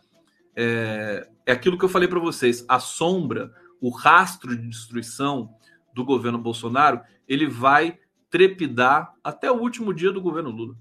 É, 0.56 1.28
é 1.44 1.52
aquilo 1.52 1.78
que 1.78 1.84
eu 1.84 1.88
falei 1.88 2.08
para 2.08 2.18
vocês: 2.18 2.64
a 2.66 2.80
sombra, 2.80 3.52
o 3.80 3.90
rastro 3.90 4.56
de 4.56 4.66
destruição 4.68 5.54
do 5.94 6.04
governo 6.04 6.38
Bolsonaro, 6.38 7.00
ele 7.28 7.46
vai 7.46 7.98
trepidar 8.30 9.12
até 9.22 9.50
o 9.50 9.60
último 9.60 9.94
dia 9.94 10.10
do 10.10 10.20
governo 10.20 10.50
Lula. 10.50 10.76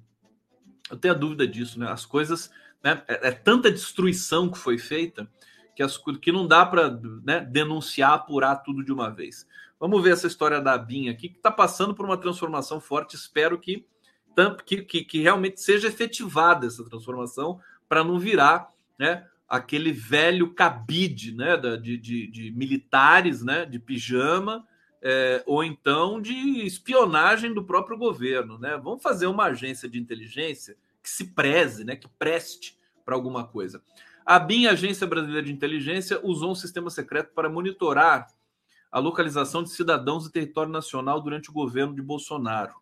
Eu 0.90 0.98
tenho 0.98 1.14
a 1.14 1.18
dúvida 1.18 1.48
disso, 1.48 1.80
né? 1.80 1.92
As 1.92 2.06
coisas, 2.06 2.50
né? 2.84 3.04
É, 3.08 3.28
é 3.28 3.32
tanta 3.32 3.72
destruição 3.72 4.50
que 4.50 4.58
foi 4.58 4.78
feita 4.78 5.30
que, 5.76 5.84
as, 5.84 5.98
que 5.98 6.32
não 6.32 6.48
dá 6.48 6.66
para 6.66 6.90
né, 7.24 7.42
denunciar, 7.42 8.14
apurar 8.14 8.56
tudo 8.58 8.84
de 8.84 8.92
uma 8.92 9.10
vez. 9.10 9.46
Vamos 9.80 10.02
ver 10.02 10.14
essa 10.14 10.26
história 10.26 10.62
da 10.62 10.78
BIM 10.78 11.10
aqui, 11.10 11.30
que 11.30 11.38
está 11.38 11.52
passando 11.52 11.94
por 11.94 12.06
uma 12.06 12.18
transformação 12.18 12.80
forte. 12.80 13.16
Espero 13.16 13.60
que, 13.60 13.86
que, 14.66 14.82
que, 14.84 15.04
que 15.04 15.22
realmente 15.22 15.60
seja 15.62 15.90
efetivada 15.90 16.66
essa 16.66 16.84
transformação 16.86 17.60
para 17.90 18.04
não 18.04 18.18
virar 18.18 18.70
né, 18.98 19.28
aquele 19.48 19.92
velho 19.92 20.54
cabide 20.54 21.34
né, 21.34 21.56
de, 21.78 21.98
de, 21.98 22.28
de 22.28 22.52
militares 22.52 23.44
né, 23.44 23.66
de 23.66 23.80
pijama, 23.80 24.68
é, 25.02 25.44
ou 25.46 25.64
então 25.64 26.20
de 26.20 26.66
espionagem 26.66 27.54
do 27.54 27.64
próprio 27.64 27.98
governo. 27.98 28.58
Né? 28.58 28.80
Vamos 28.84 29.04
fazer 29.04 29.28
uma 29.28 29.46
agência 29.46 29.88
de 29.88 30.00
inteligência 30.00 30.76
que 31.02 31.10
se 31.10 31.28
preze, 31.34 31.84
né, 31.84 31.96
que 31.96 32.08
preste 32.08 32.78
para 33.06 33.14
alguma 33.14 33.46
coisa. 33.46 33.82
A 34.26 34.40
BIM, 34.40 34.66
Agência 34.66 35.06
Brasileira 35.06 35.46
de 35.46 35.54
Inteligência, 35.54 36.20
usou 36.24 36.52
um 36.52 36.56
sistema 36.56 36.90
secreto 36.90 37.32
para 37.36 37.48
monitorar 37.48 38.28
a 38.92 38.98
localização 38.98 39.62
de 39.62 39.70
cidadãos 39.70 40.24
do 40.24 40.32
território 40.32 40.72
nacional 40.72 41.22
durante 41.22 41.52
o 41.52 41.54
governo 41.54 41.94
de 41.94 42.02
Bolsonaro. 42.02 42.74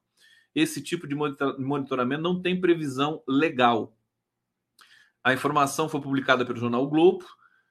Esse 0.55 0.82
tipo 0.82 1.05
de 1.05 1.16
monitoramento 1.16 2.22
não 2.22 2.41
tem 2.41 2.61
previsão 2.61 3.22
legal. 3.28 3.93
A 5.24 5.34
informação 5.34 5.88
foi 5.88 6.02
publicada 6.02 6.46
pelo 6.46 6.60
jornal 6.60 6.84
o 6.84 6.90
Globo. 6.90 7.26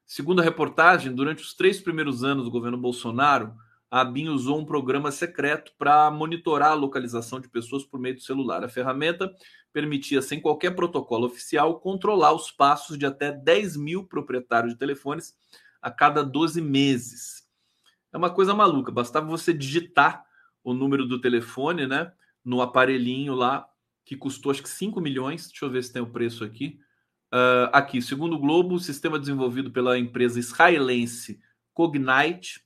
Segundo 0.07 0.41
a 0.41 0.45
reportagem, 0.45 1.15
durante 1.15 1.43
os 1.43 1.53
três 1.53 1.81
primeiros 1.81 2.25
anos 2.25 2.45
do 2.45 2.51
governo 2.51 2.79
Bolsonaro, 2.79 3.55
a 3.91 4.01
ABIN 4.01 4.29
usou 4.29 4.59
um 4.59 4.65
programa 4.65 5.13
secreto 5.13 5.71
para 5.77 6.11
monitorar 6.11 6.71
a 6.71 6.75
localização 6.75 7.39
de 7.39 7.51
pessoas 7.51 7.85
por 7.85 8.01
meio 8.01 8.15
do 8.15 8.23
celular. 8.23 8.65
A 8.65 8.69
ferramenta 8.71 9.31
permitia, 9.71 10.23
sem 10.23 10.41
qualquer 10.41 10.75
protocolo 10.75 11.27
oficial, 11.27 11.79
controlar 11.79 12.33
os 12.33 12.51
passos 12.51 12.97
de 12.97 13.05
até 13.05 13.31
10 13.31 13.77
mil 13.77 14.07
proprietários 14.07 14.73
de 14.73 14.79
telefones 14.79 15.35
a 15.83 15.91
cada 15.91 16.25
12 16.25 16.63
meses. 16.63 17.47
É 18.11 18.17
uma 18.17 18.31
coisa 18.31 18.55
maluca, 18.55 18.91
bastava 18.91 19.27
você 19.27 19.53
digitar 19.53 20.25
o 20.65 20.73
número 20.73 21.07
do 21.07 21.21
telefone 21.21 21.87
né, 21.87 22.13
no 22.43 22.63
aparelhinho 22.63 23.35
lá, 23.35 23.69
que 24.07 24.17
custou 24.17 24.53
acho 24.53 24.63
que 24.63 24.71
5 24.71 25.03
milhões. 25.03 25.49
Deixa 25.49 25.67
eu 25.67 25.71
ver 25.71 25.85
se 25.85 25.93
tem 25.93 26.01
o 26.01 26.11
preço 26.11 26.45
aqui. 26.45 26.81
Uh, 27.33 27.73
aqui, 27.73 28.03
segundo 28.03 28.37
o 28.37 28.39
Globo, 28.39 28.75
o 28.75 28.81
sistema 28.81 29.19
desenvolvido 29.19 29.71
pela 29.71 29.99
empresa 29.99 30.39
israelense 30.39 31.41
Cognite 31.73 32.63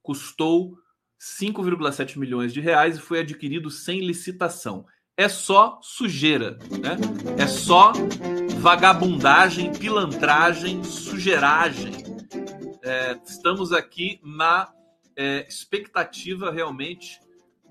custou 0.00 0.78
5,7 1.20 2.16
milhões 2.16 2.52
de 2.52 2.60
reais 2.60 2.96
e 2.96 3.00
foi 3.00 3.20
adquirido 3.20 3.68
sem 3.68 4.06
licitação. 4.06 4.86
É 5.16 5.28
só 5.28 5.80
sujeira, 5.82 6.58
né? 6.80 6.96
É 7.36 7.46
só 7.48 7.92
vagabundagem, 8.60 9.72
pilantragem, 9.72 10.84
sujeiragem. 10.84 11.92
É, 12.84 13.18
estamos 13.24 13.72
aqui 13.72 14.20
na 14.22 14.72
é, 15.16 15.44
expectativa 15.48 16.52
realmente 16.52 17.18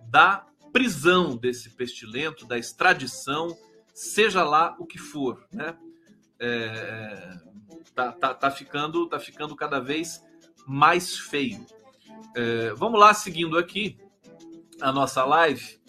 da 0.09 0.45
prisão 0.73 1.37
desse 1.37 1.69
pestilento, 1.69 2.45
da 2.45 2.57
extradição, 2.57 3.55
seja 3.93 4.43
lá 4.43 4.75
o 4.77 4.85
que 4.85 4.97
for, 4.97 5.45
né? 5.53 5.77
É, 6.39 7.37
tá, 7.93 8.11
tá, 8.11 8.33
tá, 8.33 8.51
ficando, 8.51 9.07
tá 9.07 9.19
ficando 9.19 9.55
cada 9.55 9.79
vez 9.79 10.23
mais 10.67 11.17
feio. 11.17 11.65
É, 12.35 12.73
vamos 12.73 12.99
lá, 12.99 13.13
seguindo 13.13 13.57
aqui 13.57 13.97
a 14.81 14.91
nossa 14.91 15.23
live. 15.23 15.79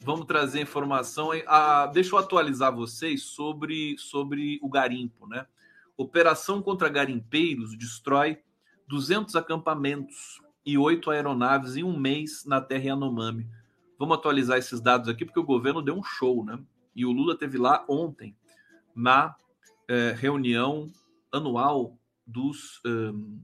vamos 0.00 0.26
trazer 0.26 0.60
informação. 0.60 1.30
Ah, 1.46 1.86
deixa 1.86 2.14
eu 2.14 2.18
atualizar 2.18 2.74
vocês 2.74 3.22
sobre, 3.22 3.96
sobre 3.98 4.58
o 4.62 4.68
garimpo, 4.68 5.26
né? 5.26 5.46
Operação 5.96 6.60
contra 6.60 6.88
garimpeiros 6.88 7.76
destrói 7.78 8.38
200 8.88 9.36
acampamentos 9.36 10.40
e 10.66 10.76
oito 10.76 11.10
aeronaves 11.10 11.76
em 11.76 11.84
um 11.84 11.98
mês 11.98 12.44
na 12.44 12.60
terra 12.60 12.84
Yanomami. 12.86 13.48
Vamos 13.98 14.18
atualizar 14.18 14.58
esses 14.58 14.80
dados 14.80 15.08
aqui 15.08 15.24
porque 15.24 15.38
o 15.38 15.44
governo 15.44 15.80
deu 15.80 15.94
um 15.94 16.02
show, 16.02 16.44
né? 16.44 16.58
E 16.94 17.06
o 17.06 17.12
Lula 17.12 17.36
teve 17.36 17.58
lá 17.58 17.84
ontem 17.88 18.36
na 18.94 19.34
é, 19.88 20.12
reunião 20.12 20.90
anual 21.32 21.98
dos 22.26 22.80
um, 22.84 23.40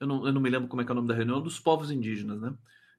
eu, 0.00 0.06
não, 0.06 0.26
eu 0.26 0.32
não 0.32 0.40
me 0.40 0.50
lembro 0.50 0.68
como 0.68 0.82
é 0.82 0.84
que 0.84 0.90
é 0.90 0.92
o 0.92 0.96
nome 0.96 1.08
da 1.08 1.14
reunião 1.14 1.40
dos 1.40 1.58
povos 1.58 1.90
indígenas, 1.90 2.40
né? 2.40 2.54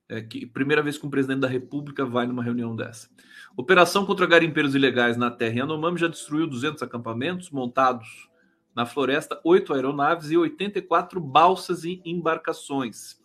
É 0.08 0.22
que 0.22 0.46
primeira 0.46 0.84
vez 0.84 0.98
que 0.98 1.06
um 1.06 1.10
presidente 1.10 1.39
da 1.39 1.48
República 1.48 2.06
vai 2.06 2.28
numa 2.28 2.43
reunião 2.43 2.76
dessa. 2.76 3.10
Operação 3.58 4.06
contra 4.06 4.28
garimpeiros 4.28 4.76
ilegais 4.76 5.18
na 5.18 5.32
terra 5.32 5.60
Yanomami 5.60 6.00
já 6.00 6.08
destruiu 6.08 6.48
200 6.48 6.84
acampamentos 6.84 7.50
montados 7.50 8.30
na 8.76 8.86
floresta, 8.86 9.39
oito 9.43 9.74
aeronaves 9.74 10.30
e 10.30 10.38
84 10.38 11.20
balsas 11.20 11.86
e 11.86 12.02
embarcações. 12.06 13.20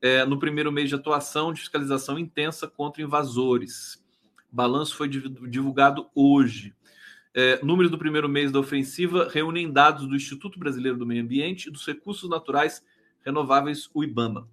É, 0.00 0.24
no 0.24 0.38
primeiro 0.38 0.72
mês 0.72 0.88
de 0.88 0.94
atuação 0.94 1.52
de 1.52 1.60
fiscalização 1.60 2.18
intensa 2.18 2.66
contra 2.66 3.02
invasores. 3.02 4.02
Balanço 4.50 4.96
foi 4.96 5.08
divulgado 5.08 6.08
hoje. 6.14 6.74
É, 7.40 7.64
números 7.64 7.88
do 7.88 7.96
primeiro 7.96 8.28
mês 8.28 8.50
da 8.50 8.58
ofensiva 8.58 9.28
reúnem 9.32 9.70
dados 9.70 10.08
do 10.08 10.16
Instituto 10.16 10.58
Brasileiro 10.58 10.98
do 10.98 11.06
Meio 11.06 11.22
Ambiente 11.22 11.68
e 11.68 11.70
dos 11.70 11.86
Recursos 11.86 12.28
Naturais 12.28 12.82
Renováveis, 13.24 13.88
o 13.94 14.02
IBAMA 14.02 14.48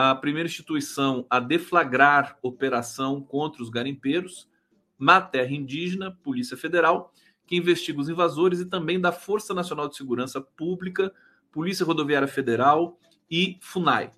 a 0.00 0.14
primeira 0.14 0.48
instituição 0.48 1.26
a 1.28 1.40
deflagrar 1.40 2.38
operação 2.40 3.20
contra 3.20 3.60
os 3.60 3.68
garimpeiros 3.68 4.48
na 4.96 5.20
terra 5.20 5.52
indígena, 5.52 6.16
Polícia 6.22 6.56
Federal, 6.56 7.12
que 7.44 7.56
investiga 7.56 8.00
os 8.00 8.08
invasores, 8.08 8.60
e 8.60 8.66
também 8.66 9.00
da 9.00 9.10
Força 9.10 9.52
Nacional 9.52 9.88
de 9.88 9.96
Segurança 9.96 10.40
Pública, 10.40 11.12
Polícia 11.50 11.84
Rodoviária 11.84 12.28
Federal 12.28 12.96
e 13.28 13.58
FUNAI. 13.60 14.12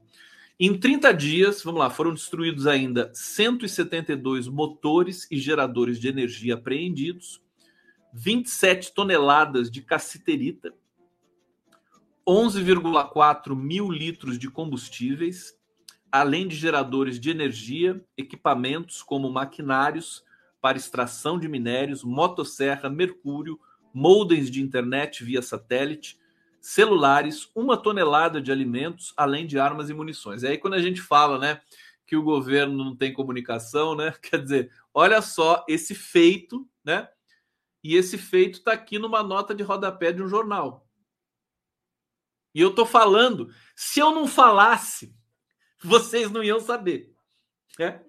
Em 0.58 0.78
30 0.78 1.12
dias, 1.14 1.62
vamos 1.62 1.80
lá, 1.80 1.88
foram 1.88 2.12
destruídos 2.12 2.66
ainda 2.66 3.10
172 3.14 4.48
motores 4.48 5.26
e 5.30 5.38
geradores 5.38 5.98
de 5.98 6.08
energia 6.08 6.54
apreendidos, 6.54 7.40
27 8.12 8.92
toneladas 8.94 9.70
de 9.70 9.82
cassiterita, 9.82 10.74
11,4 12.26 13.56
mil 13.56 13.90
litros 13.90 14.38
de 14.38 14.50
combustíveis, 14.50 15.54
além 16.12 16.46
de 16.46 16.56
geradores 16.56 17.18
de 17.18 17.30
energia, 17.30 18.04
equipamentos 18.16 19.02
como 19.02 19.30
maquinários 19.30 20.24
para 20.60 20.76
extração 20.76 21.38
de 21.38 21.48
minérios, 21.48 22.04
motosserra, 22.04 22.90
mercúrio, 22.90 23.58
modems 23.92 24.50
de 24.50 24.60
internet 24.60 25.24
via 25.24 25.42
satélite, 25.42 26.18
celulares, 26.60 27.48
uma 27.54 27.76
tonelada 27.76 28.40
de 28.40 28.52
alimentos, 28.52 29.14
além 29.16 29.46
de 29.46 29.58
armas 29.58 29.88
e 29.88 29.94
munições. 29.94 30.42
E 30.42 30.48
aí 30.48 30.58
quando 30.58 30.74
a 30.74 30.82
gente 30.82 31.00
fala, 31.00 31.38
né, 31.38 31.60
que 32.06 32.16
o 32.16 32.22
governo 32.22 32.76
não 32.84 32.96
tem 32.96 33.12
comunicação, 33.12 33.94
né? 33.94 34.12
Quer 34.20 34.42
dizer, 34.42 34.72
olha 34.92 35.22
só 35.22 35.64
esse 35.68 35.94
feito, 35.94 36.68
né? 36.84 37.08
E 37.82 37.96
esse 37.96 38.18
feito 38.18 38.58
está 38.58 38.72
aqui 38.72 38.98
numa 38.98 39.22
nota 39.22 39.54
de 39.54 39.62
rodapé 39.62 40.12
de 40.12 40.22
um 40.22 40.28
jornal. 40.28 40.86
E 42.54 42.60
eu 42.60 42.74
tô 42.74 42.84
falando, 42.84 43.48
se 43.74 44.00
eu 44.00 44.12
não 44.12 44.26
falasse 44.26 45.14
vocês 45.82 46.30
não 46.30 46.44
iam 46.44 46.60
saber. 46.60 47.12
Né? 47.78 48.02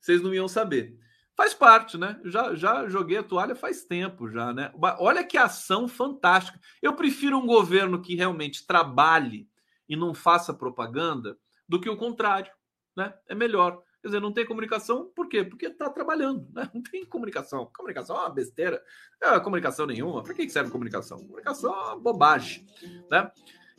Vocês 0.00 0.20
não 0.20 0.34
iam 0.34 0.46
saber. 0.46 0.98
Faz 1.36 1.52
parte, 1.52 1.98
né? 1.98 2.20
Já, 2.24 2.54
já 2.54 2.88
joguei 2.88 3.18
a 3.18 3.22
toalha 3.22 3.56
faz 3.56 3.84
tempo 3.84 4.28
já, 4.30 4.52
né? 4.52 4.72
Olha 4.98 5.24
que 5.24 5.36
ação 5.36 5.88
fantástica. 5.88 6.60
Eu 6.80 6.94
prefiro 6.94 7.38
um 7.38 7.46
governo 7.46 8.00
que 8.00 8.14
realmente 8.14 8.66
trabalhe 8.66 9.48
e 9.88 9.96
não 9.96 10.14
faça 10.14 10.54
propaganda 10.54 11.36
do 11.68 11.80
que 11.80 11.88
o 11.88 11.96
contrário, 11.96 12.52
né? 12.96 13.12
É 13.26 13.34
melhor. 13.34 13.82
Quer 14.04 14.08
dizer, 14.08 14.20
não 14.20 14.34
tem 14.34 14.44
comunicação, 14.44 15.10
por 15.16 15.30
quê? 15.30 15.42
Porque 15.42 15.64
está 15.64 15.88
trabalhando, 15.88 16.46
né? 16.52 16.70
Não 16.74 16.82
tem 16.82 17.06
comunicação. 17.06 17.70
Comunicação 17.74 18.14
é 18.14 18.18
uma 18.18 18.28
besteira. 18.28 18.82
É 19.18 19.40
comunicação 19.40 19.86
nenhuma. 19.86 20.22
Para 20.22 20.34
que 20.34 20.46
serve 20.50 20.70
comunicação? 20.70 21.16
Comunicação 21.20 21.72
é 21.72 21.84
uma 21.84 21.98
bobagem, 21.98 22.66
né? 23.10 23.30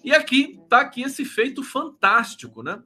E 0.03 0.11
aqui 0.11 0.59
tá 0.67 0.82
aqui 0.82 1.03
esse 1.03 1.23
feito 1.23 1.61
fantástico, 1.61 2.63
né? 2.63 2.82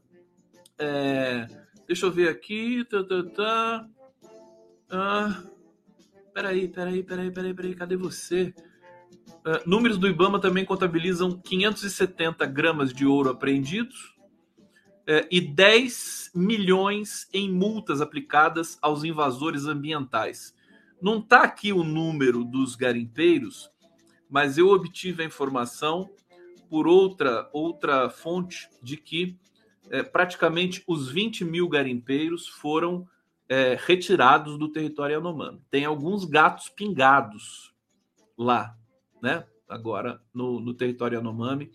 É, 0.78 1.48
deixa 1.88 2.08
eu 2.08 2.12
ver 2.12 2.28
aqui. 2.28 2.84
Tá, 2.84 3.06
tá, 3.06 3.24
tá. 3.24 3.90
Ah, 4.92 5.44
peraí, 6.34 6.68
peraí, 6.68 7.04
peraí, 7.04 7.32
peraí, 7.32 7.54
peraí, 7.54 7.74
cadê 7.74 7.96
você? 7.96 8.54
Uh, 9.30 9.64
números 9.66 9.98
do 9.98 10.10
Ibama 10.10 10.42
também 10.42 10.66
contabilizam 10.66 11.40
570 11.40 12.46
gramas 12.48 12.92
de 12.92 13.06
ouro 13.06 13.30
apreendidos 13.30 14.19
e 15.32 15.42
10 15.42 16.32
milhões 16.36 17.28
em 17.34 17.52
multas 17.52 18.02
aplicadas 18.02 18.78
aos 18.82 19.04
invasores 19.04 19.66
ambientais. 19.66 20.54
Não 21.02 21.20
está 21.20 21.44
aqui 21.44 21.72
o 21.72 21.84
número 21.84 22.44
dos 22.44 22.76
garimpeiros, 22.76 23.72
mas 24.30 24.58
eu 24.58 24.70
obtive 24.70 25.24
a 25.24 25.26
informação 25.26 26.10
por 26.70 26.88
outra, 26.88 27.50
outra 27.52 28.10
fonte 28.10 28.70
de 28.84 28.98
que 28.98 29.38
é, 29.90 30.04
praticamente 30.04 30.84
os 30.88 31.10
20 31.10 31.44
mil 31.44 31.68
garimpeiros 31.68 32.48
foram 32.48 33.08
é, 33.48 33.76
retirados 33.80 34.58
do 34.58 34.70
território 34.70 35.16
Yanomami. 35.16 35.60
Tem 35.72 35.86
alguns 35.86 36.26
gatos 36.26 36.70
pingados 36.70 37.74
lá, 38.38 38.78
né? 39.22 39.46
Agora 39.68 40.22
no, 40.34 40.60
no 40.60 40.74
território 40.74 41.18
Yanomami. 41.18 41.72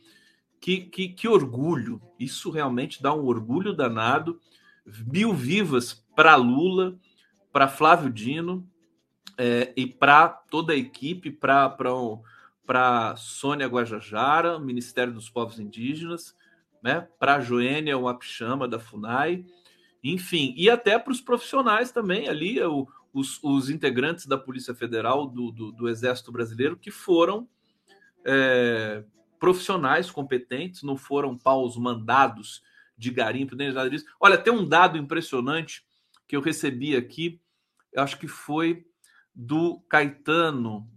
Que, 0.64 0.78
que, 0.78 1.08
que 1.08 1.28
orgulho! 1.28 2.00
Isso 2.18 2.50
realmente 2.50 3.02
dá 3.02 3.12
um 3.12 3.26
orgulho 3.26 3.74
danado. 3.74 4.40
Mil 5.06 5.34
vivas 5.34 5.92
para 6.16 6.36
Lula, 6.36 6.98
para 7.52 7.68
Flávio 7.68 8.10
Dino 8.10 8.66
é, 9.36 9.74
e 9.76 9.86
para 9.86 10.26
toda 10.28 10.72
a 10.72 10.76
equipe, 10.76 11.30
para 11.30 13.14
Sônia 13.16 13.66
Guajajara, 13.66 14.58
Ministério 14.58 15.12
dos 15.12 15.28
Povos 15.28 15.58
Indígenas 15.58 16.34
né? 16.84 17.08
Para 17.18 17.40
Joênia, 17.40 17.96
o 17.96 18.06
Apixama 18.06 18.68
da 18.68 18.78
FUNAI, 18.78 19.46
enfim, 20.02 20.54
e 20.54 20.68
até 20.68 20.98
para 20.98 21.12
os 21.12 21.20
profissionais 21.20 21.90
também 21.90 22.28
ali, 22.28 22.62
o, 22.62 22.86
os, 23.10 23.38
os, 23.42 23.70
integrantes 23.70 24.26
da 24.26 24.36
Polícia 24.36 24.74
Federal, 24.74 25.26
do, 25.26 25.50
do, 25.50 25.72
do 25.72 25.88
Exército 25.88 26.30
Brasileiro, 26.30 26.76
que 26.76 26.90
foram 26.90 27.48
é, 28.22 29.02
profissionais 29.44 30.10
competentes, 30.10 30.82
não 30.82 30.96
foram 30.96 31.36
paus 31.36 31.76
mandados 31.76 32.62
de 32.96 33.10
garimpo, 33.10 33.54
nem 33.54 33.70
nada 33.70 33.90
disso. 33.90 34.06
Olha, 34.18 34.38
tem 34.38 34.50
um 34.50 34.66
dado 34.66 34.96
impressionante 34.96 35.84
que 36.26 36.34
eu 36.34 36.40
recebi 36.40 36.96
aqui, 36.96 37.38
eu 37.92 38.02
acho 38.02 38.18
que 38.18 38.26
foi 38.26 38.86
do 39.34 39.80
Caetano, 39.86 40.90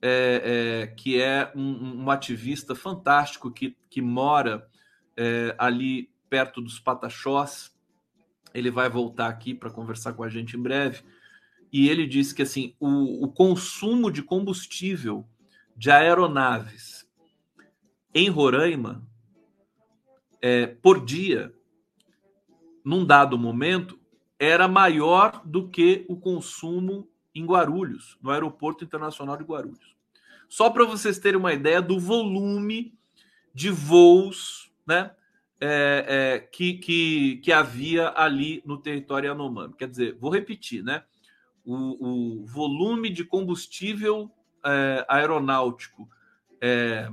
é, 0.00 0.80
é, 0.82 0.86
que 0.86 1.20
é 1.20 1.52
um, 1.54 2.04
um, 2.04 2.10
ativista 2.10 2.74
fantástico 2.74 3.50
que, 3.50 3.76
que 3.90 4.00
mora 4.00 4.66
é, 5.14 5.54
ali 5.58 6.10
perto 6.30 6.62
dos 6.62 6.80
Pataxós. 6.80 7.70
Ele 8.54 8.70
vai 8.70 8.88
voltar 8.88 9.28
aqui 9.28 9.52
para 9.52 9.70
conversar 9.70 10.14
com 10.14 10.24
a 10.24 10.28
gente 10.30 10.56
em 10.56 10.62
breve. 10.62 11.02
E 11.70 11.90
ele 11.90 12.06
disse 12.06 12.34
que 12.34 12.40
assim 12.40 12.74
o, 12.80 13.26
o 13.26 13.28
consumo 13.30 14.10
de 14.10 14.22
combustível 14.22 15.28
de 15.76 15.90
aeronaves 15.90 16.99
em 18.14 18.28
Roraima 18.28 19.06
é, 20.40 20.66
por 20.66 21.04
dia, 21.04 21.54
num 22.84 23.04
dado 23.04 23.38
momento, 23.38 23.98
era 24.38 24.66
maior 24.66 25.42
do 25.44 25.68
que 25.68 26.06
o 26.08 26.16
consumo 26.16 27.08
em 27.34 27.44
Guarulhos, 27.44 28.18
no 28.22 28.30
Aeroporto 28.30 28.84
Internacional 28.84 29.36
de 29.36 29.44
Guarulhos. 29.44 29.94
Só 30.48 30.70
para 30.70 30.84
vocês 30.84 31.18
terem 31.18 31.38
uma 31.38 31.52
ideia 31.52 31.80
do 31.80 32.00
volume 32.00 32.98
de 33.54 33.70
voos 33.70 34.72
né, 34.86 35.12
é, 35.60 36.04
é, 36.08 36.38
que, 36.38 36.74
que, 36.74 37.36
que 37.36 37.52
havia 37.52 38.12
ali 38.16 38.62
no 38.64 38.78
território 38.78 39.28
Yanomami. 39.28 39.74
Quer 39.74 39.88
dizer, 39.88 40.16
vou 40.18 40.30
repetir, 40.30 40.82
né? 40.82 41.04
O, 41.64 42.40
o 42.40 42.46
volume 42.46 43.10
de 43.10 43.22
combustível 43.22 44.30
é, 44.64 45.04
aeronáutico 45.08 46.08
é, 46.60 47.08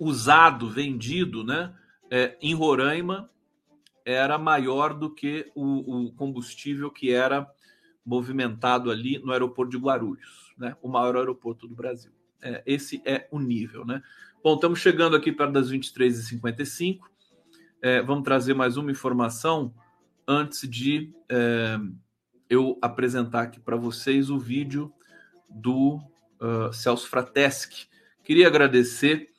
usado, 0.00 0.68
vendido, 0.68 1.44
né, 1.44 1.72
é, 2.10 2.36
em 2.40 2.54
Roraima 2.54 3.30
era 4.04 4.38
maior 4.38 4.94
do 4.94 5.14
que 5.14 5.52
o, 5.54 6.06
o, 6.06 6.12
combustível 6.14 6.90
que 6.90 7.12
era 7.12 7.46
movimentado 8.04 8.90
ali 8.90 9.18
no 9.18 9.30
aeroporto 9.30 9.70
de 9.70 9.76
Guarulhos, 9.76 10.54
né, 10.56 10.74
o 10.82 10.88
maior 10.88 11.16
aeroporto 11.16 11.68
do 11.68 11.74
Brasil. 11.74 12.10
É, 12.42 12.62
esse 12.66 13.02
é 13.04 13.28
o 13.30 13.38
nível, 13.38 13.84
né? 13.84 14.02
Bom, 14.42 14.54
estamos 14.54 14.78
chegando 14.78 15.14
aqui 15.14 15.30
perto 15.30 15.52
das 15.52 15.70
23h55. 15.70 17.00
É, 17.82 18.00
vamos 18.00 18.24
trazer 18.24 18.54
mais 18.54 18.78
uma 18.78 18.90
informação 18.90 19.74
antes 20.26 20.66
de 20.66 21.12
é, 21.28 21.78
eu 22.48 22.78
apresentar 22.82 23.42
aqui 23.42 23.60
para 23.60 23.76
vocês 23.76 24.30
o 24.30 24.38
vídeo 24.38 24.92
do 25.48 26.00
uh, 26.40 26.72
Celso 26.72 27.08
Frateschi. 27.08 27.88
Queria 28.24 28.48
agradecer, 28.48 29.29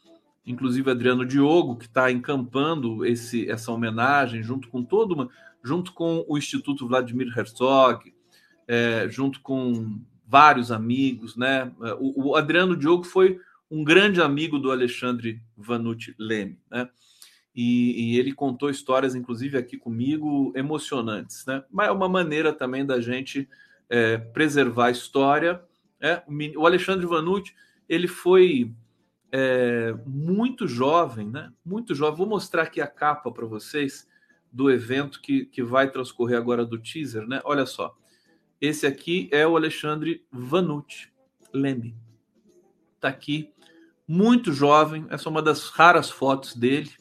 inclusive, 0.45 0.89
Adriano 0.89 1.25
Diogo, 1.25 1.75
que 1.75 1.85
está 1.85 2.11
encampando 2.11 3.05
esse, 3.05 3.49
essa 3.49 3.71
homenagem 3.71 4.41
junto 4.41 4.67
com 4.69 4.83
todo 4.83 5.13
uma, 5.13 5.29
junto 5.63 5.93
com 5.93 6.25
o 6.27 6.37
Instituto 6.37 6.87
Vladimir 6.87 7.31
Herzog, 7.37 8.13
é, 8.67 9.07
junto 9.09 9.41
com 9.41 9.99
vários 10.25 10.71
amigos, 10.71 11.35
né? 11.35 11.71
O, 11.99 12.29
o, 12.29 12.35
Adriano 12.35 12.75
Diogo 12.75 13.03
foi 13.03 13.39
um 13.69 13.83
grande 13.83 14.21
amigo 14.21 14.57
do 14.57 14.71
Alexandre 14.71 15.41
Vanucci 15.57 16.15
Leme, 16.17 16.57
né? 16.69 16.89
E, 17.53 18.13
e, 18.13 18.17
ele 18.17 18.31
contou 18.33 18.69
histórias, 18.69 19.13
inclusive 19.13 19.57
aqui 19.57 19.77
comigo, 19.77 20.53
emocionantes, 20.55 21.45
né? 21.45 21.63
Mas 21.69 21.89
é 21.89 21.91
uma 21.91 22.07
maneira 22.07 22.53
também 22.53 22.85
da 22.85 23.01
gente 23.01 23.47
é, 23.89 24.17
preservar 24.17 24.85
a 24.85 24.91
história. 24.91 25.61
Né? 25.99 26.23
O 26.55 26.65
Alexandre 26.65 27.05
Vanucci, 27.05 27.53
ele 27.89 28.07
foi 28.07 28.73
é, 29.31 29.95
muito 30.05 30.67
jovem, 30.67 31.29
né? 31.29 31.51
Muito 31.63 31.95
jovem. 31.95 32.17
Vou 32.17 32.27
mostrar 32.27 32.63
aqui 32.63 32.81
a 32.81 32.87
capa 32.87 33.31
para 33.31 33.45
vocês 33.45 34.07
do 34.51 34.69
evento 34.69 35.21
que, 35.21 35.45
que 35.45 35.63
vai 35.63 35.89
transcorrer 35.89 36.37
agora 36.37 36.65
do 36.65 36.77
teaser, 36.77 37.25
né? 37.25 37.39
Olha 37.45 37.65
só. 37.65 37.95
Esse 38.59 38.85
aqui 38.85 39.29
é 39.31 39.47
o 39.47 39.55
Alexandre 39.55 40.25
Vanucci 40.31 41.09
Leme. 41.53 41.95
Está 42.95 43.07
aqui, 43.07 43.51
muito 44.07 44.51
jovem. 44.51 45.07
Essa 45.09 45.29
é 45.29 45.31
uma 45.31 45.41
das 45.41 45.69
raras 45.69 46.09
fotos 46.09 46.55
dele. 46.55 46.91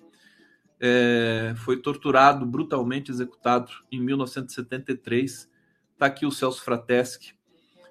É, 0.78 1.52
foi 1.56 1.76
torturado, 1.76 2.46
brutalmente 2.46 3.10
executado 3.10 3.70
em 3.90 4.00
1973. 4.00 5.50
Está 5.92 6.06
aqui 6.06 6.24
o 6.24 6.30
Celso 6.30 6.62
Frateschi, 6.62 7.34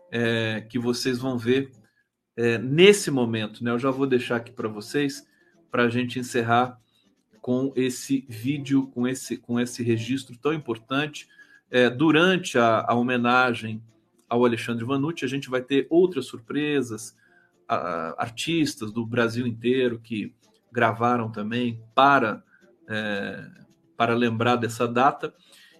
é, 0.10 0.62
que 0.62 0.80
vocês 0.80 1.20
vão 1.20 1.38
ver 1.38 1.72
é, 2.40 2.58
nesse 2.58 3.12
momento. 3.12 3.62
Né? 3.62 3.70
Eu 3.70 3.78
já 3.78 3.92
vou 3.92 4.08
deixar 4.08 4.38
aqui 4.38 4.50
para 4.50 4.70
vocês, 4.70 5.28
para 5.70 5.84
a 5.84 5.90
gente 5.90 6.18
encerrar 6.18 6.80
com 7.42 7.74
esse 7.76 8.26
vídeo, 8.30 8.88
com 8.88 9.06
esse, 9.06 9.36
com 9.36 9.60
esse 9.60 9.84
registro 9.84 10.38
tão 10.38 10.54
importante 10.54 11.28
é, 11.70 11.90
durante 11.90 12.58
a, 12.58 12.86
a, 12.88 12.96
homenagem 12.96 13.84
ao 14.30 14.46
Alexandre 14.46 14.86
Vanucci, 14.86 15.26
a 15.26 15.28
gente 15.28 15.50
vai 15.50 15.62
ter 15.62 15.86
outras 15.90 16.28
surpresas, 16.28 17.14
a, 17.68 18.16
artistas 18.18 18.94
do 18.94 19.06
Brasil 19.06 19.46
inteiro 19.46 20.00
que 20.00 20.34
gravaram 20.72 21.30
também 21.30 21.84
para, 21.94 22.42
é, 22.88 23.50
para 23.98 24.14
lembrar 24.14 24.56
dessa 24.56 24.88
data. 24.88 25.34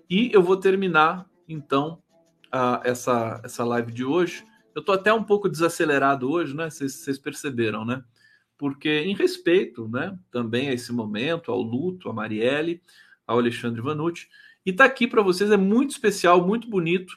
E 0.10 0.30
eu 0.34 0.44
vou 0.44 0.58
terminar, 0.58 1.26
então, 1.48 2.04
a, 2.52 2.82
essa, 2.84 3.40
essa 3.46 3.64
live 3.64 3.94
de 3.94 4.04
hoje. 4.04 4.49
Eu 4.80 4.82
estou 4.82 4.96
até 4.96 5.14
um 5.14 5.26
pouco 5.26 5.50
desacelerado 5.50 6.32
hoje, 6.32 6.56
né? 6.56 6.70
Vocês 6.70 7.20
perceberam, 7.20 7.84
né? 7.84 8.02
Porque, 8.58 8.90
em 8.90 9.14
respeito 9.14 9.90
né, 9.90 10.18
também 10.32 10.70
a 10.70 10.74
esse 10.74 10.94
momento, 10.94 11.52
ao 11.52 11.62
luto, 11.62 12.10
a 12.10 12.14
Marielle, 12.14 12.82
ao 13.28 13.40
Alexandre 13.40 13.82
Vanucci, 13.82 14.30
e 14.66 14.70
está 14.70 14.86
aqui 14.86 15.06
para 15.06 15.22
vocês, 15.22 15.52
é 15.52 15.58
muito 15.58 15.92
especial, 15.92 16.48
muito 16.48 16.70
bonito. 16.70 17.14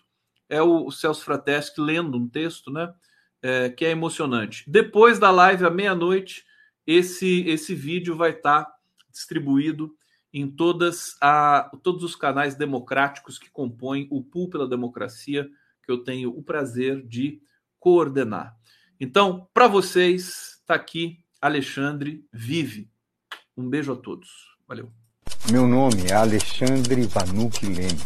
É 0.49 0.61
o, 0.61 0.91
Celso 0.91 1.25
Frateschi 1.25 1.81
lendo 1.81 2.19
um 2.19 2.29
texto, 2.29 2.69
né? 2.69 2.93
É, 3.41 3.71
que 3.71 3.85
é 3.85 3.91
emocionante. 3.91 4.69
Depois 4.69 5.21
da 5.21 5.31
live, 5.31 5.65
à 5.65 5.71
meia-noite, 5.71 6.45
esse, 6.85 7.45
esse 7.47 7.77
vídeo 7.77 8.17
vai 8.17 8.31
estar 8.31 8.65
tá 8.65 8.75
distribuído 9.09 9.95
em 10.33 10.51
todas 10.51 11.17
a, 11.21 11.71
todos 11.81 12.03
os 12.03 12.17
canais 12.17 12.57
democráticos 12.57 13.39
que 13.39 13.53
compõem 13.53 14.09
o 14.11 14.21
Pool 14.21 14.51
pela 14.51 14.69
Democracia, 14.69 15.49
que 15.85 15.93
eu 15.93 15.99
tenho 15.99 16.37
o 16.37 16.43
prazer 16.43 17.07
de 17.07 17.41
coordenar. 17.83 18.57
Então, 19.01 19.49
para 19.53 19.67
vocês, 19.67 20.61
está 20.61 20.77
aqui 20.77 21.19
Alexandre 21.41 22.25
Vive. 22.33 22.89
Um 23.57 23.69
beijo 23.69 23.93
a 23.93 23.97
todos. 23.97 24.57
Valeu. 24.69 24.89
Meu 25.51 25.67
nome 25.67 26.07
é 26.09 26.15
Alexandre 26.15 27.03
Vanucci 27.09 27.67
Leme. 27.67 27.99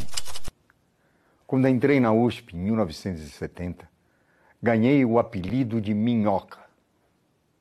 Quando 1.47 1.69
entrei 1.69 2.01
na 2.01 2.11
USP 2.11 2.57
em 2.57 2.61
1970, 2.61 3.87
ganhei 4.63 5.05
o 5.05 5.19
apelido 5.19 5.79
de 5.79 5.93
Minhoca. 5.93 6.61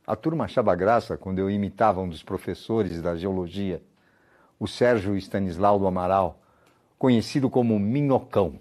A 0.07 0.15
turma 0.15 0.45
achava 0.45 0.73
graça 0.73 1.17
quando 1.17 1.39
eu 1.39 1.51
imitava 1.51 1.99
um 1.99 2.07
dos 2.07 2.23
professores 2.23 3.01
da 3.01 3.17
geologia, 3.17 3.83
o 4.57 4.69
Sérgio 4.69 5.17
Stanislau 5.17 5.77
do 5.77 5.85
Amaral, 5.85 6.41
conhecido 6.97 7.49
como 7.49 7.77
Minhocão. 7.77 8.57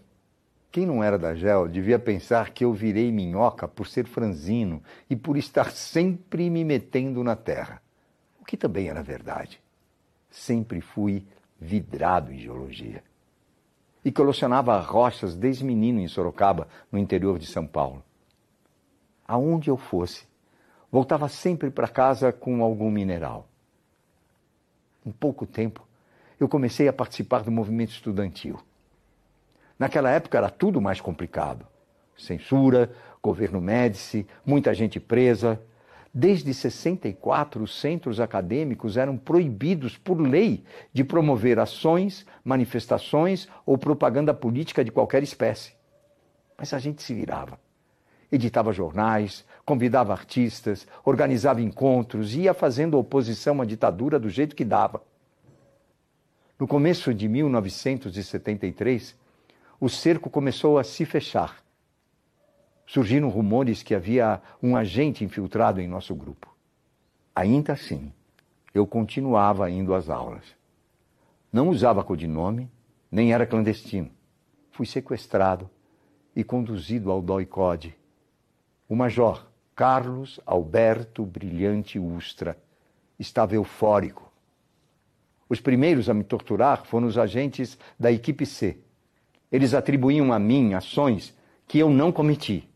Quem 0.74 0.84
não 0.84 1.04
era 1.04 1.16
da 1.16 1.34
GEL 1.34 1.68
devia 1.68 2.00
pensar 2.00 2.50
que 2.50 2.64
eu 2.64 2.72
virei 2.72 3.12
minhoca 3.12 3.68
por 3.68 3.86
ser 3.86 4.08
franzino 4.08 4.82
e 5.08 5.14
por 5.14 5.36
estar 5.36 5.70
sempre 5.70 6.50
me 6.50 6.64
metendo 6.64 7.22
na 7.22 7.36
terra, 7.36 7.80
o 8.40 8.44
que 8.44 8.56
também 8.56 8.88
era 8.88 9.00
verdade 9.00 9.62
sempre 10.34 10.80
fui 10.80 11.24
vidrado 11.60 12.32
em 12.32 12.38
geologia. 12.38 13.04
E 14.04 14.10
colecionava 14.10 14.78
rochas 14.80 15.36
desde 15.36 15.64
menino 15.64 16.00
em 16.00 16.08
Sorocaba, 16.08 16.68
no 16.90 16.98
interior 16.98 17.38
de 17.38 17.46
São 17.46 17.66
Paulo. 17.66 18.02
Aonde 19.26 19.70
eu 19.70 19.76
fosse, 19.76 20.26
voltava 20.90 21.28
sempre 21.28 21.70
para 21.70 21.88
casa 21.88 22.32
com 22.32 22.62
algum 22.62 22.90
mineral. 22.90 23.48
Em 25.06 25.12
pouco 25.12 25.46
tempo, 25.46 25.86
eu 26.38 26.48
comecei 26.48 26.88
a 26.88 26.92
participar 26.92 27.44
do 27.44 27.50
movimento 27.50 27.90
estudantil. 27.90 28.58
Naquela 29.78 30.10
época 30.10 30.38
era 30.38 30.50
tudo 30.50 30.80
mais 30.80 31.00
complicado. 31.00 31.66
Censura, 32.16 32.90
governo 33.22 33.60
Médici, 33.60 34.26
muita 34.44 34.72
gente 34.72 35.00
presa, 35.00 35.60
Desde 36.16 36.54
64, 36.54 37.60
os 37.60 37.80
centros 37.80 38.20
acadêmicos 38.20 38.96
eram 38.96 39.16
proibidos 39.16 39.98
por 39.98 40.20
lei 40.20 40.62
de 40.92 41.02
promover 41.02 41.58
ações, 41.58 42.24
manifestações 42.44 43.48
ou 43.66 43.76
propaganda 43.76 44.32
política 44.32 44.84
de 44.84 44.92
qualquer 44.92 45.24
espécie. 45.24 45.72
Mas 46.56 46.72
a 46.72 46.78
gente 46.78 47.02
se 47.02 47.12
virava. 47.12 47.58
Editava 48.30 48.72
jornais, 48.72 49.44
convidava 49.66 50.12
artistas, 50.12 50.86
organizava 51.04 51.60
encontros 51.60 52.36
ia 52.36 52.54
fazendo 52.54 52.96
oposição 52.96 53.60
à 53.60 53.64
ditadura 53.64 54.16
do 54.16 54.30
jeito 54.30 54.54
que 54.54 54.64
dava. 54.64 55.02
No 56.56 56.68
começo 56.68 57.12
de 57.12 57.26
1973, 57.26 59.16
o 59.84 59.88
cerco 59.88 60.30
começou 60.30 60.78
a 60.78 60.84
se 60.84 61.04
fechar 61.04 61.62
surgiram 62.86 63.28
rumores 63.28 63.82
que 63.82 63.94
havia 63.94 64.40
um 64.62 64.76
agente 64.76 65.24
infiltrado 65.24 65.80
em 65.80 65.88
nosso 65.88 66.14
grupo. 66.14 66.54
Ainda 67.34 67.72
assim, 67.72 68.12
eu 68.72 68.86
continuava 68.86 69.70
indo 69.70 69.94
às 69.94 70.08
aulas. 70.08 70.44
Não 71.52 71.68
usava 71.68 72.04
codinome, 72.04 72.70
nem 73.10 73.32
era 73.32 73.46
clandestino. 73.46 74.10
Fui 74.70 74.86
sequestrado 74.86 75.68
e 76.34 76.42
conduzido 76.42 77.10
ao 77.10 77.22
DOI-CODE. 77.22 77.94
O 78.88 78.96
major 78.96 79.46
Carlos 79.74 80.40
Alberto 80.46 81.24
Brilhante 81.24 81.98
Ustra 81.98 82.56
estava 83.18 83.54
eufórico. 83.54 84.32
Os 85.48 85.60
primeiros 85.60 86.08
a 86.08 86.14
me 86.14 86.24
torturar 86.24 86.84
foram 86.84 87.06
os 87.06 87.18
agentes 87.18 87.78
da 87.98 88.10
equipe 88.10 88.46
C. 88.46 88.78
Eles 89.54 89.74
atribuíam 89.74 90.32
a 90.32 90.38
mim 90.38 90.74
ações 90.74 91.32
que 91.68 91.78
eu 91.78 91.88
não 91.88 92.10
cometi 92.10 92.68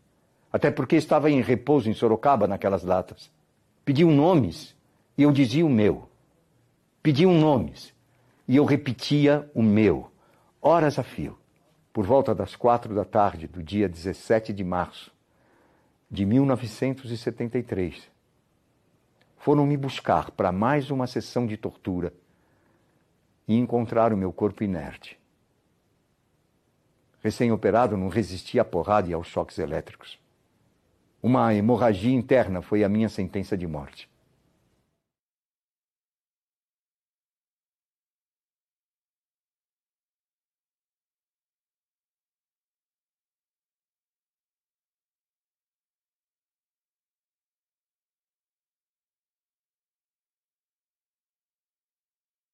até 0.51 0.71
porque 0.71 0.95
estava 0.95 1.29
em 1.29 1.41
repouso 1.41 1.89
em 1.89 1.93
Sorocaba 1.93 2.47
naquelas 2.47 2.83
datas. 2.83 3.31
Pediam 3.85 4.11
nomes 4.11 4.75
e 5.17 5.23
eu 5.23 5.31
dizia 5.31 5.65
o 5.65 5.69
meu. 5.69 6.09
Pediam 7.01 7.33
nomes 7.33 7.93
e 8.47 8.55
eu 8.55 8.65
repetia 8.65 9.49
o 9.53 9.61
meu, 9.61 10.11
horas 10.61 10.97
a 10.97 11.03
fio. 11.03 11.37
Por 11.93 12.05
volta 12.05 12.33
das 12.33 12.55
quatro 12.55 12.95
da 12.95 13.05
tarde 13.05 13.47
do 13.47 13.61
dia 13.61 13.87
17 13.87 14.51
de 14.53 14.63
março 14.63 15.11
de 16.09 16.25
1973, 16.25 18.09
foram 19.37 19.65
me 19.65 19.77
buscar 19.77 20.31
para 20.31 20.51
mais 20.51 20.89
uma 20.89 21.05
sessão 21.05 21.45
de 21.45 21.55
tortura 21.55 22.11
e 23.47 23.55
encontraram 23.55 24.17
meu 24.17 24.33
corpo 24.33 24.63
inerte. 24.63 25.18
Recém-operado, 27.21 27.95
não 27.97 28.07
resistia 28.07 28.61
à 28.61 28.65
porrada 28.65 29.09
e 29.09 29.13
aos 29.13 29.27
choques 29.27 29.59
elétricos. 29.59 30.17
Uma 31.21 31.53
hemorragia 31.53 32.13
interna 32.15 32.61
foi 32.61 32.83
a 32.83 32.89
minha 32.89 33.09
sentença 33.09 33.57
de 33.57 33.67
morte. 33.67 34.08